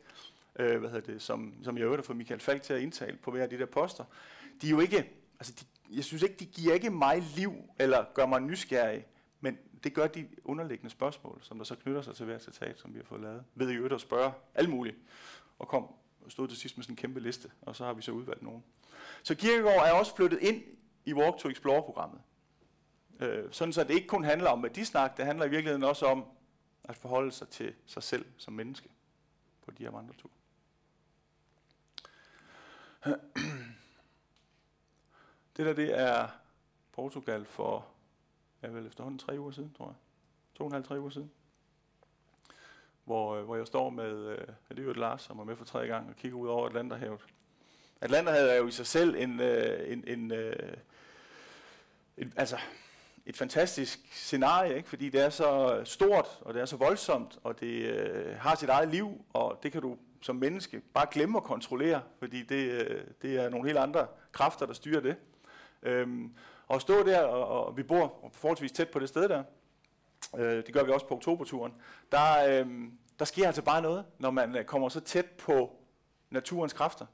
øh, 0.59 0.81
hvad 0.81 0.91
hedder 0.91 1.13
det, 1.13 1.23
som, 1.23 1.55
som 1.65 1.77
jeg 1.77 1.85
øvrigt 1.85 2.01
har 2.01 2.07
fået 2.07 2.17
Michael 2.17 2.41
Falk 2.41 2.63
til 2.63 2.73
at 2.73 2.81
indtale 2.81 3.17
på 3.17 3.31
hver 3.31 3.43
af 3.43 3.51
de 3.51 3.59
der 3.59 3.67
poster, 3.67 4.05
de 4.63 4.67
er 4.67 4.71
jo 4.71 4.81
ikke, 4.81 5.11
altså 5.41 5.53
de, 5.61 5.95
jeg 5.97 6.05
synes 6.05 6.23
ikke, 6.23 6.37
de 6.41 6.47
giver 6.47 6.75
ikke 6.75 6.91
mig 6.91 7.23
liv, 7.37 7.55
eller 7.79 8.05
gør 8.15 8.27
mig 8.27 8.41
nysgerrig, 8.41 9.07
men 9.41 9.59
det 9.85 9.95
gør 9.95 10.07
de 10.07 10.29
underliggende 10.45 10.91
spørgsmål, 10.91 11.39
som 11.43 11.59
der 11.59 11.65
så 11.65 11.75
knytter 11.75 12.03
sig 12.03 12.15
til 12.15 12.27
hver 12.27 12.39
citat, 12.39 12.79
som 12.79 12.95
vi 12.95 12.99
har 12.99 13.05
fået 13.05 13.21
lavet. 13.21 13.45
Ved 13.55 13.71
I 13.71 13.75
øvrigt 13.75 13.95
at 13.95 14.01
spørge 14.01 14.33
alt 14.55 14.71
muligt, 14.71 14.97
og 15.59 15.69
kom 15.69 15.87
stod 16.29 16.49
til 16.49 16.57
sidst 16.57 16.77
med 16.77 16.85
sådan 16.85 16.93
en 16.93 16.97
kæmpe 16.97 17.21
liste, 17.21 17.51
og 17.61 17.77
så 17.77 17.85
har 17.85 17.93
vi 17.93 18.03
så 18.03 18.13
udvalgt 18.13 18.43
nogen. 18.43 18.65
Så 19.23 19.35
Kirkegaard 19.35 19.89
er 19.89 19.93
også 19.93 20.17
flyttet 20.17 20.39
ind 20.39 20.63
i 21.05 21.15
Walk 21.15 21.39
to 21.39 21.49
Explore-programmet. 21.49 22.21
Øh, 23.21 23.53
sådan 23.53 23.73
så 23.73 23.85
det 23.85 23.95
ikke 23.95 24.07
kun 24.07 24.25
handler 24.25 24.51
om 24.51 24.63
værdisnak, 24.63 25.17
det 25.17 25.25
handler 25.25 25.45
i 25.45 25.51
virkeligheden 25.51 25.85
også 25.85 26.07
om 26.07 26.25
at 26.85 26.97
forholde 26.97 27.33
sig 27.33 27.49
til 27.49 27.75
sig 27.87 28.03
selv 28.03 28.27
som 28.37 28.53
menneske 28.53 28.89
på 29.65 29.71
de 29.71 29.83
her 29.83 29.91
vandreture. 29.91 30.33
Det 35.57 35.67
der, 35.67 35.73
det 35.73 36.01
er 36.01 36.29
Portugal 36.93 37.45
for, 37.45 37.87
ja 38.63 38.69
vel 38.69 38.87
efterhånden 38.87 39.19
tre 39.19 39.41
uger 39.41 39.51
siden, 39.51 39.75
tror 39.75 39.87
jeg. 39.87 39.95
To 40.55 40.65
og 40.65 40.69
en 40.69 40.73
halv, 40.73 40.85
tre 40.85 41.01
uger 41.01 41.11
siden 41.11 41.31
hvor, 43.11 43.37
øh, 43.37 43.45
hvor 43.45 43.57
jeg 43.57 43.67
står 43.67 43.91
med, 43.91 44.27
øh, 44.27 44.39
det 44.69 44.79
er 44.79 44.83
jo 44.83 44.93
Lars, 44.93 45.23
som 45.23 45.39
er 45.39 45.45
med 45.45 45.57
for 45.57 45.65
tredje 45.65 45.87
gang, 45.87 46.09
og 46.09 46.17
kigger 46.17 46.39
ud 46.39 46.49
over 46.49 46.67
Atlanterhavet. 46.67 47.21
Atlanterhavet 48.01 48.53
er 48.53 48.57
jo 48.57 48.67
i 48.67 48.71
sig 48.71 48.87
selv 48.87 49.15
en, 49.15 49.41
øh, 49.41 49.93
en, 49.93 50.05
en, 50.07 50.33
øh, 50.33 50.73
en 52.17 52.33
altså, 52.37 52.57
et 53.27 53.37
fantastisk 53.37 53.99
scenarie, 54.13 54.77
ikke? 54.77 54.89
fordi 54.89 55.09
det 55.09 55.21
er 55.21 55.31
så 55.31 55.81
stort, 55.85 56.27
og 56.41 56.55
det 56.55 56.63
er 56.63 56.67
så 56.67 56.77
voldsomt, 56.77 57.39
og 57.43 57.61
det 57.61 57.67
øh, 57.67 58.37
har 58.39 58.55
sit 58.55 58.69
eget 58.69 58.89
liv, 58.89 59.25
og 59.33 59.59
det 59.63 59.73
kan 59.73 59.83
du 59.83 59.97
som 60.21 60.37
menneske 60.37 60.81
bare 60.95 61.07
glemme 61.11 61.39
at 61.39 61.45
kontrollere, 61.45 62.03
fordi 62.19 62.43
det, 62.43 62.71
øh, 62.71 63.05
det 63.23 63.37
er 63.37 63.49
nogle 63.49 63.67
helt 63.67 63.79
andre 63.79 64.07
kræfter, 64.33 64.67
der 64.67 64.73
styrer 64.73 65.01
det. 65.01 65.17
Øhm, 65.83 66.35
og 66.69 66.77
at 66.77 66.83
stå 66.83 67.03
der, 67.03 67.21
og, 67.21 67.67
og 67.67 67.77
vi 67.77 67.83
bor 67.83 68.31
forholdsvis 68.33 68.73
tæt 68.73 68.89
på 68.89 68.99
det 68.99 69.09
sted 69.09 69.29
der, 69.29 69.43
øh, 70.39 70.67
det 70.67 70.73
gør 70.73 70.85
vi 70.85 70.93
også 70.93 71.07
på 71.07 71.15
oktoberturen, 71.15 71.75
der, 72.13 72.61
øh, 72.61 72.67
der 73.21 73.27
sker 73.27 73.47
altså 73.47 73.63
bare 73.63 73.83
noget, 73.83 74.05
når 74.19 74.31
man 74.31 74.57
øh, 74.57 74.65
kommer 74.65 74.89
så 74.89 75.01
tæt 75.01 75.27
på 75.27 75.77
naturens 76.31 76.73
kræfter. 76.73 77.07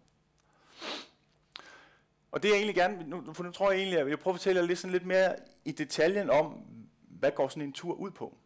Og 2.33 2.43
det 2.43 2.51
er 2.51 2.55
egentlig 2.55 2.75
gerne, 2.75 3.09
nu, 3.09 3.33
for 3.33 3.43
nu 3.43 3.51
tror 3.51 3.71
jeg 3.71 3.79
egentlig, 3.79 4.01
at 4.01 4.09
jeg 4.09 4.19
prøver 4.19 4.35
at 4.35 4.41
fortælle 4.41 4.61
jer 4.61 4.67
lidt, 4.67 4.79
sådan 4.79 4.93
lidt 4.93 5.07
mere 5.07 5.37
i 5.65 5.73
detaljen 5.73 6.31
om, 6.31 6.65
hvad 7.09 7.33
går 7.33 7.49
sådan 7.49 7.63
en 7.63 7.73
tur 7.73 7.95
ud 7.95 8.11
på. 8.11 8.37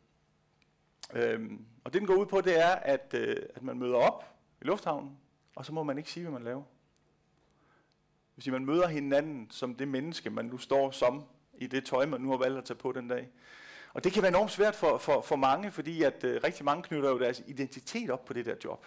Øhm, 1.12 1.66
og 1.84 1.92
det 1.92 2.00
den 2.00 2.06
går 2.06 2.14
ud 2.14 2.26
på, 2.26 2.40
det 2.40 2.60
er, 2.60 2.74
at, 2.74 3.14
øh, 3.14 3.36
at 3.54 3.62
man 3.62 3.78
møder 3.78 3.96
op 3.96 4.24
i 4.62 4.64
lufthavnen, 4.64 5.18
og 5.56 5.66
så 5.66 5.72
må 5.72 5.82
man 5.82 5.98
ikke 5.98 6.10
sige, 6.10 6.24
hvad 6.24 6.32
man 6.32 6.42
laver. 6.42 6.62
Hvis 8.34 8.48
man 8.48 8.64
møder 8.64 8.88
hinanden 8.88 9.50
som 9.50 9.74
det 9.74 9.88
menneske, 9.88 10.30
man 10.30 10.44
nu 10.44 10.58
står 10.58 10.90
som, 10.90 11.24
i 11.58 11.66
det 11.66 11.84
tøj, 11.84 12.06
man 12.06 12.20
nu 12.20 12.30
har 12.30 12.36
valgt 12.36 12.58
at 12.58 12.64
tage 12.64 12.76
på 12.76 12.92
den 12.92 13.08
dag. 13.08 13.28
Og 13.94 14.05
det 14.05 14.12
kan 14.12 14.22
være 14.22 14.29
enormt 14.29 14.50
svært 14.50 14.74
for, 14.74 14.98
for, 14.98 15.20
for 15.20 15.37
mange, 15.37 15.70
fordi 15.70 16.03
at 16.03 16.24
øh, 16.24 16.40
rigtig 16.44 16.64
mange 16.64 16.83
knytter 16.83 17.11
jo 17.11 17.18
deres 17.18 17.42
identitet 17.46 18.11
op 18.11 18.24
på 18.24 18.33
det 18.33 18.46
der 18.46 18.55
job. 18.64 18.87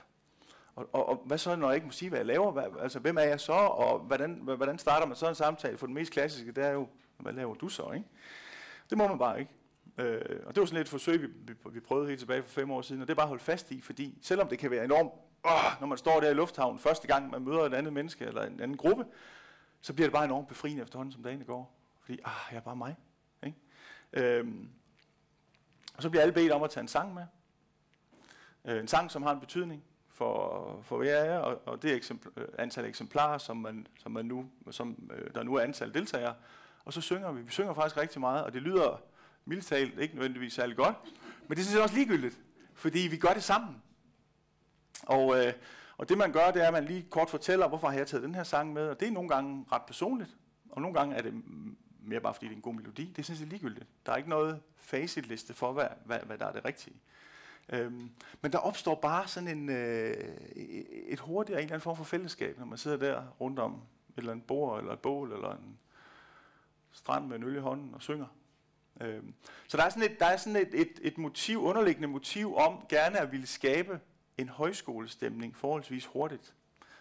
Og, 0.76 0.90
og, 0.94 1.10
og 1.10 1.24
hvad 1.26 1.38
så, 1.38 1.56
når 1.56 1.68
jeg 1.68 1.76
ikke 1.76 1.88
må 1.88 1.92
sige, 1.92 2.10
hvad 2.10 2.20
jeg 2.20 2.26
laver? 2.26 2.52
Hvad, 2.52 2.64
altså, 2.80 3.00
hvem 3.00 3.18
er 3.18 3.22
jeg 3.22 3.40
så? 3.40 3.54
Og 3.54 4.00
hvordan, 4.00 4.34
hvordan 4.34 4.80
starter 4.80 5.08
man 5.08 5.16
så 5.16 5.30
en 5.30 5.36
samtale? 5.36 5.78
For 5.78 5.86
den 5.86 5.96
mest 5.96 6.12
klassiske, 6.12 6.52
det 6.52 6.64
er 6.64 6.72
jo, 6.72 6.88
hvad 7.18 7.34
laver 7.34 7.56
du 7.56 7.70
så? 7.70 7.92
Ikke? 7.92 8.08
Det 8.90 8.98
må 8.98 9.08
man 9.08 9.20
bare 9.20 9.40
ikke. 9.40 9.52
Øh, 9.98 10.40
og 10.46 10.56
det 10.56 10.62
var 10.62 10.66
sådan 10.66 10.78
lidt 10.78 10.88
et 10.88 10.90
forsøg, 10.90 11.22
vi, 11.22 11.28
vi, 11.28 11.54
vi 11.72 11.80
prøvede 11.80 12.08
helt 12.08 12.20
tilbage 12.20 12.44
for 12.44 12.50
fem 12.50 12.72
år 12.72 12.82
siden, 12.82 13.02
og 13.02 13.08
det 13.08 13.14
er 13.14 13.16
bare 13.16 13.24
at 13.24 13.30
holde 13.30 13.44
fast 13.44 13.72
i, 13.72 13.82
fordi 13.82 14.18
selvom 14.22 14.48
det 14.48 14.60
kan 14.60 14.72
være 14.72 14.86
enormt, 14.86 15.12
åh, 15.46 15.80
når 15.80 15.88
man 15.88 15.98
står 15.98 16.20
der 16.20 16.30
i 16.30 16.34
lufthavnen 16.34 16.80
første 16.80 17.08
gang, 17.08 17.30
man 17.30 17.42
møder 17.42 17.62
et 17.62 17.74
andet 17.74 17.94
menneske 17.94 18.26
eller 18.26 18.44
en 18.44 18.60
anden 18.60 18.78
gruppe, 18.78 19.06
så 19.82 19.94
bliver 19.94 20.08
det 20.08 20.14
bare 20.14 20.26
enormt 20.26 20.48
befriende 20.48 20.84
efterhånden, 20.84 21.12
som 21.12 21.24
dagen 21.24 21.44
går. 21.44 21.80
Fordi, 22.02 22.20
ah, 22.26 22.32
jeg 22.52 22.58
er 22.58 22.62
bare 22.62 22.76
mig. 22.76 22.96
Ikke? 23.44 23.58
Øh, 24.14 24.48
og 26.04 26.06
så 26.06 26.10
bliver 26.10 26.22
alle 26.22 26.34
bedt 26.34 26.52
om 26.52 26.64
at 26.64 26.70
tage 26.70 26.82
en 26.82 26.88
sang 26.88 27.14
med. 27.14 27.24
Øh, 28.66 28.80
en 28.80 28.88
sang, 28.88 29.12
som 29.12 29.24
har 29.24 29.32
en 29.32 29.40
betydning 29.40 29.84
for, 30.10 30.80
for 30.84 30.98
hver 30.98 31.18
af 31.18 31.26
jer, 31.26 31.38
og, 31.38 31.62
og 31.66 31.82
det 31.82 31.94
eksempl, 31.94 32.28
øh, 32.40 32.48
antal 32.58 32.86
eksemplarer, 32.86 33.38
som, 33.38 33.58
man, 33.58 33.88
som, 34.00 34.12
man 34.12 34.26
nu, 34.26 34.50
som 34.72 35.12
øh, 35.14 35.34
der 35.36 35.44
nu 35.44 35.56
er 35.56 35.62
antal 35.62 35.94
deltagere. 35.94 36.36
Og 36.86 36.94
så 36.94 37.02
synger 37.02 37.32
vi. 37.32 37.42
Vi 37.42 37.52
synger 37.52 37.74
faktisk 37.74 37.98
rigtig 37.98 38.20
meget, 38.22 38.44
og 38.44 38.54
det 38.54 38.62
lyder 38.62 39.02
mildt 39.46 39.66
talt 39.66 40.00
ikke 40.00 40.16
nødvendigvis 40.16 40.54
særlig 40.54 40.78
godt, 40.78 40.96
men 41.48 41.58
det 41.58 41.66
synes 41.66 41.76
jeg 41.76 41.84
også 41.84 41.96
ligegyldigt, 41.96 42.40
fordi 42.74 43.00
vi 43.00 43.18
gør 43.18 43.34
det 43.34 43.44
sammen. 43.44 43.82
Og, 45.04 45.38
øh, 45.38 45.54
og 45.98 46.10
det 46.10 46.18
man 46.18 46.32
gør, 46.32 46.52
det 46.52 46.64
er, 46.64 46.68
at 46.68 46.74
man 46.74 46.86
lige 46.86 47.08
kort 47.10 47.30
fortæller, 47.30 47.68
hvorfor 47.68 47.88
har 47.88 47.98
jeg 47.98 48.08
taget 48.08 48.24
den 48.24 48.36
her 48.36 48.44
sang 48.44 48.74
med, 48.74 48.88
og 48.88 49.00
det 49.00 49.08
er 49.08 49.12
nogle 49.12 49.30
gange 49.30 49.66
ret 49.72 49.82
personligt, 49.88 50.38
og 50.72 50.82
nogle 50.82 50.98
gange 51.00 51.16
er 51.16 51.22
det 51.22 51.34
mm, 51.34 51.78
mere 52.04 52.22
bare 52.22 52.34
fordi 52.34 52.46
det 52.46 52.52
er 52.52 52.56
en 52.56 52.62
god 52.62 52.74
melodi. 52.74 53.14
Det 53.16 53.26
synes 53.26 53.40
jeg 53.40 53.46
er 53.46 53.50
ligegyldigt. 53.50 53.88
Der 54.06 54.12
er 54.12 54.18
ikke 54.18 54.30
noget 54.30 54.62
facitliste 54.76 55.54
for, 55.54 55.72
hvad, 55.72 55.88
hvad, 56.06 56.20
hvad 56.20 56.38
der 56.38 56.46
er 56.46 56.52
det 56.52 56.66
rigtige. 56.66 56.96
Øhm, 57.70 58.10
men 58.42 58.52
der 58.52 58.58
opstår 58.58 58.96
bare 58.96 59.28
sådan 59.28 59.58
en, 59.58 59.70
øh, 59.70 60.14
et 61.08 61.20
hurtigt 61.20 61.56
en 61.56 61.60
eller 61.60 61.74
anden 61.74 61.82
form 61.82 61.98
for 61.98 62.04
fællesskab, 62.04 62.60
når 62.60 62.66
man 62.66 62.78
sidder 62.78 62.98
der 62.98 63.28
rundt 63.40 63.60
om 63.60 63.74
et 63.74 64.18
eller 64.18 64.32
andet 64.32 64.48
bord, 64.48 64.80
eller 64.80 64.94
et 64.94 65.00
bål, 65.00 65.32
eller 65.32 65.56
en 65.56 65.80
strand 66.92 67.28
med 67.28 67.36
en 67.36 67.44
øl 67.44 67.56
i 67.56 67.60
hånden 67.60 67.94
og 67.94 68.02
synger. 68.02 68.28
Øhm, 69.02 69.34
så 69.68 69.78
der 69.78 69.84
er 69.84 69.90
sådan, 69.90 70.12
et, 70.12 70.20
der 70.20 70.26
er 70.26 70.38
sådan 70.38 70.56
et, 70.56 70.82
et, 70.82 71.00
et 71.02 71.18
motiv, 71.18 71.64
underliggende 71.64 72.08
motiv 72.08 72.56
om 72.56 72.86
gerne 72.90 73.20
at 73.20 73.32
ville 73.32 73.48
skabe 73.48 74.00
en 74.38 74.50
højskolestemning 74.50 75.56
forholdsvis 75.56 76.06
hurtigt. 76.06 76.54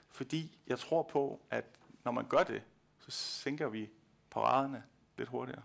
Fordi 0.09 0.59
jeg 0.67 0.79
tror 0.79 1.03
på, 1.03 1.41
at 1.51 1.65
når 2.05 2.13
man 2.13 2.29
gør 2.29 2.43
det, 2.43 2.63
så 2.99 3.11
sænker 3.11 3.69
vi 3.69 3.91
paraderne 4.31 4.83
lidt 5.19 5.29
hurtigere. 5.29 5.63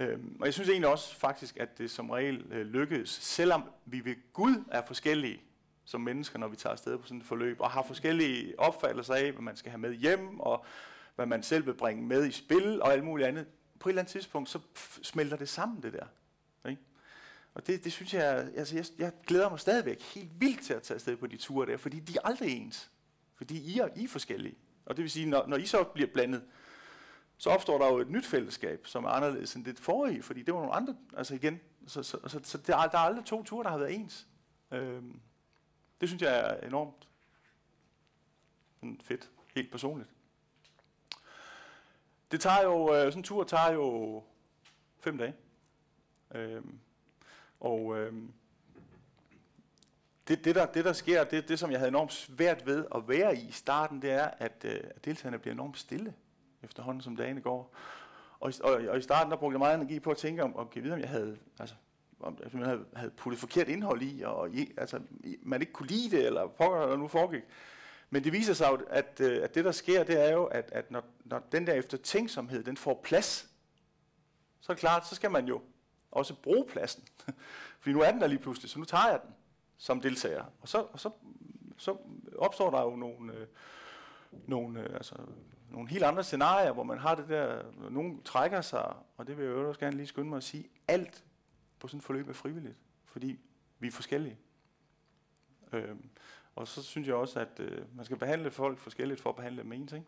Øhm, 0.00 0.36
og 0.40 0.46
jeg 0.46 0.54
synes 0.54 0.68
egentlig 0.68 0.90
også 0.90 1.16
faktisk, 1.16 1.56
at 1.56 1.78
det 1.78 1.90
som 1.90 2.10
regel 2.10 2.46
øh, 2.50 2.66
lykkedes, 2.66 3.10
selvom 3.10 3.64
vi 3.84 4.04
ved 4.04 4.14
Gud 4.32 4.64
er 4.70 4.82
forskellige, 4.86 5.42
som 5.84 6.00
mennesker, 6.00 6.38
når 6.38 6.48
vi 6.48 6.56
tager 6.56 6.72
afsted 6.72 6.98
på 6.98 7.06
sådan 7.06 7.20
et 7.20 7.26
forløb, 7.26 7.60
og 7.60 7.70
har 7.70 7.82
forskellige 7.82 8.60
opfattelser 8.60 9.14
af, 9.14 9.32
hvad 9.32 9.42
man 9.42 9.56
skal 9.56 9.70
have 9.70 9.80
med 9.80 9.94
hjem, 9.94 10.40
og 10.40 10.64
hvad 11.14 11.26
man 11.26 11.42
selv 11.42 11.66
vil 11.66 11.74
bringe 11.74 12.02
med 12.02 12.26
i 12.26 12.30
spil, 12.30 12.82
og 12.82 12.92
alt 12.92 13.04
muligt 13.04 13.28
andet. 13.28 13.46
På 13.80 13.88
et 13.88 13.90
eller 13.90 14.02
andet 14.02 14.12
tidspunkt, 14.12 14.48
så 14.48 14.58
smelter 15.02 15.36
det 15.36 15.48
sammen, 15.48 15.82
det 15.82 15.92
der. 15.92 16.06
Ikke? 16.70 16.82
Og 17.54 17.66
det, 17.66 17.84
det 17.84 17.92
synes 17.92 18.14
jeg, 18.14 18.48
altså 18.56 18.76
jeg, 18.76 18.84
jeg 18.98 19.12
glæder 19.26 19.50
mig 19.50 19.60
stadigvæk 19.60 20.02
helt 20.02 20.30
vildt 20.40 20.62
til 20.62 20.74
at 20.74 20.82
tage 20.82 20.94
afsted 20.94 21.16
på 21.16 21.26
de 21.26 21.36
ture 21.36 21.66
der, 21.66 21.76
fordi 21.76 22.00
de 22.00 22.16
er 22.16 22.26
aldrig 22.26 22.56
ens. 22.56 22.90
Fordi 23.34 23.74
I 23.74 23.78
er, 23.78 23.88
I 23.96 24.04
er 24.04 24.08
forskellige. 24.08 24.54
Og 24.86 24.96
det 24.96 25.02
vil 25.02 25.10
sige, 25.10 25.26
når, 25.26 25.46
når 25.46 25.56
I 25.56 25.66
så 25.66 25.84
bliver 25.84 26.08
blandet, 26.12 26.42
så 27.38 27.50
opstår 27.50 27.78
der 27.78 27.86
jo 27.86 27.98
et 27.98 28.10
nyt 28.10 28.26
fællesskab, 28.26 28.86
som 28.86 29.04
er 29.04 29.08
anderledes 29.08 29.54
end 29.54 29.64
det 29.64 29.78
forrige, 29.78 30.22
fordi 30.22 30.42
det 30.42 30.54
var 30.54 30.60
nogle 30.60 30.74
andre, 30.74 30.96
altså 31.16 31.34
igen, 31.34 31.60
så, 31.86 32.02
så, 32.02 32.18
så, 32.26 32.40
så 32.42 32.58
der, 32.58 32.76
er, 32.76 32.88
der 32.88 32.98
er 32.98 33.02
aldrig 33.02 33.24
to 33.24 33.42
ture, 33.42 33.64
der 33.64 33.70
har 33.70 33.78
været 33.78 33.94
ens. 33.94 34.26
Øhm, 34.70 35.20
det 36.00 36.08
synes 36.08 36.22
jeg 36.22 36.38
er 36.40 36.66
enormt 36.66 37.08
mm, 38.80 39.00
fedt, 39.00 39.30
helt 39.54 39.70
personligt. 39.70 40.10
Det 42.30 42.40
tager 42.40 42.62
jo, 42.62 42.94
øh, 42.94 43.00
sådan 43.00 43.18
en 43.18 43.22
tur 43.22 43.44
tager 43.44 43.72
jo 43.72 44.22
fem 44.98 45.18
dage. 45.18 45.34
Øhm, 46.34 46.78
og 47.60 47.98
øhm, 47.98 48.32
det, 50.28 50.44
det, 50.44 50.54
der, 50.54 50.66
det, 50.66 50.84
der 50.84 50.92
sker, 50.92 51.24
det, 51.24 51.48
det 51.48 51.58
som 51.58 51.70
jeg 51.70 51.78
havde 51.78 51.88
enormt 51.88 52.12
svært 52.12 52.66
ved 52.66 52.86
at 52.94 53.08
være 53.08 53.36
i 53.36 53.48
i 53.48 53.52
starten, 53.52 54.02
det 54.02 54.10
er, 54.10 54.26
at, 54.26 54.64
øh, 54.64 54.80
at 54.84 55.04
deltagerne 55.04 55.38
bliver 55.38 55.54
enormt 55.54 55.78
stille 55.78 56.14
efterhånden, 56.66 57.02
som 57.02 57.16
dagene 57.16 57.40
går. 57.40 57.74
Og, 58.40 58.52
og, 58.64 58.72
og 58.88 58.98
i 58.98 59.02
starten, 59.02 59.30
der 59.30 59.36
brugte 59.36 59.54
jeg 59.54 59.58
meget 59.58 59.74
energi 59.74 60.00
på 60.00 60.10
at 60.10 60.16
tænke 60.16 60.42
om, 60.42 60.56
om, 60.56 60.68
videre, 60.74 60.94
om 60.94 61.00
jeg 61.00 61.08
havde, 61.08 61.38
altså, 61.58 61.74
om 62.20 62.38
jeg 62.42 62.50
man 62.52 62.62
havde, 62.62 62.84
havde 62.96 63.10
puttet 63.10 63.40
forkert 63.40 63.68
indhold 63.68 64.02
i, 64.02 64.22
og 64.22 64.50
i, 64.50 64.72
altså, 64.76 65.00
i- 65.24 65.36
man 65.42 65.60
ikke 65.60 65.72
kunne 65.72 65.88
lide 65.88 66.16
det, 66.16 66.26
eller 66.26 66.46
pokker, 66.46 66.86
der 66.86 66.96
nu 66.96 67.08
foregik. 67.08 67.42
Men 68.10 68.24
det 68.24 68.32
viser 68.32 68.54
sig 68.54 68.68
jo, 68.70 68.78
at, 68.90 69.20
øh, 69.20 69.42
at 69.44 69.54
det, 69.54 69.64
der 69.64 69.72
sker, 69.72 70.04
det 70.04 70.24
er 70.28 70.32
jo, 70.32 70.44
at, 70.44 70.68
at 70.72 70.90
når, 70.90 71.02
når 71.24 71.42
den 71.52 71.66
der 71.66 71.72
eftertænksomhed, 71.72 72.64
den 72.64 72.76
får 72.76 73.00
plads, 73.04 73.50
så 74.60 74.72
er 74.72 74.74
det 74.74 74.80
klart, 74.80 75.06
så 75.06 75.14
skal 75.14 75.30
man 75.30 75.46
jo 75.46 75.60
også 76.10 76.34
bruge 76.42 76.64
pladsen. 76.68 77.04
Fordi 77.80 77.92
nu 77.92 78.00
er 78.00 78.10
den 78.10 78.20
der 78.20 78.26
lige 78.26 78.38
pludselig, 78.38 78.70
så 78.70 78.78
nu 78.78 78.84
tager 78.84 79.08
jeg 79.10 79.20
den 79.24 79.30
som 79.78 80.00
deltager. 80.00 80.44
Og 80.60 80.68
så, 80.68 80.78
og 80.92 81.00
så, 81.00 81.10
så 81.76 81.96
opstår 82.38 82.70
der 82.70 82.82
jo 82.82 82.96
nogle, 82.96 83.32
øh, 83.32 83.46
nogle, 84.46 84.80
øh, 84.80 84.94
altså, 84.94 85.14
nogle 85.70 85.88
helt 85.88 86.04
andre 86.04 86.24
scenarier, 86.24 86.72
hvor 86.72 86.82
man 86.82 86.98
har 86.98 87.14
det 87.14 87.28
der, 87.28 87.62
nogen 87.90 88.22
trækker 88.22 88.60
sig, 88.60 88.94
og 89.16 89.26
det 89.26 89.38
vil 89.38 89.46
jeg 89.46 89.54
også 89.54 89.80
gerne 89.80 89.96
lige 89.96 90.06
skynde 90.06 90.28
mig 90.28 90.36
at 90.36 90.44
sige, 90.44 90.68
alt 90.88 91.24
på 91.78 91.88
sådan 91.88 91.98
et 91.98 92.04
forløb 92.04 92.28
er 92.28 92.32
frivilligt, 92.32 92.76
fordi 93.04 93.38
vi 93.78 93.86
er 93.86 93.92
forskellige. 93.92 94.38
Øhm, 95.72 96.10
og 96.56 96.68
så 96.68 96.82
synes 96.82 97.08
jeg 97.08 97.14
også, 97.14 97.40
at 97.40 97.60
øh, 97.60 97.96
man 97.96 98.04
skal 98.04 98.16
behandle 98.16 98.50
folk 98.50 98.78
forskelligt 98.78 99.20
for 99.20 99.30
at 99.30 99.36
behandle 99.36 99.62
dem 99.62 99.72
ens. 99.72 99.92
Ikke? 99.92 100.06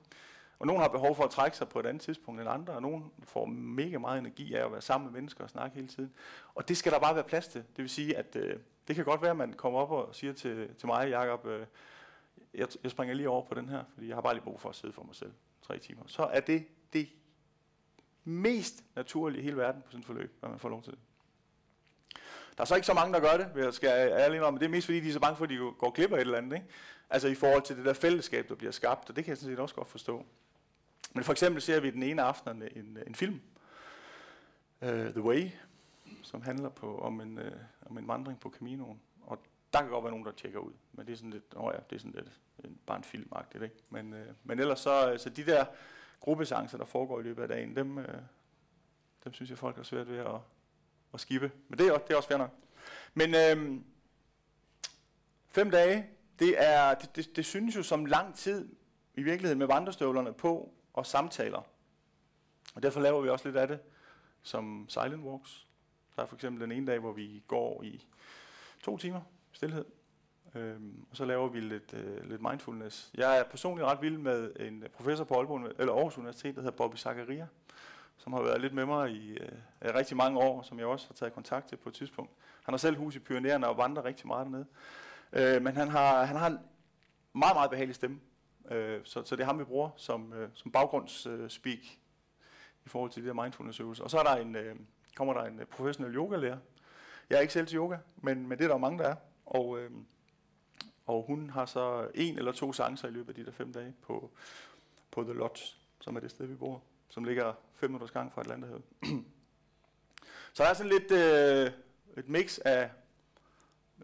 Og 0.59 0.66
nogen 0.66 0.83
har 0.83 0.88
behov 0.88 1.16
for 1.16 1.25
at 1.25 1.31
trække 1.31 1.57
sig 1.57 1.68
på 1.68 1.81
et 1.81 1.87
andet 1.87 2.03
tidspunkt 2.03 2.40
end 2.40 2.51
andre, 2.51 2.73
og 2.73 2.83
nogen 2.83 3.12
får 3.23 3.47
mega 3.47 3.99
meget 3.99 4.18
energi 4.18 4.55
af 4.55 4.64
at 4.64 4.73
være 4.73 4.81
sammen 4.81 5.07
med 5.07 5.21
mennesker 5.21 5.44
og 5.44 5.51
snakke 5.51 5.75
hele 5.75 5.88
tiden. 5.88 6.12
Og 6.55 6.68
det 6.68 6.77
skal 6.77 6.92
der 6.92 6.99
bare 6.99 7.14
være 7.14 7.25
plads 7.25 7.49
til. 7.49 7.61
Det 7.61 7.83
vil 7.83 7.90
sige, 7.90 8.16
at 8.16 8.37
øh, 8.37 8.57
det 8.88 8.97
kan 8.97 9.05
godt 9.05 9.23
være, 9.23 9.31
at 9.31 9.37
man 9.37 9.53
kommer 9.53 9.79
op 9.81 9.90
og 9.90 10.14
siger 10.14 10.33
til, 10.33 10.75
til 10.75 10.87
mig, 10.87 11.09
Jacob, 11.11 11.47
øh, 11.47 11.66
jeg, 12.55 12.68
jeg 12.83 12.90
springer 12.90 13.14
lige 13.14 13.29
over 13.29 13.44
på 13.44 13.55
den 13.55 13.68
her, 13.68 13.85
fordi 13.94 14.09
jeg 14.09 14.16
har 14.16 14.21
bare 14.21 14.35
lige 14.35 14.44
brug 14.44 14.61
for 14.61 14.68
at 14.68 14.75
sidde 14.75 14.92
for 14.92 15.03
mig 15.03 15.14
selv 15.14 15.33
tre 15.68 15.78
timer. 15.78 16.02
Så 16.07 16.22
er 16.22 16.40
det 16.40 16.66
det 16.92 17.09
mest 18.24 18.85
naturlige 18.96 19.40
i 19.40 19.44
hele 19.44 19.57
verden 19.57 19.83
på 19.83 19.90
sådan 19.90 20.00
et 20.00 20.07
forløb, 20.07 20.38
når 20.42 20.48
man 20.48 20.59
får 20.59 20.68
lov 20.68 20.83
til 20.83 20.92
det. 20.92 21.00
Der 22.57 22.62
er 22.62 22.64
så 22.64 22.74
ikke 22.74 22.87
så 22.87 22.94
mange, 22.94 23.14
der 23.14 23.20
gør 23.20 23.37
det, 23.37 23.54
vil 23.54 23.62
jeg 23.62 23.74
skal 23.74 24.12
ærlig 24.12 24.42
om, 24.42 24.52
men 24.52 24.61
det 24.61 24.66
er 24.66 24.70
mest 24.70 24.87
fordi, 24.87 25.00
de 25.00 25.09
er 25.09 25.12
så 25.12 25.20
bange 25.20 25.37
for, 25.37 25.44
at 25.44 25.50
de 25.50 25.57
går 25.78 25.90
glip 25.90 26.12
af 26.12 26.16
et 26.16 26.20
eller 26.20 26.38
andet. 26.38 26.57
Ikke? 26.57 26.66
Altså 27.11 27.28
i 27.28 27.35
forhold 27.35 27.62
til 27.62 27.76
det 27.76 27.85
der 27.85 27.92
fællesskab, 27.92 28.48
der 28.48 28.54
bliver 28.54 28.72
skabt, 28.72 29.11
og 29.11 29.16
det 29.16 29.24
kan 29.24 29.31
jeg 29.31 29.38
sådan 29.38 29.52
set 29.52 29.61
også 29.61 29.74
godt 29.74 29.88
forstå. 29.88 30.26
Men 31.14 31.24
for 31.24 31.33
eksempel 31.33 31.62
ser 31.62 31.81
vi 31.81 31.90
den 31.90 32.02
ene 32.02 32.22
aften 32.22 32.62
en, 32.62 32.98
en 33.07 33.14
film, 33.14 33.40
uh, 34.83 34.88
The 34.88 35.22
Way, 35.22 35.50
som 36.22 36.42
handler 36.42 36.68
på, 36.68 36.98
om, 36.98 37.20
en, 37.20 37.38
uh, 37.38 37.44
om 37.90 37.98
en 37.98 38.09
vandring 38.09 38.40
på 38.40 38.50
Caminoen. 38.50 39.00
Og 39.22 39.38
der 39.72 39.81
kan 39.81 39.88
godt 39.88 40.04
være 40.04 40.11
nogen, 40.11 40.26
der 40.26 40.33
tjekker 40.33 40.59
ud, 40.59 40.72
men 40.92 41.07
det 41.07 41.12
er 41.12 41.16
sådan 41.16 41.31
lidt, 41.31 41.44
åh 41.57 41.72
ja, 41.74 41.81
det 41.90 41.96
er 41.96 42.00
sådan 42.00 42.12
lidt 42.12 42.40
en, 42.64 42.78
bare 42.87 42.96
en 42.96 43.04
filmagtigt, 43.04 43.64
ikke? 43.64 43.76
Men, 43.90 44.12
øh, 44.12 44.26
men 44.44 44.59
ellers 44.59 44.81
så, 44.81 45.12
øh, 45.12 45.18
så 45.18 45.31
de 45.31 45.46
der 45.46 45.64
gruppesancer, 46.20 46.78
der 46.78 46.85
foregår 46.85 47.20
i 47.20 47.22
løbet 47.22 47.42
af 47.42 47.48
dagen, 47.48 47.76
dem, 47.76 47.98
øh, 47.98 48.18
dem 49.24 49.33
synes 49.33 49.50
jeg, 49.50 49.59
folk 49.59 49.76
har 49.76 49.83
svært 49.83 50.09
ved 50.09 50.18
at, 50.18 50.35
at 51.14 51.20
skippe. 51.20 51.52
Men 51.68 51.78
det 51.78 51.87
er, 51.87 51.92
også- 51.92 52.04
det 52.09 52.12
er 52.12 52.16
også 52.16 52.28
fair 52.28 52.38
nok. 52.38 52.50
Men 53.14 53.35
øh, 53.35 53.81
fem 55.46 55.70
dage, 55.70 56.07
det, 56.38 56.54
er, 56.66 56.94
det, 56.94 57.16
det, 57.16 57.37
det 57.37 57.44
synes 57.46 57.76
jo 57.76 57.83
som 57.83 58.07
lang 58.07 58.35
tid 58.35 58.68
i 59.14 59.22
virkeligheden 59.22 59.59
med 59.59 59.66
vandrestøvlerne 59.66 60.33
på 60.33 60.72
og 60.92 61.07
samtaler. 61.07 61.62
Og 62.74 62.83
derfor 62.83 63.00
laver 63.00 63.20
vi 63.20 63.28
også 63.28 63.48
lidt 63.48 63.57
af 63.57 63.68
det 63.68 63.81
som 64.42 64.87
silent 64.88 65.24
walks. 65.24 65.66
Der 66.16 66.22
er 66.22 66.26
for 66.26 66.35
eksempel 66.37 66.62
den 66.62 66.72
ene 66.72 66.87
dag, 66.87 66.98
hvor 66.98 67.12
vi 67.12 67.42
går 67.46 67.83
i 67.83 68.07
to 68.83 68.96
timer 68.96 69.20
stillhed. 69.59 69.85
Øhm, 70.55 71.07
og 71.11 71.16
så 71.16 71.25
laver 71.25 71.49
vi 71.49 71.61
lidt, 71.61 71.94
øh, 71.94 72.31
lidt 72.31 72.42
mindfulness. 72.42 73.11
Jeg 73.14 73.38
er 73.38 73.42
personligt 73.42 73.87
ret 73.87 74.03
vild 74.03 74.18
med 74.18 74.53
en 74.61 74.85
professor 74.94 75.25
på 75.25 75.35
Aalborg, 75.35 75.73
eller 75.79 75.92
Aarhus 75.92 76.18
Universitet, 76.18 76.55
der 76.55 76.61
hedder 76.61 76.77
Bobby 76.77 76.97
Zakaria, 76.97 77.47
som 78.16 78.33
har 78.33 78.42
været 78.42 78.61
lidt 78.61 78.75
med 78.75 78.87
mig 78.87 79.11
i 79.11 79.31
øh, 79.33 79.49
rigtig 79.83 80.16
mange 80.16 80.38
år, 80.38 80.62
som 80.62 80.79
jeg 80.79 80.87
også 80.87 81.07
har 81.09 81.14
taget 81.14 81.33
kontakt 81.33 81.68
til 81.68 81.77
på 81.77 81.88
et 81.88 81.94
tidspunkt. 81.94 82.33
Han 82.64 82.73
har 82.73 82.79
selv 82.79 82.97
hus 82.97 83.16
i 83.16 83.18
Pyrenæerne 83.18 83.68
og 83.68 83.79
vandrer 83.79 84.05
rigtig 84.05 84.27
meget 84.27 84.47
dernede. 84.47 84.66
Øh, 85.33 85.62
men 85.62 85.77
han 85.77 85.88
har, 85.88 86.25
han 86.25 86.37
har 86.37 86.47
en 86.47 86.59
meget, 87.33 87.57
meget 87.57 87.71
behagelig 87.71 87.94
stemme. 87.94 88.21
Øh, 88.71 89.01
så, 89.05 89.25
så 89.25 89.37
det 89.37 89.42
er 89.42 89.47
ham, 89.47 89.59
vi 89.59 89.64
bruger 89.64 89.90
som, 89.97 90.33
øh, 90.33 90.49
som 90.55 90.73
baggrundsspeak 90.73 91.40
øh, 91.40 91.51
speak 91.51 91.85
i 92.85 92.88
forhold 92.88 93.11
til 93.11 93.23
de 93.23 93.29
der 93.29 93.42
mindfulness-øvelser. 93.42 94.05
Og 94.05 94.11
så 94.11 94.18
er 94.18 94.23
der 94.23 94.37
en, 94.37 94.57
øh, 94.57 94.77
kommer 95.16 95.35
der 95.35 95.44
en 95.44 95.61
øh, 95.61 95.66
professionel 95.66 96.14
yogalærer. 96.14 96.59
Jeg 97.31 97.37
er 97.37 97.40
ikke 97.40 97.53
selv 97.53 97.66
til 97.66 97.77
yoga, 97.77 97.97
men, 98.16 98.49
men 98.49 98.59
det 98.59 98.64
er 98.64 98.68
der 98.68 98.75
jo 98.75 98.79
mange, 98.79 98.99
der 98.99 99.05
er. 99.05 99.16
Og, 99.48 99.78
øh, 99.78 99.90
og 101.06 101.24
hun 101.26 101.50
har 101.50 101.66
så 101.66 102.08
en 102.14 102.38
eller 102.38 102.52
to 102.52 102.72
chancer 102.72 103.08
i 103.08 103.11
løbet 103.11 103.28
af 103.28 103.34
de 103.34 103.44
der 103.44 103.52
fem 103.52 103.72
dage 103.72 103.94
på, 104.02 104.30
på 105.11 105.22
The 105.22 105.32
Lodge, 105.32 105.62
som 106.00 106.16
er 106.16 106.20
det 106.20 106.30
sted, 106.30 106.46
vi 106.46 106.54
bor, 106.54 106.82
som 107.08 107.24
ligger 107.24 107.54
5 107.74 107.90
minutters 107.90 108.11
gang 108.11 108.32
fra 108.32 108.40
Atlanterhavet. 108.40 108.82
så 110.54 110.62
der 110.62 110.68
er 110.68 110.74
sådan 110.74 110.92
lidt 110.92 111.12
øh, 111.12 111.72
et 112.16 112.28
mix 112.28 112.58
af 112.58 112.90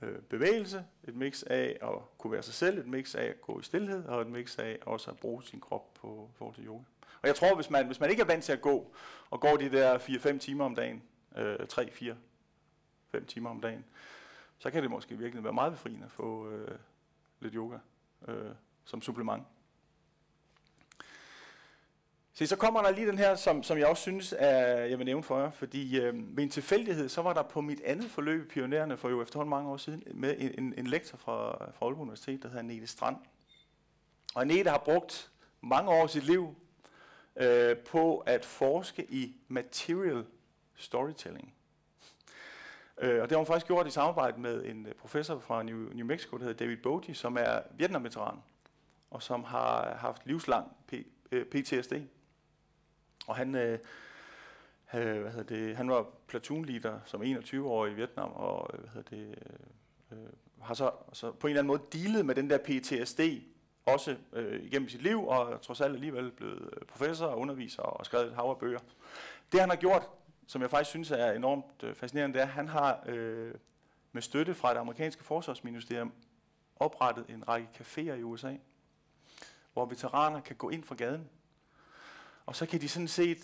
øh, 0.02 0.18
bevægelse, 0.18 0.84
et 1.08 1.14
mix 1.14 1.42
af 1.42 1.78
at 1.82 2.18
kunne 2.18 2.32
være 2.32 2.42
sig 2.42 2.54
selv, 2.54 2.78
et 2.78 2.86
mix 2.86 3.14
af 3.14 3.24
at 3.24 3.40
gå 3.40 3.60
i 3.60 3.62
stillhed, 3.62 4.04
og 4.04 4.20
et 4.20 4.26
mix 4.28 4.58
af 4.58 4.78
også 4.82 5.10
at 5.10 5.16
bruge 5.16 5.42
sin 5.42 5.60
krop 5.60 5.94
på 5.94 6.30
forhold 6.34 6.54
til 6.54 6.66
yoga. 6.66 6.84
Og 7.22 7.28
jeg 7.28 7.36
tror, 7.36 7.54
hvis 7.54 7.70
man, 7.70 7.86
hvis 7.86 8.00
man 8.00 8.10
ikke 8.10 8.22
er 8.22 8.26
vant 8.26 8.44
til 8.44 8.52
at 8.52 8.60
gå, 8.60 8.94
og 9.30 9.40
går 9.40 9.56
de 9.56 9.70
der 9.70 9.98
4-5 9.98 10.38
timer 10.38 10.64
om 10.64 10.74
dagen, 10.74 11.02
øh, 11.36 11.66
3, 11.66 11.90
4, 11.90 12.16
5 13.10 13.26
timer 13.26 13.50
om 13.50 13.60
dagen, 13.60 13.84
så 14.58 14.70
kan 14.70 14.82
det 14.82 14.90
måske 14.90 15.18
virkelig 15.18 15.44
være 15.44 15.52
meget 15.52 15.72
befriende 15.72 16.04
at 16.04 16.12
få 16.12 16.50
øh, 16.50 16.78
lidt 17.40 17.54
yoga 17.54 17.78
øh, 18.28 18.50
som 18.84 19.02
supplement. 19.02 19.44
Se, 22.32 22.46
så 22.46 22.56
kommer 22.56 22.82
der 22.82 22.90
lige 22.90 23.06
den 23.06 23.18
her, 23.18 23.34
som, 23.34 23.62
som 23.62 23.78
jeg 23.78 23.86
også 23.86 24.02
synes, 24.02 24.34
er, 24.38 24.84
jeg 24.84 24.98
vil 24.98 25.06
nævne 25.06 25.22
for 25.22 25.40
jer, 25.40 25.50
fordi 25.50 26.00
øh, 26.00 26.36
ved 26.36 26.44
en 26.44 26.50
tilfældighed, 26.50 27.08
så 27.08 27.22
var 27.22 27.32
der 27.32 27.42
på 27.42 27.60
mit 27.60 27.80
andet 27.80 28.10
forløb 28.10 28.44
i 28.44 28.48
Pionererne 28.48 28.96
for 28.96 29.08
jo 29.08 29.22
efterhånden 29.22 29.50
mange 29.50 29.70
år 29.70 29.76
siden, 29.76 30.02
med 30.14 30.34
en, 30.38 30.54
en, 30.58 30.74
en 30.76 30.86
lektor 30.86 31.18
fra, 31.18 31.56
fra 31.72 31.86
Aalborg 31.86 32.02
Universitet, 32.02 32.42
der 32.42 32.48
hedder 32.48 32.62
Nete 32.62 32.86
Strand. 32.86 33.16
Og 34.34 34.42
Anette 34.42 34.70
har 34.70 34.78
brugt 34.78 35.30
mange 35.60 35.90
år 35.90 36.02
af 36.02 36.10
sit 36.10 36.24
liv 36.24 36.54
øh, 37.36 37.76
på 37.76 38.18
at 38.18 38.44
forske 38.44 39.04
i 39.10 39.36
material 39.48 40.24
storytelling. 40.74 41.53
Øh, 42.98 43.22
og 43.22 43.28
det 43.28 43.30
har 43.30 43.36
hun 43.36 43.46
faktisk 43.46 43.66
gjort 43.66 43.86
i 43.86 43.90
samarbejde 43.90 44.40
med 44.40 44.64
en 44.64 44.86
øh, 44.86 44.94
professor 44.94 45.38
fra 45.38 45.62
New, 45.62 45.92
New 45.92 46.06
Mexico, 46.06 46.36
der 46.36 46.44
hedder 46.44 46.64
David 46.64 46.76
Bogie, 46.76 47.14
som 47.14 47.36
er 47.40 47.60
Vietnam-veteran, 47.70 48.38
og 49.10 49.22
som 49.22 49.44
har 49.44 49.94
haft 49.94 50.26
livslang 50.26 50.76
P, 50.86 50.94
øh, 51.32 51.46
PTSD. 51.46 51.92
Og 53.26 53.36
han, 53.36 53.54
øh, 53.54 53.78
øh, 54.94 55.20
hvad 55.20 55.32
hedder 55.32 55.56
det, 55.56 55.76
han 55.76 55.90
var 55.90 56.06
platoonleader 56.26 57.00
som 57.04 57.22
21-årig 57.22 57.92
i 57.92 57.94
Vietnam, 57.94 58.32
og 58.32 58.70
hvad 58.78 58.88
hedder 58.88 59.16
det, 59.16 59.38
øh, 60.12 60.18
har 60.60 60.74
så, 60.74 60.90
så 61.12 61.32
på 61.32 61.46
en 61.46 61.50
eller 61.50 61.60
anden 61.60 61.68
måde 61.68 61.82
dealet 61.92 62.26
med 62.26 62.34
den 62.34 62.50
der 62.50 62.58
PTSD, 62.58 63.20
også 63.86 64.16
øh, 64.32 64.64
igennem 64.64 64.88
sit 64.88 65.02
liv, 65.02 65.26
og 65.26 65.62
trods 65.62 65.80
alt 65.80 65.94
alligevel 65.94 66.30
blevet 66.30 66.68
professor 66.88 67.26
og 67.26 67.38
underviser 67.38 67.82
og 67.82 68.06
skrevet 68.06 68.26
et 68.26 68.34
hav 68.34 68.44
af 68.50 68.58
bøger. 68.58 68.78
Det 69.52 69.60
han 69.60 69.68
har 69.68 69.76
gjort, 69.76 70.08
som 70.46 70.62
jeg 70.62 70.70
faktisk 70.70 70.90
synes 70.90 71.10
er 71.10 71.32
enormt 71.32 71.82
øh, 71.82 71.94
fascinerende, 71.94 72.34
det 72.34 72.42
er, 72.42 72.46
at 72.46 72.52
han 72.52 72.68
har 72.68 73.02
øh, 73.06 73.54
med 74.12 74.22
støtte 74.22 74.54
fra 74.54 74.74
det 74.74 74.80
amerikanske 74.80 75.24
forsvarsministerium 75.24 76.12
oprettet 76.76 77.24
en 77.28 77.48
række 77.48 77.68
caféer 77.80 78.12
i 78.12 78.22
USA, 78.22 78.56
hvor 79.72 79.86
veteraner 79.86 80.40
kan 80.40 80.56
gå 80.56 80.70
ind 80.70 80.84
fra 80.84 80.94
gaden. 80.94 81.28
Og 82.46 82.56
så 82.56 82.66
kan 82.66 82.80
de 82.80 82.88
sådan 82.88 83.08
set 83.08 83.38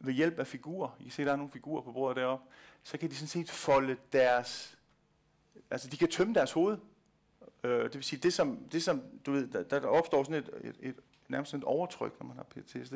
ved 0.00 0.12
hjælp 0.12 0.38
af 0.38 0.46
figurer, 0.46 0.96
I 1.00 1.02
kan 1.02 1.12
se, 1.12 1.24
der 1.24 1.32
er 1.32 1.36
nogle 1.36 1.52
figurer 1.52 1.82
på 1.82 1.92
bordet 1.92 2.16
deroppe, 2.16 2.44
så 2.82 2.98
kan 2.98 3.10
de 3.10 3.14
sådan 3.14 3.28
set 3.28 3.50
folde 3.50 3.96
deres, 4.12 4.78
altså 5.70 5.88
de 5.88 5.96
kan 5.96 6.08
tømme 6.08 6.34
deres 6.34 6.52
hoved 6.52 6.78
Øh, 7.64 7.84
det 7.84 7.94
vil 7.94 8.04
sige, 8.04 8.20
det 8.20 8.32
som, 8.32 8.68
det 8.72 8.82
som 8.82 9.02
du 9.26 9.32
ved, 9.32 9.48
der, 9.48 9.80
der 9.80 9.86
opstår 9.86 10.24
sådan 10.24 10.42
et, 10.42 10.50
et, 10.64 10.76
et 10.80 10.96
nærmest 11.28 11.50
sådan 11.50 11.60
et 11.60 11.64
overtryk, 11.64 12.20
når 12.20 12.26
man 12.26 12.36
har 12.36 12.44
PTSD, 12.44 12.94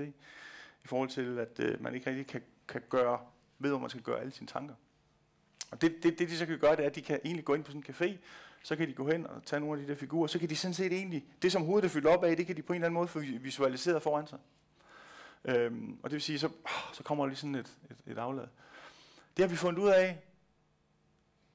i 0.84 0.86
forhold 0.86 1.08
til, 1.08 1.38
at 1.38 1.60
øh, 1.60 1.82
man 1.82 1.94
ikke 1.94 2.10
rigtig 2.10 2.26
kan, 2.26 2.42
kan 2.68 2.82
gøre, 2.88 3.20
ved, 3.58 3.70
hvor 3.70 3.78
man 3.78 3.90
skal 3.90 4.02
gøre 4.02 4.20
alle 4.20 4.32
sine 4.32 4.46
tanker. 4.46 4.74
Og 5.70 5.80
det, 5.80 6.02
det, 6.02 6.18
det, 6.18 6.28
de 6.28 6.36
så 6.36 6.46
kan 6.46 6.58
gøre, 6.58 6.76
det 6.76 6.82
er, 6.82 6.86
at 6.88 6.94
de 6.94 7.02
kan 7.02 7.20
egentlig 7.24 7.44
gå 7.44 7.54
ind 7.54 7.64
på 7.64 7.70
sådan 7.70 7.84
en 7.88 7.94
café, 7.94 8.18
så 8.62 8.76
kan 8.76 8.88
de 8.88 8.92
gå 8.92 9.10
hen 9.10 9.26
og 9.26 9.44
tage 9.44 9.60
nogle 9.60 9.80
af 9.80 9.86
de 9.86 9.92
der 9.92 9.98
figurer, 9.98 10.26
så 10.26 10.38
kan 10.38 10.48
de 10.48 10.56
sådan 10.56 10.74
set 10.74 10.92
egentlig, 10.92 11.24
det 11.42 11.52
som 11.52 11.62
hovedet 11.62 11.84
er 11.84 11.92
fyldt 11.92 12.06
op 12.06 12.24
af, 12.24 12.36
det 12.36 12.46
kan 12.46 12.56
de 12.56 12.62
på 12.62 12.72
en 12.72 12.74
eller 12.74 12.86
anden 12.86 12.94
måde 12.94 13.08
få 13.08 13.18
visualiseret 13.18 14.02
foran 14.02 14.26
sig. 14.26 14.38
Øhm, 15.44 15.98
og 16.02 16.10
det 16.10 16.12
vil 16.12 16.22
sige, 16.22 16.38
så, 16.38 16.50
så 16.92 17.02
kommer 17.02 17.24
der 17.24 17.28
lige 17.28 17.36
sådan 17.36 17.54
et, 17.54 17.78
et, 17.90 18.12
et 18.12 18.18
aflad. 18.18 18.46
Det 19.36 19.42
har 19.44 19.48
vi 19.48 19.56
fundet 19.56 19.82
ud 19.82 19.88
af, 19.88 20.18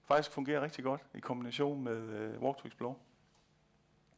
faktisk 0.05 0.31
fungerer 0.31 0.61
rigtig 0.61 0.83
godt 0.83 1.01
i 1.13 1.19
kombination 1.19 1.83
med 1.83 1.97
øh, 1.97 2.41
Walk 2.41 2.57
to 2.57 2.67
Explore. 2.67 2.95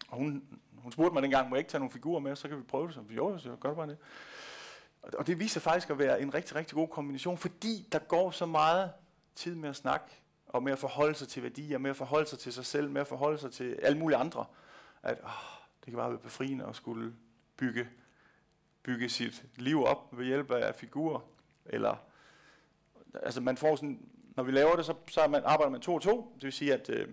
Og 0.07 0.17
hun, 0.17 0.43
hun 0.77 0.91
spurgte 0.91 1.13
mig 1.13 1.23
dengang, 1.23 1.49
må 1.49 1.55
jeg 1.55 1.59
ikke 1.59 1.71
tage 1.71 1.79
nogle 1.79 1.91
figurer 1.91 2.19
med, 2.19 2.35
så 2.35 2.47
kan 2.47 2.57
vi 2.57 2.63
prøve 2.63 2.87
det. 2.87 2.95
Så 2.95 3.01
jo, 3.09 3.37
så 3.37 3.55
gør 3.55 3.73
bare 3.73 3.87
det. 3.87 3.97
Og 5.03 5.27
det 5.27 5.39
viser 5.39 5.59
faktisk 5.59 5.89
at 5.89 5.99
være 5.99 6.21
en 6.21 6.33
rigtig, 6.33 6.55
rigtig 6.55 6.75
god 6.75 6.87
kombination, 6.87 7.37
fordi 7.37 7.87
der 7.91 7.99
går 7.99 8.31
så 8.31 8.45
meget 8.45 8.91
tid 9.35 9.55
med 9.55 9.69
at 9.69 9.75
snakke, 9.75 10.05
og 10.47 10.63
med 10.63 10.71
at 10.71 10.79
forholde 10.79 11.15
sig 11.15 11.27
til 11.27 11.43
værdier, 11.43 11.77
med 11.77 11.89
at 11.89 11.95
forholde 11.95 12.29
sig 12.29 12.39
til 12.39 12.53
sig 12.53 12.65
selv, 12.65 12.89
med 12.89 13.01
at 13.01 13.07
forholde 13.07 13.37
sig 13.37 13.51
til 13.51 13.79
alle 13.81 13.97
mulige 13.97 14.17
andre, 14.17 14.45
at 15.03 15.19
åh, 15.23 15.29
det 15.79 15.85
kan 15.85 15.95
bare 15.95 16.09
være 16.09 16.19
befriende 16.19 16.65
at 16.65 16.75
skulle 16.75 17.13
bygge, 17.57 17.87
bygge 18.83 19.09
sit 19.09 19.45
liv 19.55 19.83
op 19.83 20.17
ved 20.17 20.25
hjælp 20.25 20.51
af 20.51 20.75
figurer, 20.75 21.19
eller 21.65 21.95
altså 23.13 23.41
man 23.41 23.57
får 23.57 23.75
sådan, 23.75 24.09
når 24.35 24.43
vi 24.43 24.51
laver 24.51 24.75
det, 24.75 24.85
så, 24.85 24.93
så 25.07 25.27
man, 25.27 25.41
arbejder 25.45 25.71
man 25.71 25.81
to 25.81 25.95
og 25.95 26.01
to, 26.01 26.31
det 26.35 26.43
vil 26.43 26.53
sige, 26.53 26.73
at 26.73 26.89
øh, 26.89 27.07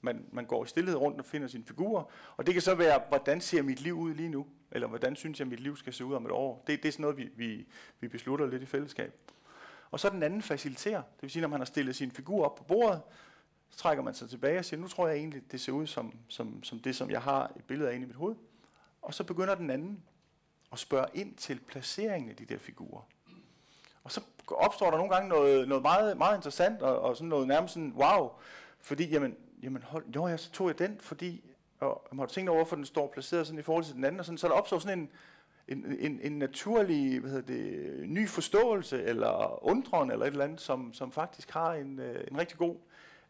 man, 0.00 0.26
man 0.32 0.44
går 0.44 0.64
i 0.64 0.68
stillhed 0.68 0.96
rundt 0.96 1.18
og 1.18 1.24
finder 1.24 1.48
sine 1.48 1.64
figurer, 1.64 2.04
og 2.36 2.46
det 2.46 2.54
kan 2.54 2.62
så 2.62 2.74
være, 2.74 3.02
hvordan 3.08 3.40
ser 3.40 3.62
mit 3.62 3.80
liv 3.80 3.94
ud 3.98 4.14
lige 4.14 4.28
nu, 4.28 4.46
eller 4.70 4.88
hvordan 4.88 5.16
synes 5.16 5.38
jeg, 5.38 5.48
mit 5.48 5.60
liv 5.60 5.76
skal 5.76 5.92
se 5.92 6.04
ud 6.04 6.14
om 6.14 6.24
et 6.24 6.32
år. 6.32 6.64
Det, 6.66 6.82
det 6.82 6.88
er 6.88 6.92
sådan 6.92 7.02
noget, 7.02 7.16
vi, 7.16 7.30
vi, 7.36 7.66
vi 8.00 8.08
beslutter 8.08 8.46
lidt 8.46 8.62
i 8.62 8.66
fællesskab. 8.66 9.14
Og 9.90 10.00
så 10.00 10.10
den 10.10 10.22
anden 10.22 10.42
faciliterer, 10.42 11.02
det 11.02 11.22
vil 11.22 11.30
sige, 11.30 11.40
når 11.40 11.48
man 11.48 11.60
har 11.60 11.64
stillet 11.64 11.96
sin 11.96 12.10
figur 12.10 12.44
op 12.44 12.54
på 12.54 12.64
bordet, 12.64 13.00
så 13.70 13.78
trækker 13.78 14.04
man 14.04 14.14
sig 14.14 14.30
tilbage 14.30 14.58
og 14.58 14.64
siger, 14.64 14.80
nu 14.80 14.88
tror 14.88 15.08
jeg 15.08 15.16
egentlig, 15.16 15.52
det 15.52 15.60
ser 15.60 15.72
ud 15.72 15.86
som, 15.86 16.14
som, 16.28 16.62
som 16.62 16.78
det, 16.78 16.96
som 16.96 17.10
jeg 17.10 17.22
har 17.22 17.52
et 17.56 17.64
billede 17.64 17.90
af 17.90 17.94
inde 17.94 18.04
i 18.04 18.06
mit 18.06 18.16
hoved. 18.16 18.36
Og 19.02 19.14
så 19.14 19.24
begynder 19.24 19.54
den 19.54 19.70
anden 19.70 20.02
at 20.72 20.78
spørge 20.78 21.06
ind 21.14 21.34
til 21.34 21.60
placeringen 21.60 22.30
af 22.30 22.36
de 22.36 22.44
der 22.44 22.58
figurer. 22.58 23.02
Og 24.04 24.12
så 24.12 24.20
opstår 24.48 24.90
der 24.90 24.96
nogle 24.96 25.14
gange 25.14 25.28
noget, 25.28 25.68
noget 25.68 25.82
meget, 25.82 26.16
meget 26.16 26.36
interessant, 26.36 26.82
og, 26.82 27.00
og 27.00 27.16
sådan 27.16 27.28
noget 27.28 27.48
nærmest 27.48 27.74
sådan, 27.74 27.92
wow, 27.96 28.30
fordi, 28.80 29.08
jamen, 29.08 29.36
jamen 29.62 29.82
hold, 29.82 30.04
jo, 30.14 30.28
ja, 30.28 30.36
så 30.36 30.50
tog 30.50 30.68
jeg 30.68 30.78
den, 30.78 30.98
fordi, 31.00 31.50
og 31.80 32.08
man 32.12 32.18
har 32.18 32.26
tænkt 32.26 32.50
over, 32.50 32.58
hvorfor 32.58 32.76
den 32.76 32.84
står 32.84 33.10
placeret 33.12 33.46
sådan 33.46 33.58
i 33.58 33.62
forhold 33.62 33.84
til 33.84 33.94
den 33.94 34.04
anden, 34.04 34.20
og 34.20 34.26
sådan, 34.26 34.38
så 34.38 34.48
der 34.48 34.54
opstår 34.54 34.78
sådan 34.78 34.98
en, 34.98 35.10
en, 35.68 35.96
en, 35.98 36.20
en 36.22 36.38
naturlig 36.38 37.20
hvad 37.20 37.30
hedder 37.30 37.46
det, 37.46 38.08
ny 38.08 38.28
forståelse, 38.28 39.02
eller 39.02 39.64
undren, 39.64 40.10
eller 40.10 40.26
et 40.26 40.30
eller 40.30 40.44
andet, 40.44 40.60
som, 40.60 40.92
som 40.92 41.12
faktisk 41.12 41.50
har 41.50 41.72
en, 41.72 41.98
øh, 41.98 42.24
en 42.30 42.38
rigtig 42.38 42.58
god 42.58 42.76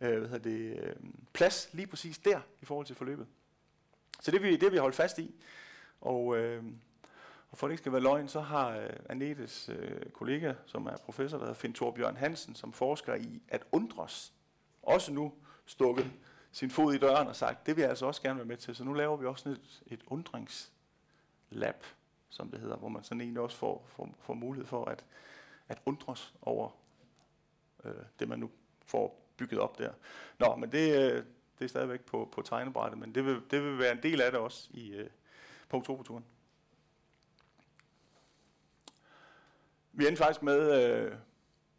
øh, 0.01 0.19
hvad 0.19 0.29
hedder 0.29 0.51
det, 0.51 0.79
øh, 0.83 0.97
plads 1.33 1.69
lige 1.73 1.87
præcis 1.87 2.19
der, 2.19 2.41
i 2.63 2.65
forhold 2.65 2.87
til 2.87 2.97
forløbet. 2.97 3.27
Så 4.21 4.31
det 4.31 4.43
vi, 4.43 4.57
det 4.57 4.73
vi 4.73 4.77
holdt 4.77 4.97
fast 4.97 5.19
i, 5.19 5.35
og, 6.01 6.37
øh, 6.37 6.65
og 7.51 7.59
for 7.59 7.67
at 7.67 7.69
det 7.69 7.73
ikke 7.73 7.83
skal 7.83 7.93
være 7.93 8.03
løgn, 8.03 8.29
så 8.29 8.41
har 8.41 8.79
øh, 8.79 8.91
Anetes 9.09 9.69
øh, 9.69 10.11
kollega, 10.11 10.55
som 10.67 10.87
er 10.87 10.97
professor, 11.05 11.39
der 11.39 11.45
hedder 11.45 11.59
Finn 11.59 11.75
Torbjørn 11.75 12.17
Hansen, 12.17 12.55
som 12.55 12.73
forsker 12.73 13.15
i 13.15 13.43
at 13.49 13.63
undres, 13.73 14.33
også 14.83 15.13
nu 15.13 15.33
stukket 15.67 16.11
sin 16.57 16.71
fod 16.71 16.95
i 16.95 16.99
døren 16.99 17.29
og 17.29 17.37
sagt, 17.37 17.67
det 17.67 17.77
vil 17.77 17.83
jeg 17.83 17.91
altså 17.91 18.07
også 18.07 18.23
gerne 18.23 18.37
være 18.39 18.47
med 18.47 18.57
til. 18.57 18.77
Så 18.77 18.85
nu 18.85 18.93
laver 18.93 19.17
vi 19.17 19.27
også 19.27 19.43
sådan 19.43 19.59
et, 19.59 19.83
et 19.87 20.03
undringslab, 20.07 21.85
som 22.29 22.51
det 22.51 22.61
hedder, 22.61 22.77
hvor 22.77 22.89
man 22.89 23.05
sådan 23.05 23.21
egentlig 23.21 23.43
også 23.43 23.57
får, 23.57 23.87
får, 23.89 24.15
får 24.21 24.35
mulighed 24.35 24.67
for 24.67 24.85
at, 24.85 25.05
at 25.69 25.79
undres 25.87 26.35
over 26.43 26.71
øh, 27.85 27.95
det, 28.19 28.29
man 28.29 28.39
nu 28.39 28.51
får 28.87 29.21
bygget 29.37 29.61
op 29.61 29.79
der. 29.79 29.93
Nå, 30.39 30.57
men 30.57 30.73
det, 30.73 31.13
øh, 31.13 31.25
det 31.59 31.65
er 31.65 31.69
stadigvæk 31.69 32.01
på, 32.01 32.29
på 32.33 32.43
tegnebrættet, 32.43 32.99
men 32.99 33.15
det 33.15 33.25
vil, 33.25 33.43
det 33.51 33.63
vil 33.63 33.79
være 33.79 33.93
en 33.93 34.03
del 34.03 34.21
af 34.21 34.31
det 34.31 34.41
også 34.41 34.69
i 34.71 34.91
øh, 34.93 35.11
punkt 35.69 35.87
2 35.87 35.95
på 35.95 36.03
turen. 36.03 36.25
Vi 39.93 40.07
endte 40.07 40.23
faktisk 40.23 40.43
med 40.43 40.83
øh, 40.83 41.13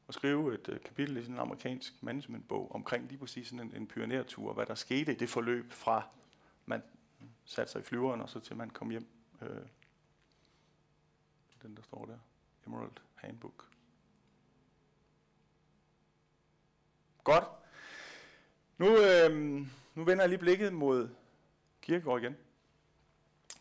at 0.08 0.14
skrive 0.14 0.54
et 0.54 0.70
øh, 0.70 0.80
kapitel 0.80 1.18
i 1.18 1.22
sådan 1.22 1.36
en 1.36 1.40
amerikansk 1.40 2.04
managementbog 2.04 2.72
omkring 2.72 3.08
lige 3.08 3.18
præcis 3.18 3.48
sådan 3.48 3.66
en, 3.66 3.76
en 3.76 3.88
pionertur, 3.88 4.54
hvad 4.54 4.66
der 4.66 4.76
skete 4.76 5.12
i 5.12 5.16
det 5.16 5.30
forløb 5.30 5.72
fra 5.72 6.08
man 6.66 6.84
satte 7.46 7.72
sig 7.72 7.80
i 7.80 7.84
flyveren, 7.84 8.22
og 8.22 8.30
så 8.30 8.40
til 8.40 8.56
man 8.56 8.70
kom 8.70 8.90
hjem. 8.90 9.08
Øh, 9.42 9.62
den, 11.62 11.76
der 11.76 11.82
står 11.82 12.06
der. 12.06 12.18
Emerald 12.68 12.92
Handbook. 13.16 13.70
Godt. 17.24 17.44
Nu, 18.78 18.98
øh, 18.98 19.32
nu 19.96 20.04
vender 20.04 20.24
jeg 20.24 20.30
lige 20.30 20.40
blikket 20.40 20.74
mod 20.74 21.10
Kirkegaard 21.82 22.22
igen. 22.22 22.38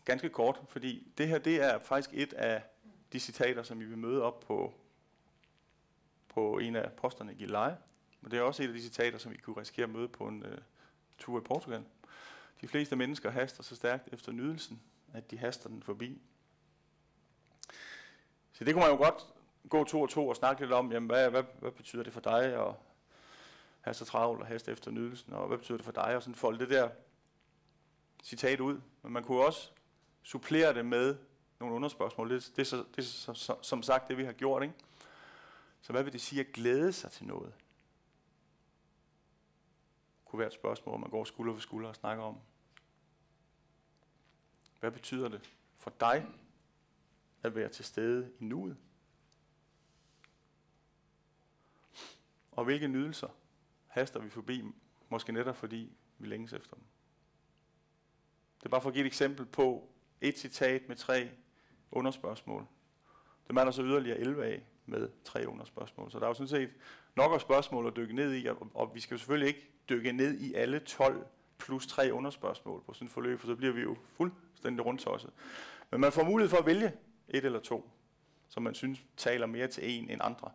Ganske 0.05 0.29
kort, 0.29 0.61
fordi 0.69 1.11
det 1.17 1.27
her 1.27 1.39
det 1.39 1.61
er 1.61 1.79
faktisk 1.79 2.09
et 2.13 2.33
af 2.33 2.63
de 3.13 3.19
citater, 3.19 3.63
som 3.63 3.81
I 3.81 3.85
vil 3.85 3.97
møde 3.97 4.23
op 4.23 4.39
på, 4.39 4.73
på 6.37 6.57
en 6.57 6.75
af 6.75 6.91
posterne 6.91 7.31
i 7.31 7.35
Gilleleje. 7.35 7.77
Men 8.21 8.31
det 8.31 8.39
er 8.39 8.43
også 8.43 8.63
et 8.63 8.67
af 8.67 8.73
de 8.73 8.81
citater, 8.81 9.17
som 9.17 9.31
vi 9.31 9.37
kunne 9.37 9.61
risikere 9.61 9.83
at 9.83 9.89
møde 9.89 10.07
på 10.07 10.27
en 10.27 10.43
øh, 10.43 10.57
tur 11.17 11.37
i 11.37 11.41
Portugal. 11.41 11.83
De 12.61 12.67
fleste 12.67 12.95
mennesker 12.95 13.29
haster 13.29 13.63
så 13.63 13.75
stærkt 13.75 14.13
efter 14.13 14.31
nydelsen, 14.31 14.81
at 15.13 15.31
de 15.31 15.37
haster 15.37 15.69
den 15.69 15.83
forbi. 15.83 16.21
Så 18.53 18.63
det 18.63 18.73
kunne 18.73 18.81
man 18.81 18.91
jo 18.91 18.97
godt 18.97 19.27
gå 19.69 19.83
to 19.83 20.01
og 20.01 20.09
to 20.09 20.27
og 20.27 20.35
snakke 20.35 20.61
lidt 20.61 20.71
om, 20.71 20.91
jamen 20.91 21.09
hvad, 21.09 21.29
hvad, 21.29 21.43
hvad 21.59 21.71
betyder 21.71 22.03
det 22.03 22.13
for 22.13 22.21
dig 22.21 22.43
at 22.43 22.73
have 23.81 23.93
så 23.93 24.05
travlt 24.05 24.41
og 24.41 24.47
haste 24.47 24.71
efter 24.71 24.91
nydelsen, 24.91 25.33
og 25.33 25.47
hvad 25.47 25.57
betyder 25.57 25.77
det 25.77 25.85
for 25.85 25.91
dig, 25.91 26.15
og 26.15 26.21
sådan 26.23 26.35
folde 26.35 26.59
det 26.59 26.69
der 26.69 26.89
citat 28.23 28.59
ud. 28.59 28.81
Men 29.01 29.13
man 29.13 29.23
kunne 29.23 29.45
også 29.45 29.69
supplere 30.23 30.73
det 30.73 30.85
med 30.85 31.15
nogle 31.59 31.75
underspørgsmål. 31.75 32.29
Det, 32.29 32.51
det, 32.55 32.61
er, 32.61 32.65
så, 32.65 32.77
det 32.77 32.97
er 32.97 33.33
så, 33.33 33.55
som 33.61 33.83
sagt 33.83 34.07
det, 34.07 34.17
vi 34.17 34.25
har 34.25 34.33
gjort. 34.33 34.63
Ikke? 34.63 34.75
Så 35.87 35.93
hvad 35.93 36.03
vil 36.03 36.13
det 36.13 36.21
sige 36.21 36.39
at 36.39 36.53
glæde 36.53 36.93
sig 36.93 37.11
til 37.11 37.25
noget? 37.25 37.53
Det 40.17 40.25
kunne 40.25 40.39
være 40.39 40.47
et 40.47 40.53
spørgsmål, 40.53 40.99
man 40.99 41.09
går 41.09 41.23
skulder 41.23 41.53
for 41.53 41.61
skulder 41.61 41.89
og 41.89 41.95
snakker 41.95 42.23
om. 42.23 42.39
Hvad 44.79 44.91
betyder 44.91 45.29
det 45.29 45.53
for 45.77 45.93
dig 45.99 46.27
at 47.43 47.55
være 47.55 47.69
til 47.69 47.85
stede 47.85 48.33
i 48.39 48.43
nuet? 48.43 48.77
Og 52.51 52.65
hvilke 52.65 52.87
nydelser 52.87 53.29
haster 53.87 54.19
vi 54.19 54.29
forbi, 54.29 54.63
måske 55.09 55.31
netop 55.31 55.55
fordi 55.55 55.97
vi 56.17 56.27
længes 56.27 56.53
efter 56.53 56.75
dem? 56.75 56.85
Det 58.59 58.65
er 58.65 58.69
bare 58.69 58.81
for 58.81 58.89
at 58.89 58.93
give 58.93 59.05
et 59.05 59.07
eksempel 59.07 59.45
på 59.45 59.89
et 60.21 60.37
citat 60.39 60.87
med 60.87 60.95
tre 60.95 61.31
underspørgsmål. 61.91 62.67
Det 63.47 63.57
er 63.57 63.63
der 63.63 63.71
så 63.71 63.83
yderligere 63.83 64.17
11 64.17 64.45
af 64.45 64.67
med 64.87 65.09
tre 65.23 65.47
underspørgsmål. 65.47 66.11
Så 66.11 66.19
der 66.19 66.23
er 66.25 66.29
jo 66.29 66.33
sådan 66.33 66.47
set 66.47 66.69
nok 67.15 67.33
af 67.33 67.41
spørgsmål 67.41 67.87
at 67.87 67.95
dykke 67.95 68.15
ned 68.15 68.33
i, 68.35 68.45
og, 68.45 68.67
og 68.73 68.91
vi 68.93 68.99
skal 68.99 69.15
jo 69.15 69.17
selvfølgelig 69.17 69.47
ikke 69.47 69.69
dykke 69.89 70.11
ned 70.11 70.39
i 70.39 70.53
alle 70.53 70.79
12 70.79 71.25
plus 71.57 71.87
tre 71.87 72.13
underspørgsmål 72.13 72.83
på 72.85 72.93
sådan 72.93 73.05
et 73.05 73.11
forløb, 73.11 73.39
for 73.39 73.47
så 73.47 73.55
bliver 73.55 73.73
vi 73.73 73.81
jo 73.81 73.95
fuldstændig 74.17 74.85
rundt 74.85 75.07
også. 75.07 75.27
Men 75.91 76.01
man 76.01 76.11
får 76.11 76.23
mulighed 76.23 76.49
for 76.49 76.57
at 76.57 76.65
vælge 76.65 76.93
et 77.29 77.45
eller 77.45 77.59
to, 77.59 77.89
som 78.49 78.63
man 78.63 78.75
synes 78.75 78.99
taler 79.17 79.45
mere 79.45 79.67
til 79.67 79.97
en 79.97 80.09
end 80.09 80.21
andre. 80.23 80.51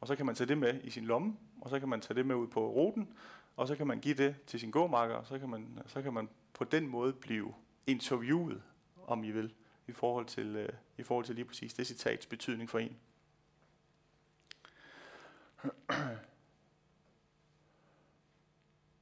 Og 0.00 0.06
så 0.06 0.16
kan 0.16 0.26
man 0.26 0.34
tage 0.34 0.48
det 0.48 0.58
med 0.58 0.80
i 0.84 0.90
sin 0.90 1.04
lomme, 1.04 1.36
og 1.60 1.70
så 1.70 1.78
kan 1.78 1.88
man 1.88 2.00
tage 2.00 2.14
det 2.14 2.26
med 2.26 2.34
ud 2.34 2.46
på 2.46 2.70
ruten, 2.70 3.08
og 3.56 3.68
så 3.68 3.76
kan 3.76 3.86
man 3.86 4.00
give 4.00 4.14
det 4.14 4.36
til 4.46 4.60
sin 4.60 4.70
gåmarker, 4.70 5.14
og 5.14 5.26
så 5.26 5.38
kan 5.38 5.48
man, 5.48 5.78
så 5.86 6.02
kan 6.02 6.12
man 6.12 6.28
på 6.54 6.64
den 6.64 6.86
måde 6.86 7.12
blive 7.12 7.54
interviewet, 7.86 8.62
om 9.06 9.24
I 9.24 9.30
vil 9.30 9.54
i 9.88 9.92
forhold 9.92 10.26
til, 10.26 10.56
øh, 10.56 10.68
i 10.98 11.02
forhold 11.02 11.24
til 11.24 11.34
lige 11.34 11.44
præcis 11.44 11.74
det 11.74 11.86
citats 11.86 12.26
betydning 12.26 12.70
for 12.70 12.78
en. 12.78 12.96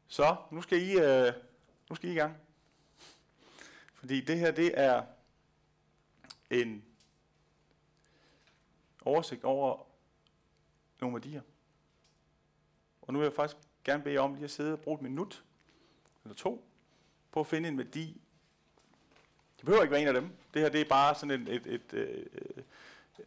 Så, 0.08 0.36
nu 0.50 0.62
skal 0.62 0.82
I, 0.82 0.92
øh, 0.92 1.32
nu 1.90 1.94
skal 1.94 2.08
I 2.08 2.12
i 2.12 2.16
gang. 2.16 2.36
Fordi 3.94 4.20
det 4.20 4.38
her, 4.38 4.50
det 4.50 4.80
er 4.80 5.04
en 6.50 6.84
oversigt 9.04 9.44
over 9.44 9.86
nogle 11.00 11.14
værdier. 11.14 11.42
Og 13.02 13.12
nu 13.12 13.18
vil 13.18 13.26
jeg 13.26 13.32
faktisk 13.32 13.56
gerne 13.84 14.02
bede 14.02 14.14
jer 14.14 14.20
om 14.20 14.34
lige 14.34 14.44
at 14.44 14.50
sidde 14.50 14.72
og 14.72 14.80
bruge 14.80 14.94
et 14.96 15.02
minut 15.02 15.44
eller 16.24 16.34
to 16.34 16.68
på 17.32 17.40
at 17.40 17.46
finde 17.46 17.68
en 17.68 17.78
værdi, 17.78 18.20
det 19.56 19.64
behøver 19.64 19.82
ikke 19.82 19.92
være 19.92 20.00
en 20.00 20.08
af 20.08 20.14
dem. 20.14 20.30
Det 20.54 20.62
her 20.62 20.68
det 20.68 20.80
er 20.80 20.88
bare 20.88 21.14
sådan 21.14 21.42
et, 21.42 21.48
et, 21.48 21.66
et, 21.66 21.92
et, 21.92 21.94
øh, 21.94 22.64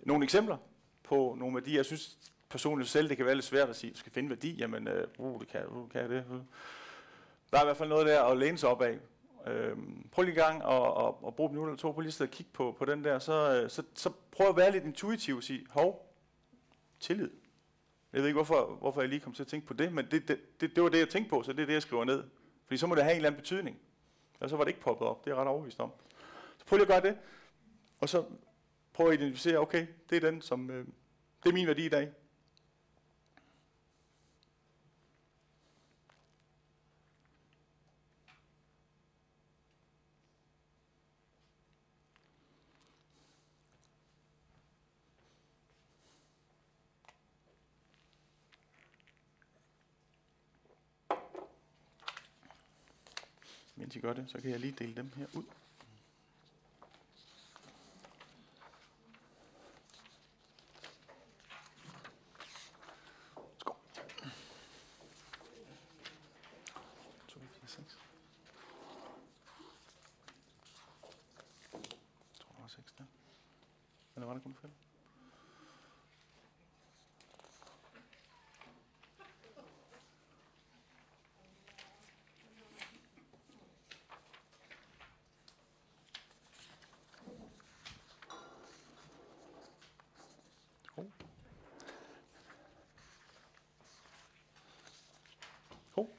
nogle 0.01 0.23
eksempler 0.23 0.57
på 1.03 1.35
nogle 1.39 1.55
værdier. 1.55 1.75
Jeg 1.75 1.85
synes 1.85 2.17
personligt 2.49 2.89
selv, 2.89 3.09
det 3.09 3.17
kan 3.17 3.25
være 3.25 3.35
lidt 3.35 3.45
svært 3.45 3.69
at 3.69 3.75
sige, 3.75 3.93
du 3.93 3.97
skal 3.97 4.11
finde 4.11 4.29
værdi. 4.29 4.55
Jamen, 4.55 4.87
uh, 4.87 5.33
uh, 5.33 5.39
det 5.39 5.47
kan, 5.47 5.67
uh, 5.67 5.89
kan 5.89 6.09
det. 6.09 6.25
Uh. 6.29 6.35
der 7.51 7.57
er 7.57 7.61
i 7.61 7.65
hvert 7.65 7.77
fald 7.77 7.89
noget 7.89 8.07
der 8.07 8.23
at 8.23 8.37
læne 8.37 8.57
sig 8.57 8.69
op 8.69 8.81
af. 8.81 8.97
Øhm, 9.47 10.09
prøv 10.11 10.23
lige 10.23 10.31
en 10.31 10.35
gang 10.35 10.63
at, 10.63 11.05
at, 11.05 11.13
at 11.27 11.35
bruge 11.35 11.49
minutter 11.49 11.73
eller 11.73 11.81
to 11.81 11.91
på 11.91 12.01
lige 12.01 12.23
at 12.23 12.31
kigge 12.31 12.51
på, 12.53 12.75
på 12.77 12.85
den 12.85 13.03
der, 13.03 13.19
så, 13.19 13.61
øh, 13.63 13.69
så, 13.69 13.83
så 13.93 14.11
prøv 14.31 14.47
at 14.47 14.57
være 14.57 14.71
lidt 14.71 14.83
intuitiv 14.83 15.35
og 15.35 15.43
sige, 15.43 15.65
hov, 15.69 16.15
tillid. 16.99 17.29
Jeg 18.13 18.21
ved 18.21 18.27
ikke, 18.27 18.37
hvorfor, 18.37 18.77
hvorfor 18.79 19.01
jeg 19.01 19.09
lige 19.09 19.19
kom 19.19 19.33
til 19.33 19.43
at 19.43 19.47
tænke 19.47 19.67
på 19.67 19.73
det, 19.73 19.93
men 19.93 20.07
det, 20.11 20.27
det, 20.27 20.61
det, 20.61 20.75
det 20.75 20.83
var 20.83 20.89
det, 20.89 20.99
jeg 20.99 21.09
tænkte 21.09 21.29
på, 21.29 21.43
så 21.43 21.53
det 21.53 21.61
er 21.61 21.65
det, 21.65 21.73
jeg 21.73 21.81
skriver 21.81 22.05
ned. 22.05 22.23
Fordi 22.65 22.77
så 22.77 22.87
må 22.87 22.95
det 22.95 23.03
have 23.03 23.11
en 23.11 23.17
eller 23.17 23.29
anden 23.29 23.41
betydning. 23.41 23.79
Og 24.39 24.49
så 24.49 24.55
var 24.55 24.63
det 24.63 24.69
ikke 24.69 24.81
poppet 24.81 25.07
op, 25.07 25.25
det 25.25 25.31
er 25.31 25.35
jeg 25.35 25.41
ret 25.41 25.47
overbevist 25.47 25.79
om. 25.79 25.91
Så 26.57 26.65
prøv 26.65 26.77
lige 26.77 26.93
at 26.95 27.03
gøre 27.03 27.11
det, 27.11 27.19
og 27.99 28.09
så 28.09 28.25
prøv 28.93 29.07
at 29.07 29.13
identificere, 29.13 29.57
okay, 29.57 29.87
det 30.09 30.15
er 30.15 30.31
den, 30.31 30.41
som, 30.41 30.71
øh, 30.71 30.85
det 31.43 31.49
er 31.49 31.53
min 31.53 31.67
værdi 31.67 31.85
i 31.85 31.89
dag. 31.89 32.11
I 53.99 54.01
gør 54.01 54.13
det, 54.13 54.29
så 54.29 54.41
kan 54.41 54.51
jeg 54.51 54.59
lige 54.59 54.75
dele 54.79 54.95
dem 54.95 55.11
her 55.15 55.25
ud. 55.33 55.43
Skål. 63.57 63.75
2, 67.27 67.39
4, 67.39 67.67
6. 67.67 67.99
Jeg 71.73 71.81
tror, 72.39 72.53
der 72.53 72.61
var 72.61 72.67
6 72.67 72.93
der. 72.97 73.03
Eller 74.15 74.27
var 74.27 74.33
der 74.33 74.41
kun 74.41 74.55
5? 74.61 74.71
Hov. 90.95 91.05
Hov. 95.95 96.09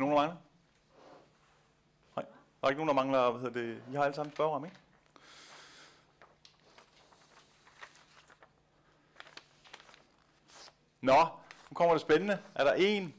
Er 0.00 0.04
der 0.04 0.08
nogen, 0.08 0.16
der 0.16 0.26
mangler? 0.26 0.42
Nej, 2.16 2.24
der 2.60 2.66
er 2.66 2.70
ikke 2.70 2.84
nogen, 2.84 2.88
der 2.88 2.94
mangler, 2.94 3.30
hvad 3.30 3.40
hedder 3.40 3.60
det, 3.60 3.82
I 3.92 3.94
har 3.94 4.04
alle 4.04 4.14
sammen 4.14 4.32
spørgeram, 4.32 4.64
ikke? 4.64 4.76
Nå, 11.00 11.28
nu 11.70 11.74
kommer 11.74 11.94
det 11.94 12.00
spændende. 12.00 12.42
Er 12.54 12.64
der 12.64 12.72
en, 12.72 13.14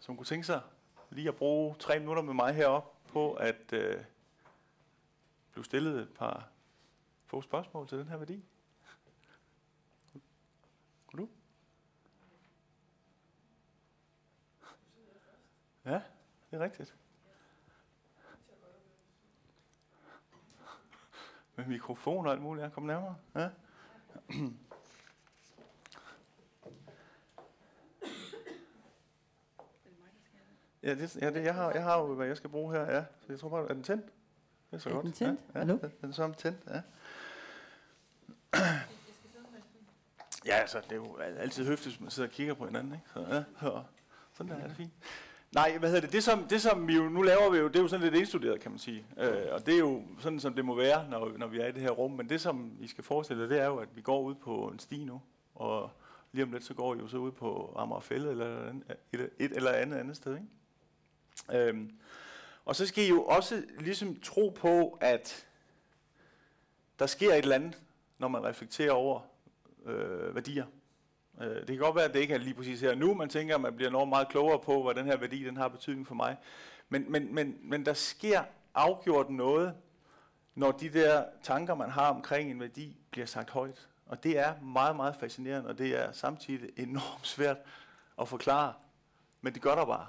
som 0.00 0.16
kunne 0.16 0.26
tænke 0.26 0.46
sig 0.46 0.60
lige 1.10 1.28
at 1.28 1.36
bruge 1.36 1.74
tre 1.78 1.98
minutter 1.98 2.22
med 2.22 2.34
mig 2.34 2.54
heroppe 2.54 3.12
på 3.12 3.32
at 3.32 3.72
øh, 3.72 4.04
blive 5.52 5.64
stillet 5.64 6.02
et 6.02 6.14
par 6.14 6.48
få 7.26 7.42
spørgsmål 7.42 7.88
til 7.88 7.98
den 7.98 8.08
her 8.08 8.16
værdi? 8.16 8.44
Kunne 11.06 11.22
du? 11.22 11.28
Ja, 15.84 16.00
det 16.50 16.60
er 16.60 16.60
rigtigt. 16.60 16.94
Med 21.56 21.66
mikrofon 21.66 22.26
og 22.26 22.32
alt 22.32 22.42
muligt. 22.42 22.64
Ja, 22.64 22.70
kom 22.70 22.82
nærmere. 22.82 23.16
Ja. 23.34 23.48
Ja, 30.82 30.94
det, 30.94 31.16
ja 31.16 31.30
det, 31.30 31.44
jeg, 31.44 31.54
har, 31.54 31.72
jeg 31.72 31.82
har 31.82 31.98
jo, 32.00 32.14
hvad 32.14 32.26
jeg 32.26 32.36
skal 32.36 32.50
bruge 32.50 32.72
her. 32.74 32.80
Ja. 32.92 33.04
Så 33.20 33.26
jeg 33.28 33.38
tror 33.40 33.48
bare, 33.48 33.68
er 33.68 33.74
den 33.74 33.82
tændt? 33.82 34.04
Det 34.70 34.76
er 34.76 34.78
så 34.78 34.88
Er 34.88 34.92
godt. 34.94 35.04
den 35.04 35.12
tændt? 35.12 35.40
Ja, 35.54 35.58
ja, 35.58 35.66
Hallo? 35.66 35.78
Den 36.00 36.08
er 36.10 36.12
så 36.12 36.32
tændt, 36.32 36.58
ja. 36.66 36.82
Ja, 40.46 40.54
altså, 40.54 40.80
det 40.80 40.92
er 40.92 40.96
jo 40.96 41.16
altid 41.16 41.66
høfligt, 41.66 41.96
hvis 41.96 42.00
man 42.00 42.10
sidder 42.10 42.28
og 42.28 42.32
kigger 42.32 42.54
på 42.54 42.66
hinanden, 42.66 42.92
ikke? 42.92 43.04
Så, 43.14 43.20
ja, 43.20 43.44
så, 43.60 43.82
sådan 44.32 44.52
der 44.52 44.58
er 44.58 44.66
det 44.66 44.76
fint. 44.76 44.92
Nej, 45.54 45.78
hvad 45.78 45.88
hedder 45.88 46.00
det? 46.00 46.12
Det 46.12 46.24
som, 46.24 46.44
det 46.48 46.62
som 46.62 46.88
vi 46.88 46.96
jo, 46.96 47.08
nu 47.08 47.22
laver 47.22 47.50
vi 47.50 47.58
jo, 47.58 47.68
det 47.68 47.76
er 47.76 47.80
jo 47.80 47.88
sådan 47.88 48.04
lidt 48.04 48.14
indstuderet, 48.14 48.60
kan 48.60 48.70
man 48.70 48.78
sige. 48.78 49.06
Øh, 49.18 49.46
og 49.50 49.66
det 49.66 49.74
er 49.74 49.78
jo 49.78 50.02
sådan, 50.18 50.40
som 50.40 50.54
det 50.54 50.64
må 50.64 50.74
være, 50.74 51.08
når, 51.10 51.38
når 51.38 51.46
vi 51.46 51.60
er 51.60 51.66
i 51.66 51.72
det 51.72 51.82
her 51.82 51.90
rum. 51.90 52.10
Men 52.10 52.28
det, 52.28 52.40
som 52.40 52.72
I 52.80 52.86
skal 52.86 53.04
forestille 53.04 53.42
jer, 53.42 53.48
det 53.48 53.60
er 53.60 53.66
jo, 53.66 53.76
at 53.76 53.88
vi 53.94 54.00
går 54.00 54.22
ud 54.22 54.34
på 54.34 54.68
en 54.68 54.78
sti 54.78 55.04
nu. 55.04 55.22
Og 55.54 55.90
lige 56.32 56.44
om 56.44 56.52
lidt, 56.52 56.64
så 56.64 56.74
går 56.74 56.94
I 56.94 56.98
jo 56.98 57.08
så 57.08 57.16
ud 57.16 57.32
på 57.32 57.74
Amagerfælde 57.76 58.30
eller 58.30 58.72
et, 59.12 59.30
et 59.38 59.52
eller 59.52 59.70
andet 59.70 59.96
andet 59.96 60.16
sted, 60.16 60.36
ikke? 60.36 61.68
Øhm, 61.68 61.92
og 62.64 62.76
så 62.76 62.86
skal 62.86 63.04
I 63.04 63.08
jo 63.08 63.24
også 63.24 63.62
ligesom 63.78 64.20
tro 64.20 64.48
på, 64.48 64.98
at 65.00 65.46
der 66.98 67.06
sker 67.06 67.32
et 67.32 67.38
eller 67.38 67.54
andet, 67.54 67.82
når 68.18 68.28
man 68.28 68.44
reflekterer 68.44 68.92
over 68.92 69.20
øh, 69.86 70.34
værdier. 70.34 70.66
Øh, 71.42 71.56
det 71.56 71.66
kan 71.66 71.78
godt 71.78 71.96
være, 71.96 72.04
at 72.04 72.14
det 72.14 72.20
ikke 72.20 72.34
er 72.34 72.38
lige 72.38 72.54
præcis 72.54 72.80
her 72.80 72.94
nu, 72.94 73.14
man 73.14 73.28
tænker, 73.28 73.54
at 73.54 73.60
man 73.60 73.76
bliver 73.76 73.88
enormt 73.88 74.08
meget 74.08 74.28
klogere 74.28 74.58
på, 74.58 74.82
hvad 74.82 74.94
den 74.94 75.06
her 75.06 75.16
værdi 75.16 75.44
den 75.44 75.56
har 75.56 75.68
betydning 75.68 76.06
for 76.06 76.14
mig. 76.14 76.36
Men, 76.88 77.12
men, 77.12 77.34
men, 77.34 77.56
men 77.62 77.86
der 77.86 77.92
sker 77.92 78.42
afgjort 78.74 79.30
noget, 79.30 79.74
når 80.54 80.70
de 80.70 80.88
der 80.88 81.24
tanker, 81.42 81.74
man 81.74 81.90
har 81.90 82.10
omkring 82.10 82.50
en 82.50 82.60
værdi, 82.60 82.96
bliver 83.10 83.26
sagt 83.26 83.50
højt. 83.50 83.88
Og 84.06 84.24
det 84.24 84.38
er 84.38 84.60
meget, 84.60 84.96
meget 84.96 85.16
fascinerende, 85.16 85.68
og 85.68 85.78
det 85.78 85.98
er 85.98 86.12
samtidig 86.12 86.70
enormt 86.76 87.26
svært 87.26 87.56
at 88.20 88.28
forklare. 88.28 88.72
Men 89.40 89.54
det 89.54 89.62
gør 89.62 89.74
der 89.74 89.84
bare. 89.84 90.06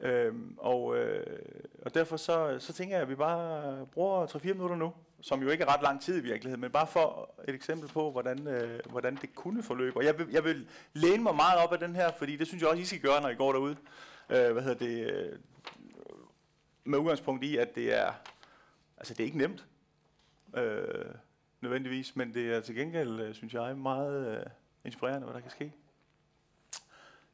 Øhm, 0.00 0.54
og, 0.58 0.96
øh, 0.96 1.38
og 1.82 1.94
derfor 1.94 2.16
så, 2.16 2.56
så 2.58 2.72
tænker 2.72 2.94
jeg, 2.96 3.02
at 3.02 3.08
vi 3.08 3.14
bare 3.14 3.86
bruger 3.86 4.26
3-4 4.26 4.52
minutter 4.52 4.76
nu, 4.76 4.92
som 5.22 5.42
jo 5.42 5.48
ikke 5.48 5.64
er 5.64 5.74
ret 5.74 5.82
lang 5.82 6.00
tid 6.02 6.18
i 6.18 6.22
virkeligheden, 6.22 6.60
men 6.60 6.70
bare 6.70 6.86
for 6.86 7.34
et 7.48 7.54
eksempel 7.54 7.88
på, 7.88 8.10
hvordan, 8.10 8.46
øh, 8.46 8.80
hvordan 8.90 9.16
det 9.16 9.34
kunne 9.34 9.62
forløbe. 9.62 9.96
Og 9.96 10.04
jeg 10.04 10.18
vil, 10.18 10.28
jeg 10.30 10.44
vil 10.44 10.68
læne 10.92 11.22
mig 11.22 11.34
meget 11.36 11.58
op 11.58 11.72
af 11.72 11.78
den 11.78 11.94
her, 11.96 12.12
fordi 12.18 12.36
det 12.36 12.46
synes 12.46 12.60
jeg 12.62 12.70
også, 12.70 12.82
I 12.82 12.84
skal 12.84 13.00
gøre, 13.00 13.20
når 13.22 13.28
I 13.28 13.34
går 13.34 13.52
derude. 13.52 13.76
Øh, 14.30 14.52
hvad 14.52 14.62
hedder 14.62 14.78
det? 14.86 15.10
Øh, 15.12 15.38
med 16.84 16.98
udgangspunkt 16.98 17.44
i, 17.44 17.56
at 17.56 17.74
det 17.74 17.98
er, 17.98 18.12
altså 18.96 19.14
det 19.14 19.20
er 19.20 19.24
ikke 19.24 19.38
nemt, 19.38 19.66
øh, 20.56 21.04
nødvendigvis, 21.60 22.16
men 22.16 22.34
det 22.34 22.52
er 22.54 22.60
til 22.60 22.74
gengæld, 22.74 23.20
øh, 23.20 23.34
synes 23.34 23.54
jeg, 23.54 23.76
meget 23.76 24.38
øh, 24.40 24.46
inspirerende, 24.84 25.24
hvad 25.26 25.34
der 25.34 25.40
kan 25.40 25.50
ske. 25.50 25.72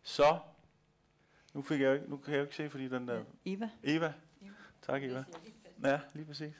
Så, 0.03 0.39
nu, 1.55 1.62
fik 1.62 1.80
jeg, 1.80 1.86
jo 1.89 1.93
ikke- 1.93 2.11
nu 2.11 2.16
kan 2.16 2.32
jeg 2.32 2.39
jo 2.39 2.45
ikke 2.45 2.57
se, 2.57 2.70
fordi 2.70 2.89
den 2.89 3.09
der... 3.09 3.22
Eva? 3.45 3.70
Eva. 3.82 4.12
Tak, 4.82 5.03
Eva. 5.03 5.24
Ja, 5.84 6.01
lige 6.14 6.26
præcis. 6.26 6.53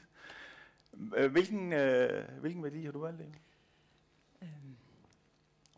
Øh, 1.17 1.31
Hvilken, 1.31 1.73
øh, 1.73 2.39
hvilken 2.39 2.63
værdi 2.63 2.83
har 2.85 2.91
du 2.91 2.99
valgt, 2.99 3.21
Eva? 3.21 3.33
Øhm, 4.41 4.75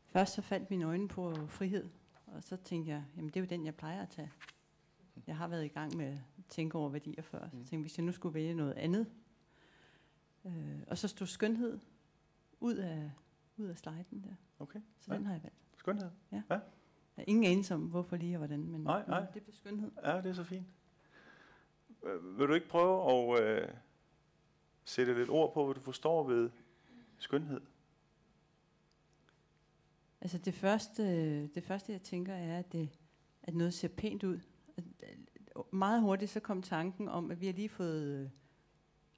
først 0.07 0.34
så 0.34 0.41
faldt 0.41 0.70
mine 0.70 0.86
øjne 0.86 1.07
på 1.07 1.47
frihed, 1.47 1.89
og 2.26 2.43
så 2.43 2.55
tænkte 2.57 2.91
jeg, 2.91 3.03
jamen 3.16 3.30
det 3.30 3.36
er 3.38 3.41
jo 3.41 3.47
den, 3.49 3.66
jeg 3.66 3.76
plejer 3.76 4.01
at 4.01 4.09
tage. 4.09 4.32
Jeg 5.28 5.38
har 5.38 5.47
været 5.47 5.66
i 5.66 5.68
gang 5.68 5.97
med 5.97 6.05
at 6.38 6.45
tænke 6.49 6.78
over 6.78 6.89
værdier 6.89 7.22
før. 7.22 7.49
Så 7.49 7.55
Mm. 7.57 7.66
tænkte, 7.66 7.82
hvis 7.82 7.97
jeg 7.97 8.05
nu 8.05 8.12
skulle 8.12 8.34
vælge 8.34 8.53
noget 8.53 8.74
andet. 8.74 9.12
Øh, 10.45 10.80
og 10.88 10.97
så 10.97 11.07
stod 11.07 11.28
skønhed 11.28 11.80
ud 12.59 12.76
af, 12.76 13.12
ud 13.57 13.66
af 13.68 13.78
sliden 13.78 14.24
der. 14.24 14.36
Okay, 14.59 14.80
Så 14.99 15.12
Ja. 15.12 15.18
den 15.18 15.26
har 15.26 15.34
jeg 15.34 15.43
valgt. 15.43 15.57
skønhed. 15.78 16.09
Jeg 16.32 16.43
har 16.49 16.62
ingen 17.28 17.43
anelse 17.51 17.74
om, 17.74 17.82
hvorfor 17.82 18.16
lige 18.16 18.36
og 18.36 18.38
hvordan, 18.38 18.68
men, 18.68 18.82
Nej, 18.82 19.03
nej. 19.07 19.26
det 19.34 19.43
blev 19.43 19.53
skønhed. 19.55 19.91
Ja, 20.03 20.18
det 20.18 20.26
er 20.26 20.34
så 20.34 20.43
fint. 20.43 20.68
Øh, 22.03 22.39
vil 22.39 22.47
du 22.47 22.53
ikke 22.53 22.68
prøve 22.70 23.12
at 23.38 23.43
øh, 23.43 23.68
sætte 24.86 25.13
lidt 25.13 25.29
ord 25.29 25.53
på, 25.53 25.65
hvad 25.65 25.75
du 25.75 25.82
forstår 25.82 26.27
ved 26.27 26.49
skønhed? 27.17 27.61
Altså 30.21 30.38
det 30.38 30.53
første, 30.53 31.03
det 31.47 31.63
første 31.63 31.91
jeg 31.91 32.01
tænker 32.01 32.34
er, 32.34 32.59
at, 32.59 32.71
det, 32.71 32.89
at 33.43 33.55
noget 33.55 33.73
ser 33.73 33.88
pænt 33.88 34.23
ud. 34.23 34.39
Meget 35.71 36.01
hurtigt 36.01 36.32
så 36.32 36.39
kom 36.39 36.61
tanken 36.61 37.07
om, 37.07 37.32
at 37.32 37.41
vi 37.41 37.45
har 37.45 37.53
lige 37.53 37.69
fået 37.69 38.03
øh, 38.03 38.29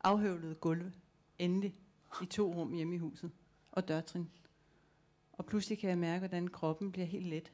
afhøvlet 0.03 0.59
gulve, 0.61 0.93
endelig, 1.39 1.75
i 2.21 2.25
to 2.25 2.53
rum 2.53 2.73
hjemme 2.73 2.95
i 2.95 2.97
huset. 2.97 3.31
og 3.71 3.87
dørtrin. 3.87 4.29
Og 5.33 5.45
pludselig 5.45 5.79
kan 5.79 5.89
jeg 5.89 5.97
mærke, 5.97 6.19
hvordan 6.19 6.47
kroppen 6.47 6.91
bliver 6.91 7.07
helt 7.07 7.27
let 7.27 7.53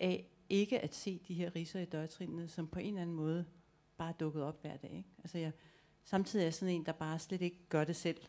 af 0.00 0.30
ikke 0.48 0.80
at 0.80 0.94
se 0.94 1.20
de 1.28 1.34
her 1.34 1.56
riser 1.56 1.80
i 1.80 1.84
dørtrinene, 1.84 2.48
som 2.48 2.68
på 2.68 2.78
en 2.78 2.86
eller 2.86 3.02
anden 3.02 3.16
måde 3.16 3.46
bare 3.96 4.08
er 4.08 4.12
dukket 4.12 4.42
op 4.42 4.60
hver 4.60 4.76
dag. 4.76 4.90
Ikke? 4.90 5.08
Altså 5.18 5.38
jeg, 5.38 5.52
samtidig 6.08 6.42
er 6.42 6.46
jeg 6.46 6.54
sådan 6.54 6.74
en, 6.74 6.86
der 6.86 6.92
bare 6.92 7.18
slet 7.18 7.42
ikke 7.42 7.58
gør 7.68 7.84
det 7.84 7.96
selv, 7.96 8.20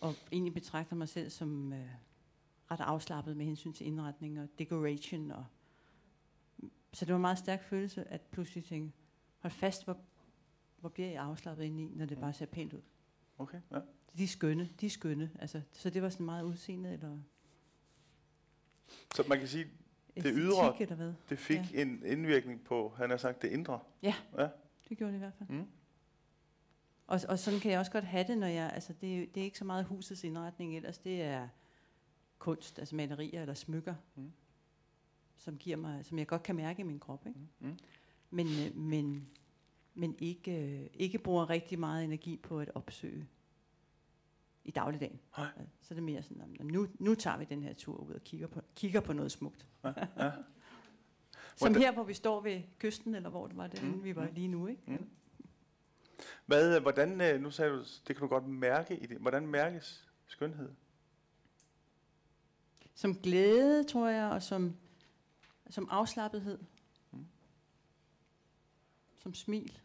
og 0.00 0.14
egentlig 0.32 0.54
betragter 0.54 0.96
mig 0.96 1.08
selv 1.08 1.30
som 1.30 1.72
øh, 1.72 1.88
ret 2.70 2.80
afslappet 2.80 3.36
med 3.36 3.44
hensyn 3.46 3.72
til 3.72 3.86
indretning 3.86 4.40
og 4.40 4.48
decoration. 4.58 5.30
Og, 5.30 5.44
så 6.92 7.04
det 7.04 7.08
var 7.12 7.16
en 7.16 7.20
meget 7.20 7.38
stærk 7.38 7.62
følelse, 7.64 8.04
at 8.08 8.20
pludselig 8.20 8.64
tænke, 8.64 8.92
hold 9.38 9.50
fast, 9.52 9.84
hvor, 9.84 9.96
hvor 10.80 10.88
bliver 10.88 11.08
jeg 11.10 11.22
afslappet 11.22 11.64
indeni, 11.64 11.92
når 11.94 12.06
det 12.06 12.16
Mm. 12.16 12.20
bare 12.20 12.32
ser 12.32 12.46
pænt 12.46 12.72
ud. 12.72 12.80
Okay, 13.38 13.60
ja. 13.72 13.78
De 14.18 14.24
er 14.24 14.28
skønne, 14.28 14.70
de 14.80 14.86
er 14.86 14.90
skønne. 14.90 15.30
Altså, 15.38 15.60
så 15.72 15.90
det 15.90 16.02
var 16.02 16.08
sådan 16.08 16.26
meget 16.26 16.42
udseende, 16.44 16.92
eller 16.92 17.18
Så 19.14 19.24
man 19.28 19.38
kan 19.38 19.48
sige, 19.48 19.64
Det 20.16 20.24
ydre- 20.36 21.14
det 21.28 21.38
fik 21.38 21.58
ja. 21.72 21.82
en 21.82 22.02
indvirkning 22.06 22.64
på, 22.64 22.88
han 22.96 23.10
har 23.10 23.16
sagt, 23.16 23.42
det 23.42 23.48
indre. 23.52 23.80
Det 24.88 24.98
gjorde 24.98 25.12
det 25.12 25.18
i 25.18 25.18
hvert 25.18 25.34
fald. 25.34 25.48
Mm. 25.48 25.66
Og, 27.06 27.20
og 27.28 27.38
sådan 27.38 27.60
kan 27.60 27.70
jeg 27.70 27.78
også 27.80 27.92
godt 27.92 28.04
have 28.04 28.24
det, 28.26 28.38
når 28.38 28.46
jeg, 28.46 28.70
altså 28.74 28.92
det, 29.00 29.22
er- 29.22 29.26
det 29.26 29.40
er 29.40 29.44
ikke 29.44 29.58
så 29.58 29.64
meget 29.64 29.84
husets 29.84 30.24
indretning 30.24 30.76
ellers, 30.76 30.98
det 30.98 31.22
er 31.22 31.48
kunst, 32.38 32.78
altså 32.78 32.94
malerier 32.96 33.40
eller 33.40 33.54
smykker, 33.54 33.94
Mm. 34.14 34.32
som 35.36 35.56
giver 35.58 35.76
mig, 35.76 36.04
som 36.04 36.18
jeg 36.18 36.26
godt 36.26 36.42
kan 36.42 36.56
mærke 36.56 36.80
i 36.80 36.84
min 36.84 36.98
krop, 37.00 37.26
ikke? 37.26 37.38
Mm. 37.60 37.68
Mm. 37.68 37.78
Men, 38.30 38.46
øh, 38.46 38.76
men, 38.76 39.28
men 39.94 40.16
ikke, 40.18 40.62
øh, 40.80 40.86
ikke 40.94 41.18
bruger 41.18 41.50
rigtig 41.50 41.78
meget 41.78 42.04
energi 42.04 42.36
på 42.36 42.60
at 42.60 42.70
opsøge 42.74 43.26
i 44.64 44.70
dagligdagen. 44.70 45.20
Nej. 45.38 45.46
Ja, 45.58 45.62
Så 45.80 45.94
er 45.94 45.96
det 45.96 46.02
mere 46.02 46.22
sådan, 46.22 46.42
"Nå, 46.60 46.64
nu, 46.64 46.86
nu 46.98 47.14
tager 47.14 47.36
vi 47.36 47.44
den 47.44 47.62
her 47.62 47.72
tur 47.74 47.96
ud 47.96 48.12
og 48.12 48.24
kigger 48.24 48.46
på, 48.46 48.60
kigger 48.74 49.00
på 49.00 49.12
noget 49.12 49.32
smukt. 49.32 49.66
Ja, 49.84 49.92
ja. 50.16 50.30
Som 51.56 51.74
her, 51.74 51.92
hvor 51.92 52.02
vi 52.04 52.14
står 52.14 52.40
ved 52.40 52.62
kysten, 52.78 53.14
eller 53.14 53.28
hvor 53.30 53.46
det 53.46 53.56
var 53.56 53.66
det, 53.66 53.82
Mm, 53.82 53.88
mm, 53.88 54.04
vi 54.04 54.16
var 54.16 54.26
mm. 54.28 54.34
lige 54.34 54.48
nu, 54.48 54.66
ikke? 54.66 54.82
Mm. 54.86 55.08
Hvad, 56.46 56.80
hvordan, 56.80 57.20
øh, 57.20 57.40
nu 57.40 57.50
sagde 57.50 57.72
du, 57.72 57.78
det 57.78 58.16
kan 58.16 58.20
du 58.20 58.26
godt 58.26 58.46
mærke 58.46 58.96
i 58.96 59.06
det. 59.06 59.18
Hvordan 59.18 59.46
mærkes 59.46 60.08
skønhed? 60.26 60.70
Som 62.94 63.14
glæde, 63.14 63.84
tror 63.84 64.08
jeg, 64.08 64.30
og 64.30 64.42
som, 64.42 64.76
som 65.70 65.88
afslappethed. 65.90 66.58
Mm. 67.12 67.26
Som 69.18 69.34
smil. 69.34 69.80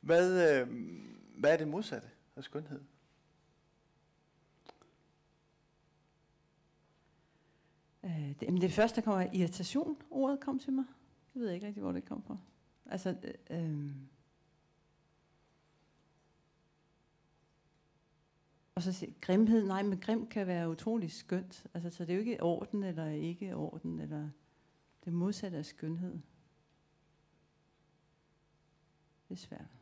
Hvad, 0.00 0.60
øh, 0.60 0.68
hvad 1.38 1.52
er 1.52 1.56
det 1.56 1.68
modsatte 1.68 2.08
af 2.36 2.44
skønhed? 2.44 2.80
Øh, 8.04 8.34
det, 8.40 8.60
det 8.60 8.72
første, 8.72 8.96
der 8.96 9.04
kommer, 9.04 9.20
er 9.20 9.30
irritation. 9.32 10.02
Ordet 10.10 10.40
kom 10.40 10.58
til 10.58 10.72
mig. 10.72 10.84
Jeg 11.34 11.42
ved 11.42 11.50
ikke 11.50 11.66
rigtig, 11.66 11.82
hvor 11.82 11.92
det 11.92 12.04
kom 12.04 12.22
fra. 12.22 12.38
Altså, 12.86 13.16
øh, 13.50 13.60
øh, 13.60 13.92
og 18.74 18.84
så 18.84 18.92
siger 18.92 19.12
grimhed. 19.20 19.66
Nej, 19.66 19.82
men 19.82 20.00
grim 20.00 20.26
kan 20.26 20.46
være 20.46 20.70
utrolig 20.70 21.12
skønt. 21.12 21.66
Altså, 21.74 21.90
så 21.90 22.04
det 22.04 22.10
er 22.10 22.14
jo 22.14 22.20
ikke 22.20 22.42
orden 22.42 22.82
eller 22.82 23.06
ikke 23.06 23.56
orden, 23.56 24.00
eller 24.00 24.30
det 25.04 25.12
modsatte 25.12 25.58
af 25.58 25.64
skønhed. 25.64 26.20
Det 29.28 29.34
er 29.34 29.40
svært. 29.40 29.78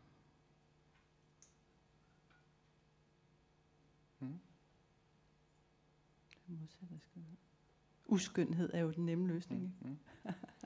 Mm. 4.20 4.38
Det 6.46 6.60
modsatte 6.60 6.94
af 6.94 7.00
skønhed. 7.00 7.36
Uskønhed 8.06 8.70
er 8.74 8.80
jo 8.80 8.90
den 8.90 9.06
nemme 9.06 9.26
løsning. 9.26 9.62
Ikke? 9.62 9.98
Mm. 10.24 10.30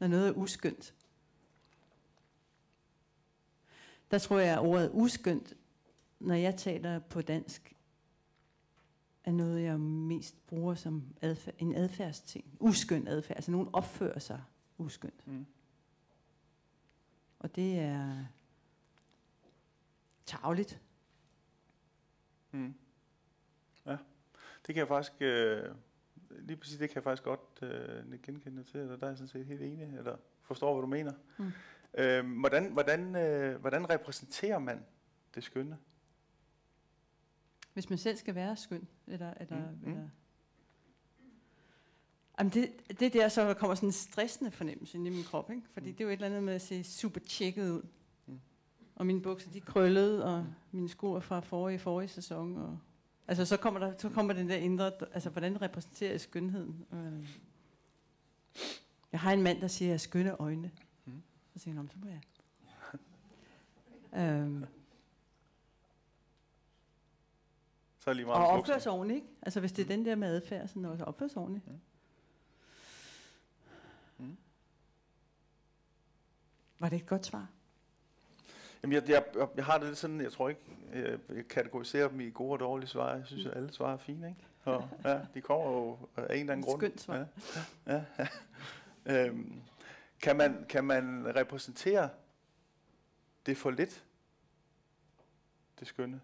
Når 0.00 0.06
noget 0.06 0.28
er 0.28 0.32
uskyndt. 0.32 0.94
Der 4.10 4.18
tror 4.18 4.38
jeg, 4.38 4.52
at 4.52 4.58
ordet 4.58 4.90
uskyndt, 4.92 5.54
når 6.20 6.34
jeg 6.34 6.56
taler 6.56 6.98
på 6.98 7.22
dansk, 7.22 7.76
er 9.24 9.32
noget, 9.32 9.62
jeg 9.62 9.80
mest 9.80 10.46
bruger 10.46 10.74
som 10.74 11.02
adfærd, 11.20 11.54
en 11.58 11.74
adfærdsting. 11.74 12.56
Uskynd 12.60 13.08
adfærd. 13.08 13.36
Altså 13.36 13.50
nogen 13.50 13.68
opfører 13.72 14.18
sig 14.18 14.42
uskyndt. 14.78 15.26
Mm. 15.26 15.46
Og 17.38 17.56
det 17.56 17.78
er 17.78 18.24
tavligt. 20.26 20.80
Mm. 22.50 22.74
Ja, 23.86 23.96
det 24.66 24.74
kan 24.74 24.76
jeg 24.76 24.88
faktisk, 24.88 25.12
øh, 25.20 25.74
lige 26.38 26.56
præcis 26.56 26.78
det 26.78 26.88
kan 26.90 26.94
jeg 26.94 27.02
faktisk 27.02 27.22
godt 27.22 27.40
øh, 27.62 28.20
genkende 28.22 28.62
til, 28.64 28.80
eller 28.80 28.96
der 28.96 29.06
er 29.06 29.10
jeg 29.10 29.18
sådan 29.18 29.28
set 29.28 29.46
helt 29.46 29.62
enig, 29.62 29.96
eller 29.98 30.16
forstår, 30.42 30.74
hvad 30.74 30.82
du 30.82 30.88
mener. 30.88 31.12
Mm. 31.38 31.52
Øh, 31.98 32.38
hvordan, 32.40 32.72
hvordan, 32.72 33.16
øh, 33.16 33.60
hvordan 33.60 33.90
repræsenterer 33.90 34.58
man 34.58 34.84
det 35.34 35.44
skønne? 35.44 35.78
Hvis 37.72 37.90
man 37.90 37.98
selv 37.98 38.16
skal 38.16 38.34
være 38.34 38.56
skøn. 38.56 38.88
Eller, 39.06 39.34
eller, 39.40 39.56
Mm, 39.70 39.78
mm. 39.82 39.90
eller 39.92 40.08
Jamen 42.38 42.52
det, 42.52 42.70
det 43.00 43.02
er 43.02 43.10
der, 43.10 43.28
så 43.28 43.40
der 43.48 43.54
kommer 43.54 43.74
sådan 43.74 43.88
en 43.88 43.92
stressende 43.92 44.50
fornemmelse 44.50 44.98
ind 44.98 45.06
i 45.06 45.10
min 45.10 45.24
krop. 45.24 45.50
Ikke? 45.50 45.62
Fordi 45.72 45.90
Mm. 45.90 45.96
det 45.96 46.00
er 46.00 46.04
jo 46.04 46.10
et 46.10 46.12
eller 46.14 46.26
andet 46.26 46.42
med 46.42 46.54
at 46.54 46.62
se 46.62 46.84
super 46.84 47.20
tjekket 47.20 47.70
ud. 47.70 47.82
Mm. 48.26 48.40
Og 48.94 49.06
mine 49.06 49.22
bukser, 49.22 49.50
de 49.50 49.60
krøllede, 49.60 50.24
og 50.24 50.46
mine 50.72 50.88
sko 50.88 51.12
er 51.12 51.20
fra 51.20 51.40
forrige, 51.40 51.78
forrige 51.78 52.08
sæson. 52.08 52.56
Og, 52.56 52.78
altså 53.28 53.44
så 53.44 53.56
kommer, 53.56 53.80
der, 53.80 53.94
så 53.98 54.08
kommer 54.08 54.32
den 54.32 54.48
der 54.48 54.56
indre, 54.56 54.92
altså 55.12 55.30
hvordan 55.30 55.62
repræsenterer 55.62 56.10
jeg 56.10 56.20
skønheden? 56.20 56.86
Øh. 56.92 57.28
Jeg 59.12 59.20
har 59.20 59.32
en 59.32 59.42
mand, 59.42 59.60
der 59.60 59.68
siger, 59.68 59.86
at 59.86 59.90
jeg 59.90 59.94
har 59.94 59.98
skønne 59.98 60.40
øjne. 60.40 60.70
Mm. 61.04 61.22
Så 61.52 61.58
siger 61.58 61.74
han, 61.74 61.84
"Nå, 61.84 61.90
så 61.92 61.98
må 61.98 62.08
jeg. 62.08 62.20
øhm, 64.22 64.64
Så 67.98 68.10
er 68.10 68.14
lige 68.14 68.26
og 68.26 68.28
meget 68.28 68.40
med 68.52 68.60
opføre 68.60 68.80
sig 68.80 68.92
ordentligt, 68.92 69.16
ikke? 69.16 69.28
Altså 69.42 69.60
hvis 69.60 69.72
det 69.72 69.82
er 69.82 69.86
den 69.86 70.04
der 70.04 70.14
med 70.14 70.28
adfærd, 70.28 70.68
sådan 70.68 70.82
noget, 70.82 70.98
så 70.98 71.04
opføre 71.04 71.28
sig 71.28 71.38
ordentligt. 71.42 71.66
Mm. 71.66 71.80
Mm. 74.18 74.36
Var 76.78 76.88
det 76.88 76.96
et 76.96 77.06
godt 77.06 77.26
svar? 77.26 77.46
Jamen, 78.82 78.94
jeg, 78.94 79.08
jeg, 79.08 79.24
jeg, 79.56 79.64
har 79.64 79.78
det 79.78 79.86
lidt 79.86 79.98
sådan, 79.98 80.20
jeg 80.20 80.32
tror 80.32 80.48
ikke, 80.48 80.60
jeg, 80.94 81.18
jeg 81.28 81.48
kategoriserer 81.48 82.08
dem 82.08 82.20
i 82.20 82.30
gode 82.30 82.52
og 82.52 82.60
dårlige 82.60 82.88
svar. 82.88 83.14
Jeg 83.14 83.26
synes, 83.26 83.46
at 83.46 83.56
alle 83.56 83.72
svar 83.72 83.92
er 83.92 83.96
fine, 83.96 84.28
ikke? 84.28 84.40
Og, 84.64 84.88
ja, 85.04 85.20
de 85.34 85.40
kommer 85.40 85.70
jo 85.70 85.98
af 86.16 86.34
en 86.34 86.40
eller 86.40 86.52
anden 86.52 86.66
grund. 86.66 86.80
Skønt 86.80 87.00
svar. 87.00 87.26
Ja, 87.86 87.94
ja, 87.94 88.04
ja. 88.18 88.28
øhm, 89.26 89.62
kan, 90.22 90.36
man, 90.36 90.66
kan 90.68 90.84
man 90.84 91.36
repræsentere 91.36 92.08
det 93.46 93.56
for 93.56 93.70
lidt? 93.70 94.04
Det 95.80 95.88
skønne? 95.88 96.20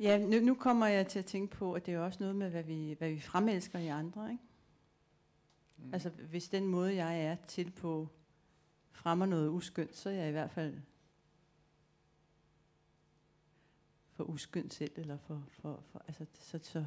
Ja, 0.00 0.18
nu, 0.18 0.40
nu 0.40 0.54
kommer 0.54 0.86
jeg 0.86 1.06
til 1.06 1.18
at 1.18 1.26
tænke 1.26 1.56
på, 1.56 1.72
at 1.72 1.86
det 1.86 1.94
er 1.94 2.00
også 2.00 2.18
noget 2.20 2.36
med, 2.36 2.50
hvad 2.50 2.62
vi, 2.62 2.94
hvad 2.98 3.10
vi 3.10 3.20
fremelsker 3.20 3.78
i 3.78 3.86
andre, 3.86 4.30
ikke? 4.30 4.44
Mm. 5.84 5.92
Altså 5.94 6.10
hvis 6.10 6.48
den 6.48 6.66
måde, 6.66 6.94
jeg 6.94 7.24
er 7.24 7.36
til 7.48 7.70
på, 7.70 8.08
fremmer 8.90 9.26
noget 9.26 9.48
uskyndt, 9.48 9.96
så 9.96 10.08
er 10.10 10.14
jeg 10.14 10.28
i 10.28 10.32
hvert 10.32 10.50
fald 10.50 10.80
for 14.12 14.24
uskyndt 14.24 14.74
selv, 14.74 14.92
eller 14.96 15.16
for, 15.18 15.42
for, 15.50 15.82
for 15.92 16.02
altså 16.08 16.26
så, 16.34 16.58
så, 16.58 16.58
så 16.70 16.84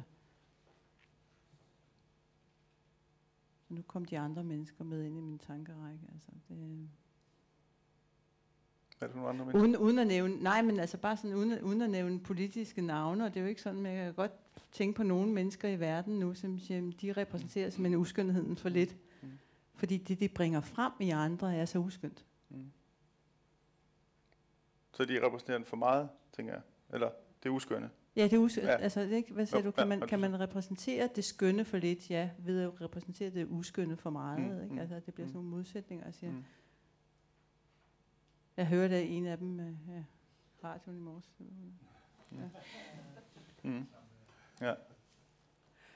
nu 3.68 3.82
kom 3.82 4.04
de 4.04 4.18
andre 4.18 4.44
mennesker 4.44 4.84
med 4.84 5.02
ind 5.04 5.18
i 5.18 5.20
min 5.20 5.38
tankerække, 5.38 6.00
altså 6.12 6.30
det, 6.48 6.88
Hvad 8.98 9.08
er 9.08 9.12
det 9.12 9.16
nogle 9.16 9.28
andre 9.28 9.44
mennesker? 9.44 9.60
Uden, 9.62 9.76
uden 9.76 9.98
at 9.98 10.06
nævne, 10.06 10.36
nej, 10.42 10.62
men 10.62 10.80
altså 10.80 10.98
bare 10.98 11.16
sådan 11.16 11.34
uden, 11.36 11.52
at- 11.52 11.62
uden 11.62 11.82
at 11.82 11.90
nævne 11.90 12.20
politiske 12.20 12.82
navne, 12.82 13.24
og 13.24 13.34
det 13.34 13.40
er 13.40 13.44
jo 13.44 13.48
ikke 13.48 13.62
sådan, 13.62 13.80
men 13.80 13.92
jeg 13.96 14.04
kan 14.04 14.14
godt 14.14 14.32
tænke 14.72 14.96
på 14.96 15.02
nogle 15.02 15.32
mennesker 15.32 15.68
i 15.68 15.80
verden 15.80 16.18
nu, 16.18 16.34
som 16.34 16.58
siger, 16.58 16.92
de 17.02 17.12
repræsenterer 17.12 17.70
simpelthen 17.70 18.00
uskønheden 18.00 18.56
for 18.56 18.68
lidt. 18.68 18.96
Mm. 19.22 19.28
Fordi 19.74 19.96
det, 19.96 20.20
de 20.20 20.28
bringer 20.28 20.60
frem 20.60 20.92
i 21.00 21.10
andre, 21.10 21.56
er 21.56 21.64
så 21.64 21.78
uskyndt. 21.78 22.24
Mm. 22.48 22.70
Så 24.92 25.04
de 25.04 25.26
repræsenterer 25.26 25.64
for 25.64 25.76
meget, 25.76 26.08
tænker 26.32 26.52
jeg. 26.52 26.62
Eller 26.92 27.10
det 27.42 27.48
er 27.48 27.52
uskønne. 27.52 27.90
Ja, 28.16 28.24
det 28.24 28.32
er 28.32 28.38
uskyndt. 28.38 28.66
Ja. 28.66 28.72
Ja. 28.72 28.76
Altså, 28.78 29.00
det 29.00 29.12
ikke, 29.12 29.32
hvad 29.32 29.46
siger 29.46 29.60
Jo, 29.60 29.66
du? 29.66 29.70
Kan 29.70 29.82
ja, 29.82 29.88
man, 29.88 29.98
ja, 30.00 30.06
kan 30.06 30.20
man 30.20 30.40
repræsentere 30.40 31.08
det 31.16 31.24
skønne 31.24 31.64
for 31.64 31.76
lidt? 31.76 32.10
Ja, 32.10 32.30
ved 32.38 32.60
at 32.62 32.80
repræsentere 32.80 33.30
det 33.30 33.46
uskynde 33.50 33.96
for 33.96 34.10
meget. 34.10 34.40
Mm, 34.40 34.46
Mm, 34.46 34.62
ikke? 34.62 34.72
mm, 34.74 34.78
Altså, 34.78 35.00
det 35.06 35.14
bliver 35.14 35.26
mm. 35.26 35.28
sådan 35.28 35.36
nogle 35.36 35.50
modsætninger. 35.50 36.04
Jeg, 36.04 36.14
siger. 36.14 36.30
Mm. 36.30 36.36
Mm. 36.36 36.44
jeg 38.56 38.66
hørte 38.66 39.04
en 39.04 39.26
af 39.26 39.38
dem 39.38 39.60
øh, 39.60 39.74
ja, 39.88 40.04
radioen 40.64 40.98
i 40.98 41.00
morges. 41.00 41.30
Mm. 43.62 43.86
Ja. 44.60 44.74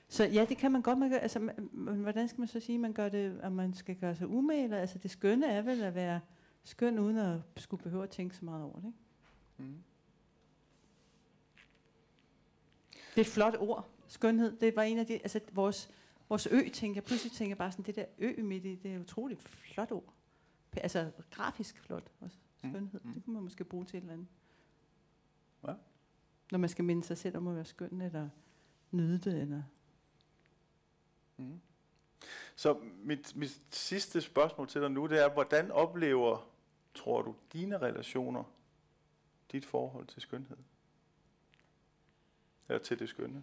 Så 0.08 0.24
ja, 0.24 0.44
det 0.48 0.56
kan 0.56 0.72
man 0.72 0.82
godt. 0.82 0.98
Man 0.98 1.11
gør, 1.11 1.16
altså, 1.18 1.38
man, 1.38 1.54
hvordan 2.00 2.28
skal 2.28 2.40
man 2.40 2.48
så 2.48 2.61
sige, 2.61 2.78
man 2.78 2.92
gør 2.92 3.08
det, 3.08 3.40
at 3.42 3.52
man 3.52 3.74
skal 3.74 3.96
gøre 3.96 4.16
sig 4.16 4.26
umage? 4.28 4.64
Eller, 4.64 4.76
altså 4.78 4.98
det 4.98 5.11
skønne 5.11 5.46
er 5.46 5.62
vel 5.62 5.82
at 5.82 5.94
være 5.94 6.20
skøn, 6.64 6.98
uden 6.98 7.16
at 7.16 7.40
skulle 7.56 7.82
behøve 7.82 8.02
at 8.02 8.11
tænke 8.11 8.36
så 8.36 8.44
meget 8.44 8.64
over 8.64 8.80
det. 8.80 8.86
Ikke? 8.86 8.98
Mm. 9.72 9.82
Det 13.11 13.16
er 13.16 13.20
et 13.20 13.26
flot 13.26 13.56
ord, 13.58 13.88
skønhed. 14.08 14.56
Det 14.61 14.76
var 14.76 14.82
en 14.82 14.98
af 14.98 15.06
de, 15.06 15.12
altså 15.14 15.40
vores, 15.52 15.90
vores 16.28 16.46
ø, 16.50 16.68
tænker 16.72 16.96
jeg, 16.96 17.04
pludselig 17.04 17.32
tænker 17.32 17.50
jeg 17.50 17.58
bare 17.58 17.72
sådan, 17.72 17.84
det 17.84 17.96
der 17.96 18.04
ø 18.18 18.42
midt 18.42 18.64
i, 18.64 18.74
det 18.74 18.90
er 18.90 18.96
et 18.96 19.00
utroligt 19.00 19.42
flot 19.42 19.92
ord. 19.92 20.14
Altså 20.76 21.11
grafisk 21.30 21.78
flot 21.78 22.11
også, 22.20 22.36
Mm, 22.62 22.70
skønhed. 22.70 23.00
mm. 23.04 23.12
Det 23.12 23.24
kunne 23.24 23.34
man 23.34 23.42
måske 23.42 23.64
bruge 23.64 23.84
til 23.84 23.96
et 23.96 24.00
eller 24.00 24.12
andet. 24.12 24.26
Ja. 25.66 25.74
Når 26.50 26.58
man 26.58 26.68
skal 26.68 26.84
minde 26.84 27.04
sig 27.04 27.18
selv 27.18 27.36
om 27.36 27.46
at 27.48 27.54
være 27.54 27.64
skøn, 27.64 28.00
eller 28.00 28.28
nyde 28.91 29.18
det, 29.18 29.41
eller... 29.41 29.62
Mm. 31.36 31.61
Så 32.57 32.80
mit, 32.82 33.36
mit 33.36 33.62
sidste 33.70 34.20
spørgsmål 34.20 34.68
til 34.68 34.80
dig 34.80 34.91
nu, 34.91 35.07
det 35.07 35.24
er, 35.24 35.32
hvordan 35.32 35.70
oplever, 35.70 36.51
tror 36.95 37.22
du, 37.22 37.34
dine 37.53 37.78
relationer 37.78 38.45
dit 39.53 39.66
forhold 39.66 40.07
til 40.07 40.22
skønhed? 40.22 40.57
Eller 42.68 42.82
til 42.82 42.99
det 42.99 43.09
skønne? 43.09 43.43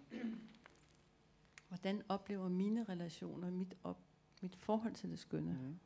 Hvordan 1.68 2.04
oplever 2.10 2.50
mine 2.50 2.84
relationer 2.84 3.50
mit, 3.50 3.76
op, 3.84 3.98
mit 4.42 4.56
forhold 4.56 4.94
til 4.94 5.10
det 5.10 5.20
skønne? 5.20 5.54
Mm. 5.54 5.80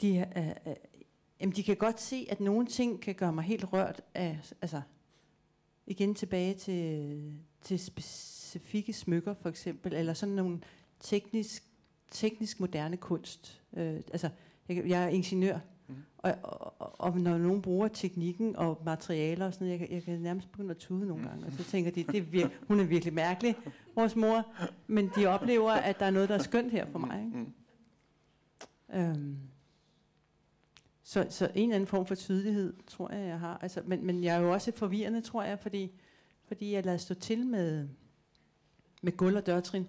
De, 0.00 0.18
er, 0.18 0.32
er, 0.32 0.54
er, 0.64 0.74
jamen, 1.40 1.56
de 1.56 1.62
kan 1.62 1.76
godt 1.76 2.00
se, 2.00 2.26
at 2.30 2.40
nogle 2.40 2.66
ting 2.66 3.00
kan 3.00 3.14
gøre 3.14 3.32
mig 3.32 3.44
helt 3.44 3.72
rørt 3.72 4.00
af, 4.14 4.38
altså, 4.62 4.80
igen 5.86 6.14
tilbage 6.14 6.54
til, 6.54 7.32
til 7.62 7.78
specifikke 7.78 8.92
smykker 8.92 9.34
for 9.34 9.48
eksempel, 9.48 9.92
eller 9.94 10.14
sådan 10.14 10.34
nogle 10.34 10.60
teknisk, 11.00 11.64
teknisk 12.10 12.60
moderne 12.60 12.96
kunst. 12.96 13.62
Øh, 13.76 13.94
altså, 14.12 14.28
jeg, 14.68 14.88
jeg 14.88 15.04
er 15.04 15.08
ingeniør, 15.08 15.58
mm. 15.88 15.94
og, 16.18 16.34
og, 16.42 17.00
og, 17.00 17.18
når 17.20 17.38
nogen 17.38 17.62
bruger 17.62 17.88
teknikken 17.88 18.56
og 18.56 18.82
materialer 18.84 19.46
og 19.46 19.54
sådan 19.54 19.66
noget, 19.66 19.80
jeg, 19.80 19.88
kan- 19.88 19.94
jeg 19.96 20.02
kan 20.04 20.20
nærmest 20.20 20.52
begynde 20.52 20.70
at 20.70 20.76
tude 20.76 21.06
nogle 21.06 21.28
gange, 21.28 21.46
og 21.46 21.52
så 21.52 21.64
tænker 21.64 21.90
de, 21.90 22.02
det 22.02 22.16
er 22.16 22.22
vir- 22.46 22.64
hun 22.68 22.80
er 22.80 22.84
virkelig 22.84 23.14
mærkelig, 23.14 23.56
vores 23.94 24.16
mor, 24.16 24.46
men 24.86 25.10
de 25.16 25.26
oplever, 25.26 25.70
at 25.72 25.98
der 26.00 26.06
er 26.06 26.10
noget, 26.10 26.28
der 26.28 26.34
er 26.34 26.42
skønt 26.42 26.72
her 26.72 26.86
for 26.86 26.98
mig. 26.98 27.24
Ikke? 27.26 27.38
Mm. 27.38 27.52
Øhm, 28.94 29.36
så, 31.10 31.26
så 31.30 31.50
en 31.54 31.62
eller 31.62 31.74
anden 31.74 31.86
form 31.86 32.06
for 32.06 32.14
tydelighed, 32.14 32.74
tror 32.86 33.12
jeg, 33.12 33.26
jeg 33.26 33.40
har. 33.40 33.58
Altså, 33.62 33.82
men, 33.86 34.06
men 34.06 34.24
jeg 34.24 34.36
er 34.36 34.40
jo 34.40 34.52
også 34.52 34.72
forvirrende, 34.72 35.20
tror 35.20 35.42
jeg, 35.42 35.58
fordi, 35.58 36.00
fordi 36.44 36.72
jeg 36.72 36.84
lader 36.84 36.98
stå 36.98 37.14
til 37.14 37.46
med, 37.46 37.88
med 39.02 39.16
gulv 39.16 39.36
og 39.36 39.46
dørtrin. 39.46 39.86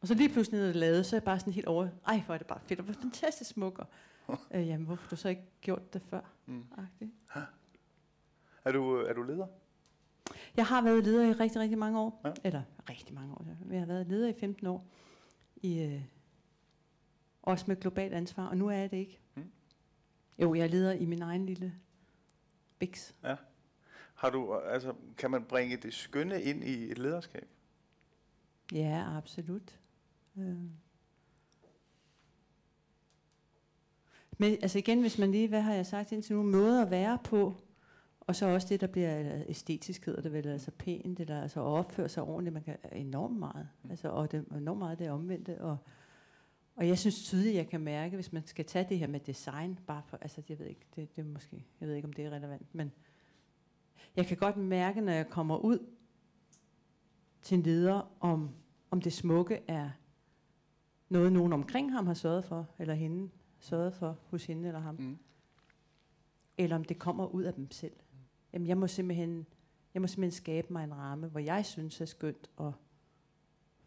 Og 0.00 0.08
så 0.08 0.14
lige 0.14 0.28
pludselig, 0.28 0.60
når 0.60 0.66
det 0.66 0.76
lavet, 0.76 1.06
så 1.06 1.16
er 1.16 1.18
jeg 1.18 1.24
bare 1.24 1.40
sådan 1.40 1.52
helt 1.52 1.66
over, 1.66 1.88
ej, 2.06 2.22
hvor 2.26 2.34
er 2.34 2.38
det 2.38 2.46
bare 2.46 2.60
fedt, 2.60 2.80
og 2.80 2.84
hvor 2.84 2.94
fantastisk 2.94 3.50
smuk. 3.50 3.78
Og, 4.26 4.38
øh, 4.54 4.66
jamen, 4.66 4.86
hvorfor 4.86 5.08
du 5.08 5.16
så 5.16 5.28
ikke 5.28 5.44
gjort 5.60 5.94
det 5.94 6.02
før? 6.02 6.20
Mm. 6.46 6.64
Agtigt. 6.78 7.10
Er, 8.64 8.72
du, 8.72 8.94
er 8.96 9.12
du 9.12 9.22
leder? 9.22 9.46
Jeg 10.56 10.66
har 10.66 10.82
været 10.82 11.04
leder 11.04 11.24
i 11.24 11.32
rigtig, 11.32 11.60
rigtig 11.60 11.78
mange 11.78 12.00
år. 12.00 12.20
Ja. 12.24 12.32
Eller 12.44 12.62
rigtig 12.90 13.14
mange 13.14 13.34
år. 13.34 13.46
Jeg 13.70 13.80
har 13.80 13.86
været 13.86 14.06
leder 14.06 14.28
i 14.28 14.34
15 14.40 14.66
år. 14.66 14.86
I, 15.56 15.82
øh, 15.82 16.02
også 17.42 17.64
med 17.68 17.76
globalt 17.76 18.14
ansvar, 18.14 18.46
og 18.46 18.56
nu 18.56 18.68
er 18.68 18.76
jeg 18.76 18.90
det 18.90 18.96
ikke. 18.96 19.20
Mm. 19.34 19.50
Jo, 20.38 20.54
jeg 20.54 20.64
er 20.64 20.68
leder 20.68 20.92
i 20.92 21.04
min 21.04 21.22
egen 21.22 21.46
lille 21.46 21.74
biks. 22.78 23.14
Har 24.14 24.30
du, 24.30 24.54
altså, 24.54 24.94
kan 25.18 25.30
man 25.30 25.44
bringe 25.44 25.76
det 25.76 25.94
skønne 25.94 26.42
ind 26.42 26.64
i 26.64 26.90
et 26.90 26.98
lederskab? 26.98 27.48
Ja, 28.72 29.16
absolut. 29.16 29.78
Øh. 30.36 30.56
Men 34.38 34.52
altså 34.62 34.78
igen, 34.78 35.00
hvis 35.00 35.18
man 35.18 35.32
lige, 35.32 35.48
hvad 35.48 35.60
har 35.60 35.74
jeg 35.74 35.86
sagt 35.86 36.12
indtil 36.12 36.36
nu, 36.36 36.42
måder 36.42 36.82
at 36.84 36.90
være 36.90 37.18
på, 37.24 37.54
og 38.20 38.36
så 38.36 38.46
også 38.46 38.68
det, 38.68 38.80
der 38.80 38.86
bliver 38.86 39.18
eller 39.18 39.44
æstetisk, 39.48 40.06
hedder 40.06 40.22
det 40.22 40.32
vel, 40.32 40.46
altså 40.46 40.70
pænt, 40.70 41.20
eller 41.20 41.42
altså 41.42 41.60
at 41.60 41.64
opføre 41.66 42.08
sig 42.08 42.22
ordentligt, 42.22 42.54
man 42.54 42.62
kan 42.62 42.76
enormt 42.92 43.38
meget, 43.38 43.68
Mm. 43.82 43.90
altså, 43.90 44.08
og 44.08 44.32
det, 44.32 44.44
enormt 44.56 44.78
meget 44.78 44.98
det 44.98 45.10
omvendte, 45.10 45.60
og, 45.60 45.76
og 46.78 46.88
jeg 46.88 46.98
synes 46.98 47.24
tydeligt, 47.24 47.54
jeg 47.54 47.68
kan 47.68 47.80
mærke, 47.80 48.14
hvis 48.14 48.32
man 48.32 48.46
skal 48.46 48.64
tage 48.64 48.86
det 48.88 48.98
her 48.98 49.06
med 49.06 49.20
design, 49.20 49.78
bare 49.86 50.02
for, 50.06 50.16
altså 50.16 50.42
jeg 50.48 50.58
ved 50.58 50.66
ikke, 50.66 50.86
det, 50.96 51.16
det 51.16 51.22
er 51.22 51.26
måske, 51.26 51.66
jeg 51.80 51.88
ved 51.88 51.94
ikke, 51.94 52.06
om 52.08 52.12
det 52.12 52.24
er 52.24 52.30
relevant, 52.30 52.74
men 52.74 52.92
jeg 54.16 54.26
kan 54.26 54.36
godt 54.36 54.56
mærke, 54.56 55.00
når 55.00 55.12
jeg 55.12 55.28
kommer 55.30 55.56
ud 55.56 55.86
til 57.42 57.56
en 57.58 57.62
leder, 57.62 58.16
om, 58.20 58.50
om 58.90 59.00
det 59.00 59.12
smukke 59.12 59.60
er 59.68 59.90
noget, 61.08 61.32
nogen 61.32 61.52
omkring 61.52 61.92
ham 61.92 62.06
har 62.06 62.14
sørget 62.14 62.44
for, 62.44 62.68
eller 62.78 62.94
hende 62.94 63.30
sørget 63.58 63.94
for 63.94 64.18
hos 64.26 64.46
hende 64.46 64.68
eller 64.68 64.80
ham, 64.80 64.94
Mm. 64.98 65.18
eller 66.58 66.76
om 66.76 66.84
det 66.84 66.98
kommer 66.98 67.26
ud 67.26 67.42
af 67.42 67.54
dem 67.54 67.70
selv. 67.70 67.96
Jamen, 68.52 68.66
jeg 68.68 68.78
må 68.78 68.86
simpelthen, 68.86 69.46
jeg 69.94 70.02
må 70.02 70.08
simpelthen 70.08 70.36
skabe 70.42 70.72
mig 70.72 70.84
en 70.84 70.94
ramme, 70.94 71.28
hvor 71.28 71.40
jeg 71.40 71.66
synes 71.66 72.00
er 72.00 72.04
skønt, 72.04 72.50
og 72.56 72.74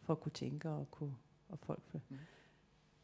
for 0.02 0.14
at 0.14 0.20
kunne 0.20 0.32
tænke 0.32 0.70
og 0.70 0.92
kunne 0.92 1.16
og 1.50 1.60
folk. 1.60 1.84
For. 1.88 2.02
Mm. 2.10 2.18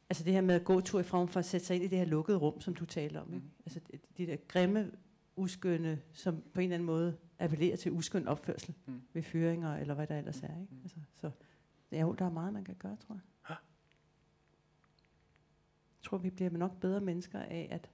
Mm. 0.07 0.09
Altså 0.09 0.23
det 0.23 0.33
her 0.33 0.41
med 0.41 0.55
at 0.55 0.63
gå 0.65 0.81
tur 0.81 0.99
i 0.99 1.03
frem 1.03 1.27
for 1.27 1.39
at 1.39 1.45
sætte 1.45 1.65
sig 1.65 1.75
ind 1.75 1.85
i 1.85 1.87
det 1.87 1.97
her 1.97 2.05
lukkede 2.05 2.37
rum, 2.37 2.61
som 2.61 2.75
du 2.75 2.85
taler 2.85 3.21
om. 3.21 3.33
Ikke? 3.33 3.45
Mm. 3.45 3.51
Altså 3.65 3.79
de, 3.91 3.99
de 4.17 4.27
der 4.27 4.37
grimme, 4.47 4.91
uskønne, 5.35 6.01
som 6.13 6.41
på 6.53 6.59
en 6.59 6.63
eller 6.63 6.75
anden 6.75 6.85
måde 6.85 7.17
appellerer 7.39 7.75
til 7.77 7.91
uskøn 7.91 8.27
opførsel 8.27 8.73
Mm. 8.85 8.93
mm. 8.93 9.01
ved 9.13 9.23
fyringer, 9.23 9.75
eller 9.77 9.93
hvad 9.93 10.07
der 10.07 10.17
ellers 10.17 10.41
er. 10.43 10.61
Ikke? 10.61 10.73
Mm. 10.75 10.81
Altså, 10.81 10.97
så 11.15 11.31
ja, 11.91 12.01
jo, 12.01 12.13
der 12.13 12.25
er 12.25 12.29
meget, 12.31 12.53
man 12.53 12.63
kan 12.63 12.75
gøre, 12.75 12.97
tror 13.07 13.15
jeg. 13.15 13.21
Jeg 13.49 13.57
tror, 16.11 16.17
vi 16.17 16.29
bliver 16.29 16.49
nok 16.49 16.79
bedre 16.79 17.01
mennesker 17.01 17.39
af 17.39 17.67
at, 17.71 17.89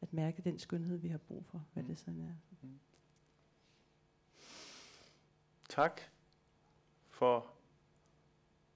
at 0.00 0.12
mærke 0.12 0.42
den 0.42 0.58
skønhed, 0.58 0.96
vi 0.96 1.08
har 1.08 1.18
brug 1.18 1.44
for, 1.46 1.64
hvad 1.72 1.82
Mm. 1.82 1.88
det 1.88 1.98
sådan 1.98 2.20
er. 2.20 2.34
Tak 5.68 6.00
for 7.10 7.46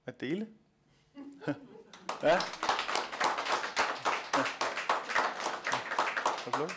at 0.07 0.21
dele. 0.21 0.49
ja. 2.23 2.29
ja. 2.29 2.39
Applaus. 6.47 6.73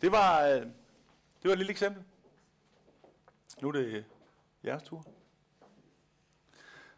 Det 0.00 0.12
var, 0.12 0.46
øh, 0.46 0.60
det 1.42 1.44
var 1.44 1.52
et 1.52 1.58
lille 1.58 1.70
eksempel. 1.70 2.02
Nu 3.62 3.68
er 3.68 3.72
det 3.72 4.04
jeres 4.64 4.82
tur. 4.82 5.04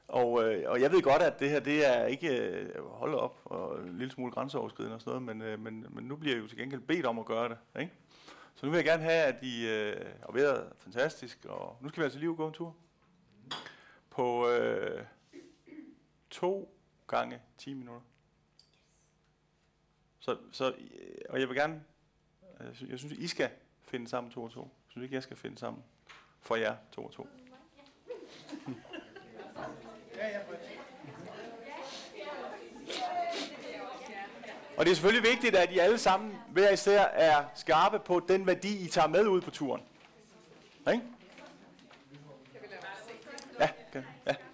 Og, 0.08 0.44
øh, 0.44 0.70
og 0.70 0.80
jeg 0.80 0.92
ved 0.92 1.02
godt, 1.02 1.22
at 1.22 1.40
det 1.40 1.50
her, 1.50 1.60
det 1.60 1.86
er 1.86 2.06
ikke 2.06 2.38
øh, 2.38 3.14
op 3.14 3.40
og 3.44 3.80
en 3.80 3.98
lille 3.98 4.12
smule 4.12 4.32
grænseoverskridende 4.32 4.94
og 4.94 5.00
sådan 5.00 5.22
noget, 5.22 5.36
men, 5.36 5.48
øh, 5.48 5.60
men, 5.60 5.86
men 5.90 6.04
nu 6.04 6.16
bliver 6.16 6.36
jeg 6.36 6.42
jo 6.42 6.48
til 6.48 6.58
gengæld 6.58 6.80
bedt 6.80 7.06
om 7.06 7.18
at 7.18 7.24
gøre 7.26 7.48
det. 7.48 7.58
Ikke? 7.80 7.92
Så 8.54 8.66
nu 8.66 8.72
vil 8.72 8.78
jeg 8.78 8.84
gerne 8.84 9.02
have, 9.02 9.22
at 9.22 9.42
I 9.42 9.68
øh, 9.68 10.06
har 10.26 10.32
været 10.32 10.72
fantastisk, 10.78 11.46
og 11.48 11.76
nu 11.80 11.88
skal 11.88 12.00
vi 12.00 12.04
altså 12.04 12.18
lige 12.18 12.34
gå 12.34 12.46
en 12.46 12.52
tur. 12.52 12.76
På 14.12 14.48
øh, 14.48 15.04
to 16.30 16.74
gange 17.08 17.40
10 17.58 17.74
minutter. 17.74 18.00
Så, 20.20 20.36
så, 20.52 20.74
og 21.28 21.40
jeg 21.40 21.48
vil 21.48 21.56
gerne, 21.56 21.84
øh, 22.60 22.66
jeg 22.66 22.76
synes- 22.76 22.90
jeg 22.90 22.98
synes, 22.98 23.12
I 23.12 23.26
skal 23.28 23.50
finde 23.84 24.08
sammen 24.08 24.32
to 24.32 24.42
og 24.42 24.50
to. 24.52 24.60
Jeg 24.60 24.90
synes 24.90 25.04
ikke, 25.04 25.14
jeg 25.14 25.22
skal 25.22 25.36
finde 25.36 25.58
sammen 25.58 25.82
for 26.40 26.56
jer 26.56 26.76
to 26.92 27.04
og 27.04 27.12
to. 27.12 27.26
Og 34.76 34.84
det 34.84 34.90
er 34.90 34.94
selvfølgelig 34.94 35.30
vigtigt, 35.30 35.56
at 35.56 35.72
I 35.72 35.78
alle 35.78 35.98
sammen 35.98 36.34
hver 36.52 36.70
især 36.70 37.02
er 37.02 37.44
skarpe 37.54 37.98
på 37.98 38.20
den 38.28 38.46
værdi, 38.46 38.84
I 38.84 38.88
tager 38.88 39.08
med 39.08 39.26
ud 39.26 39.40
på 39.40 39.50
turen. 39.50 39.82
Ikke? 40.92 41.02
Ja, 43.58 43.68
okay. 43.88 44.02
ja. 44.26 44.51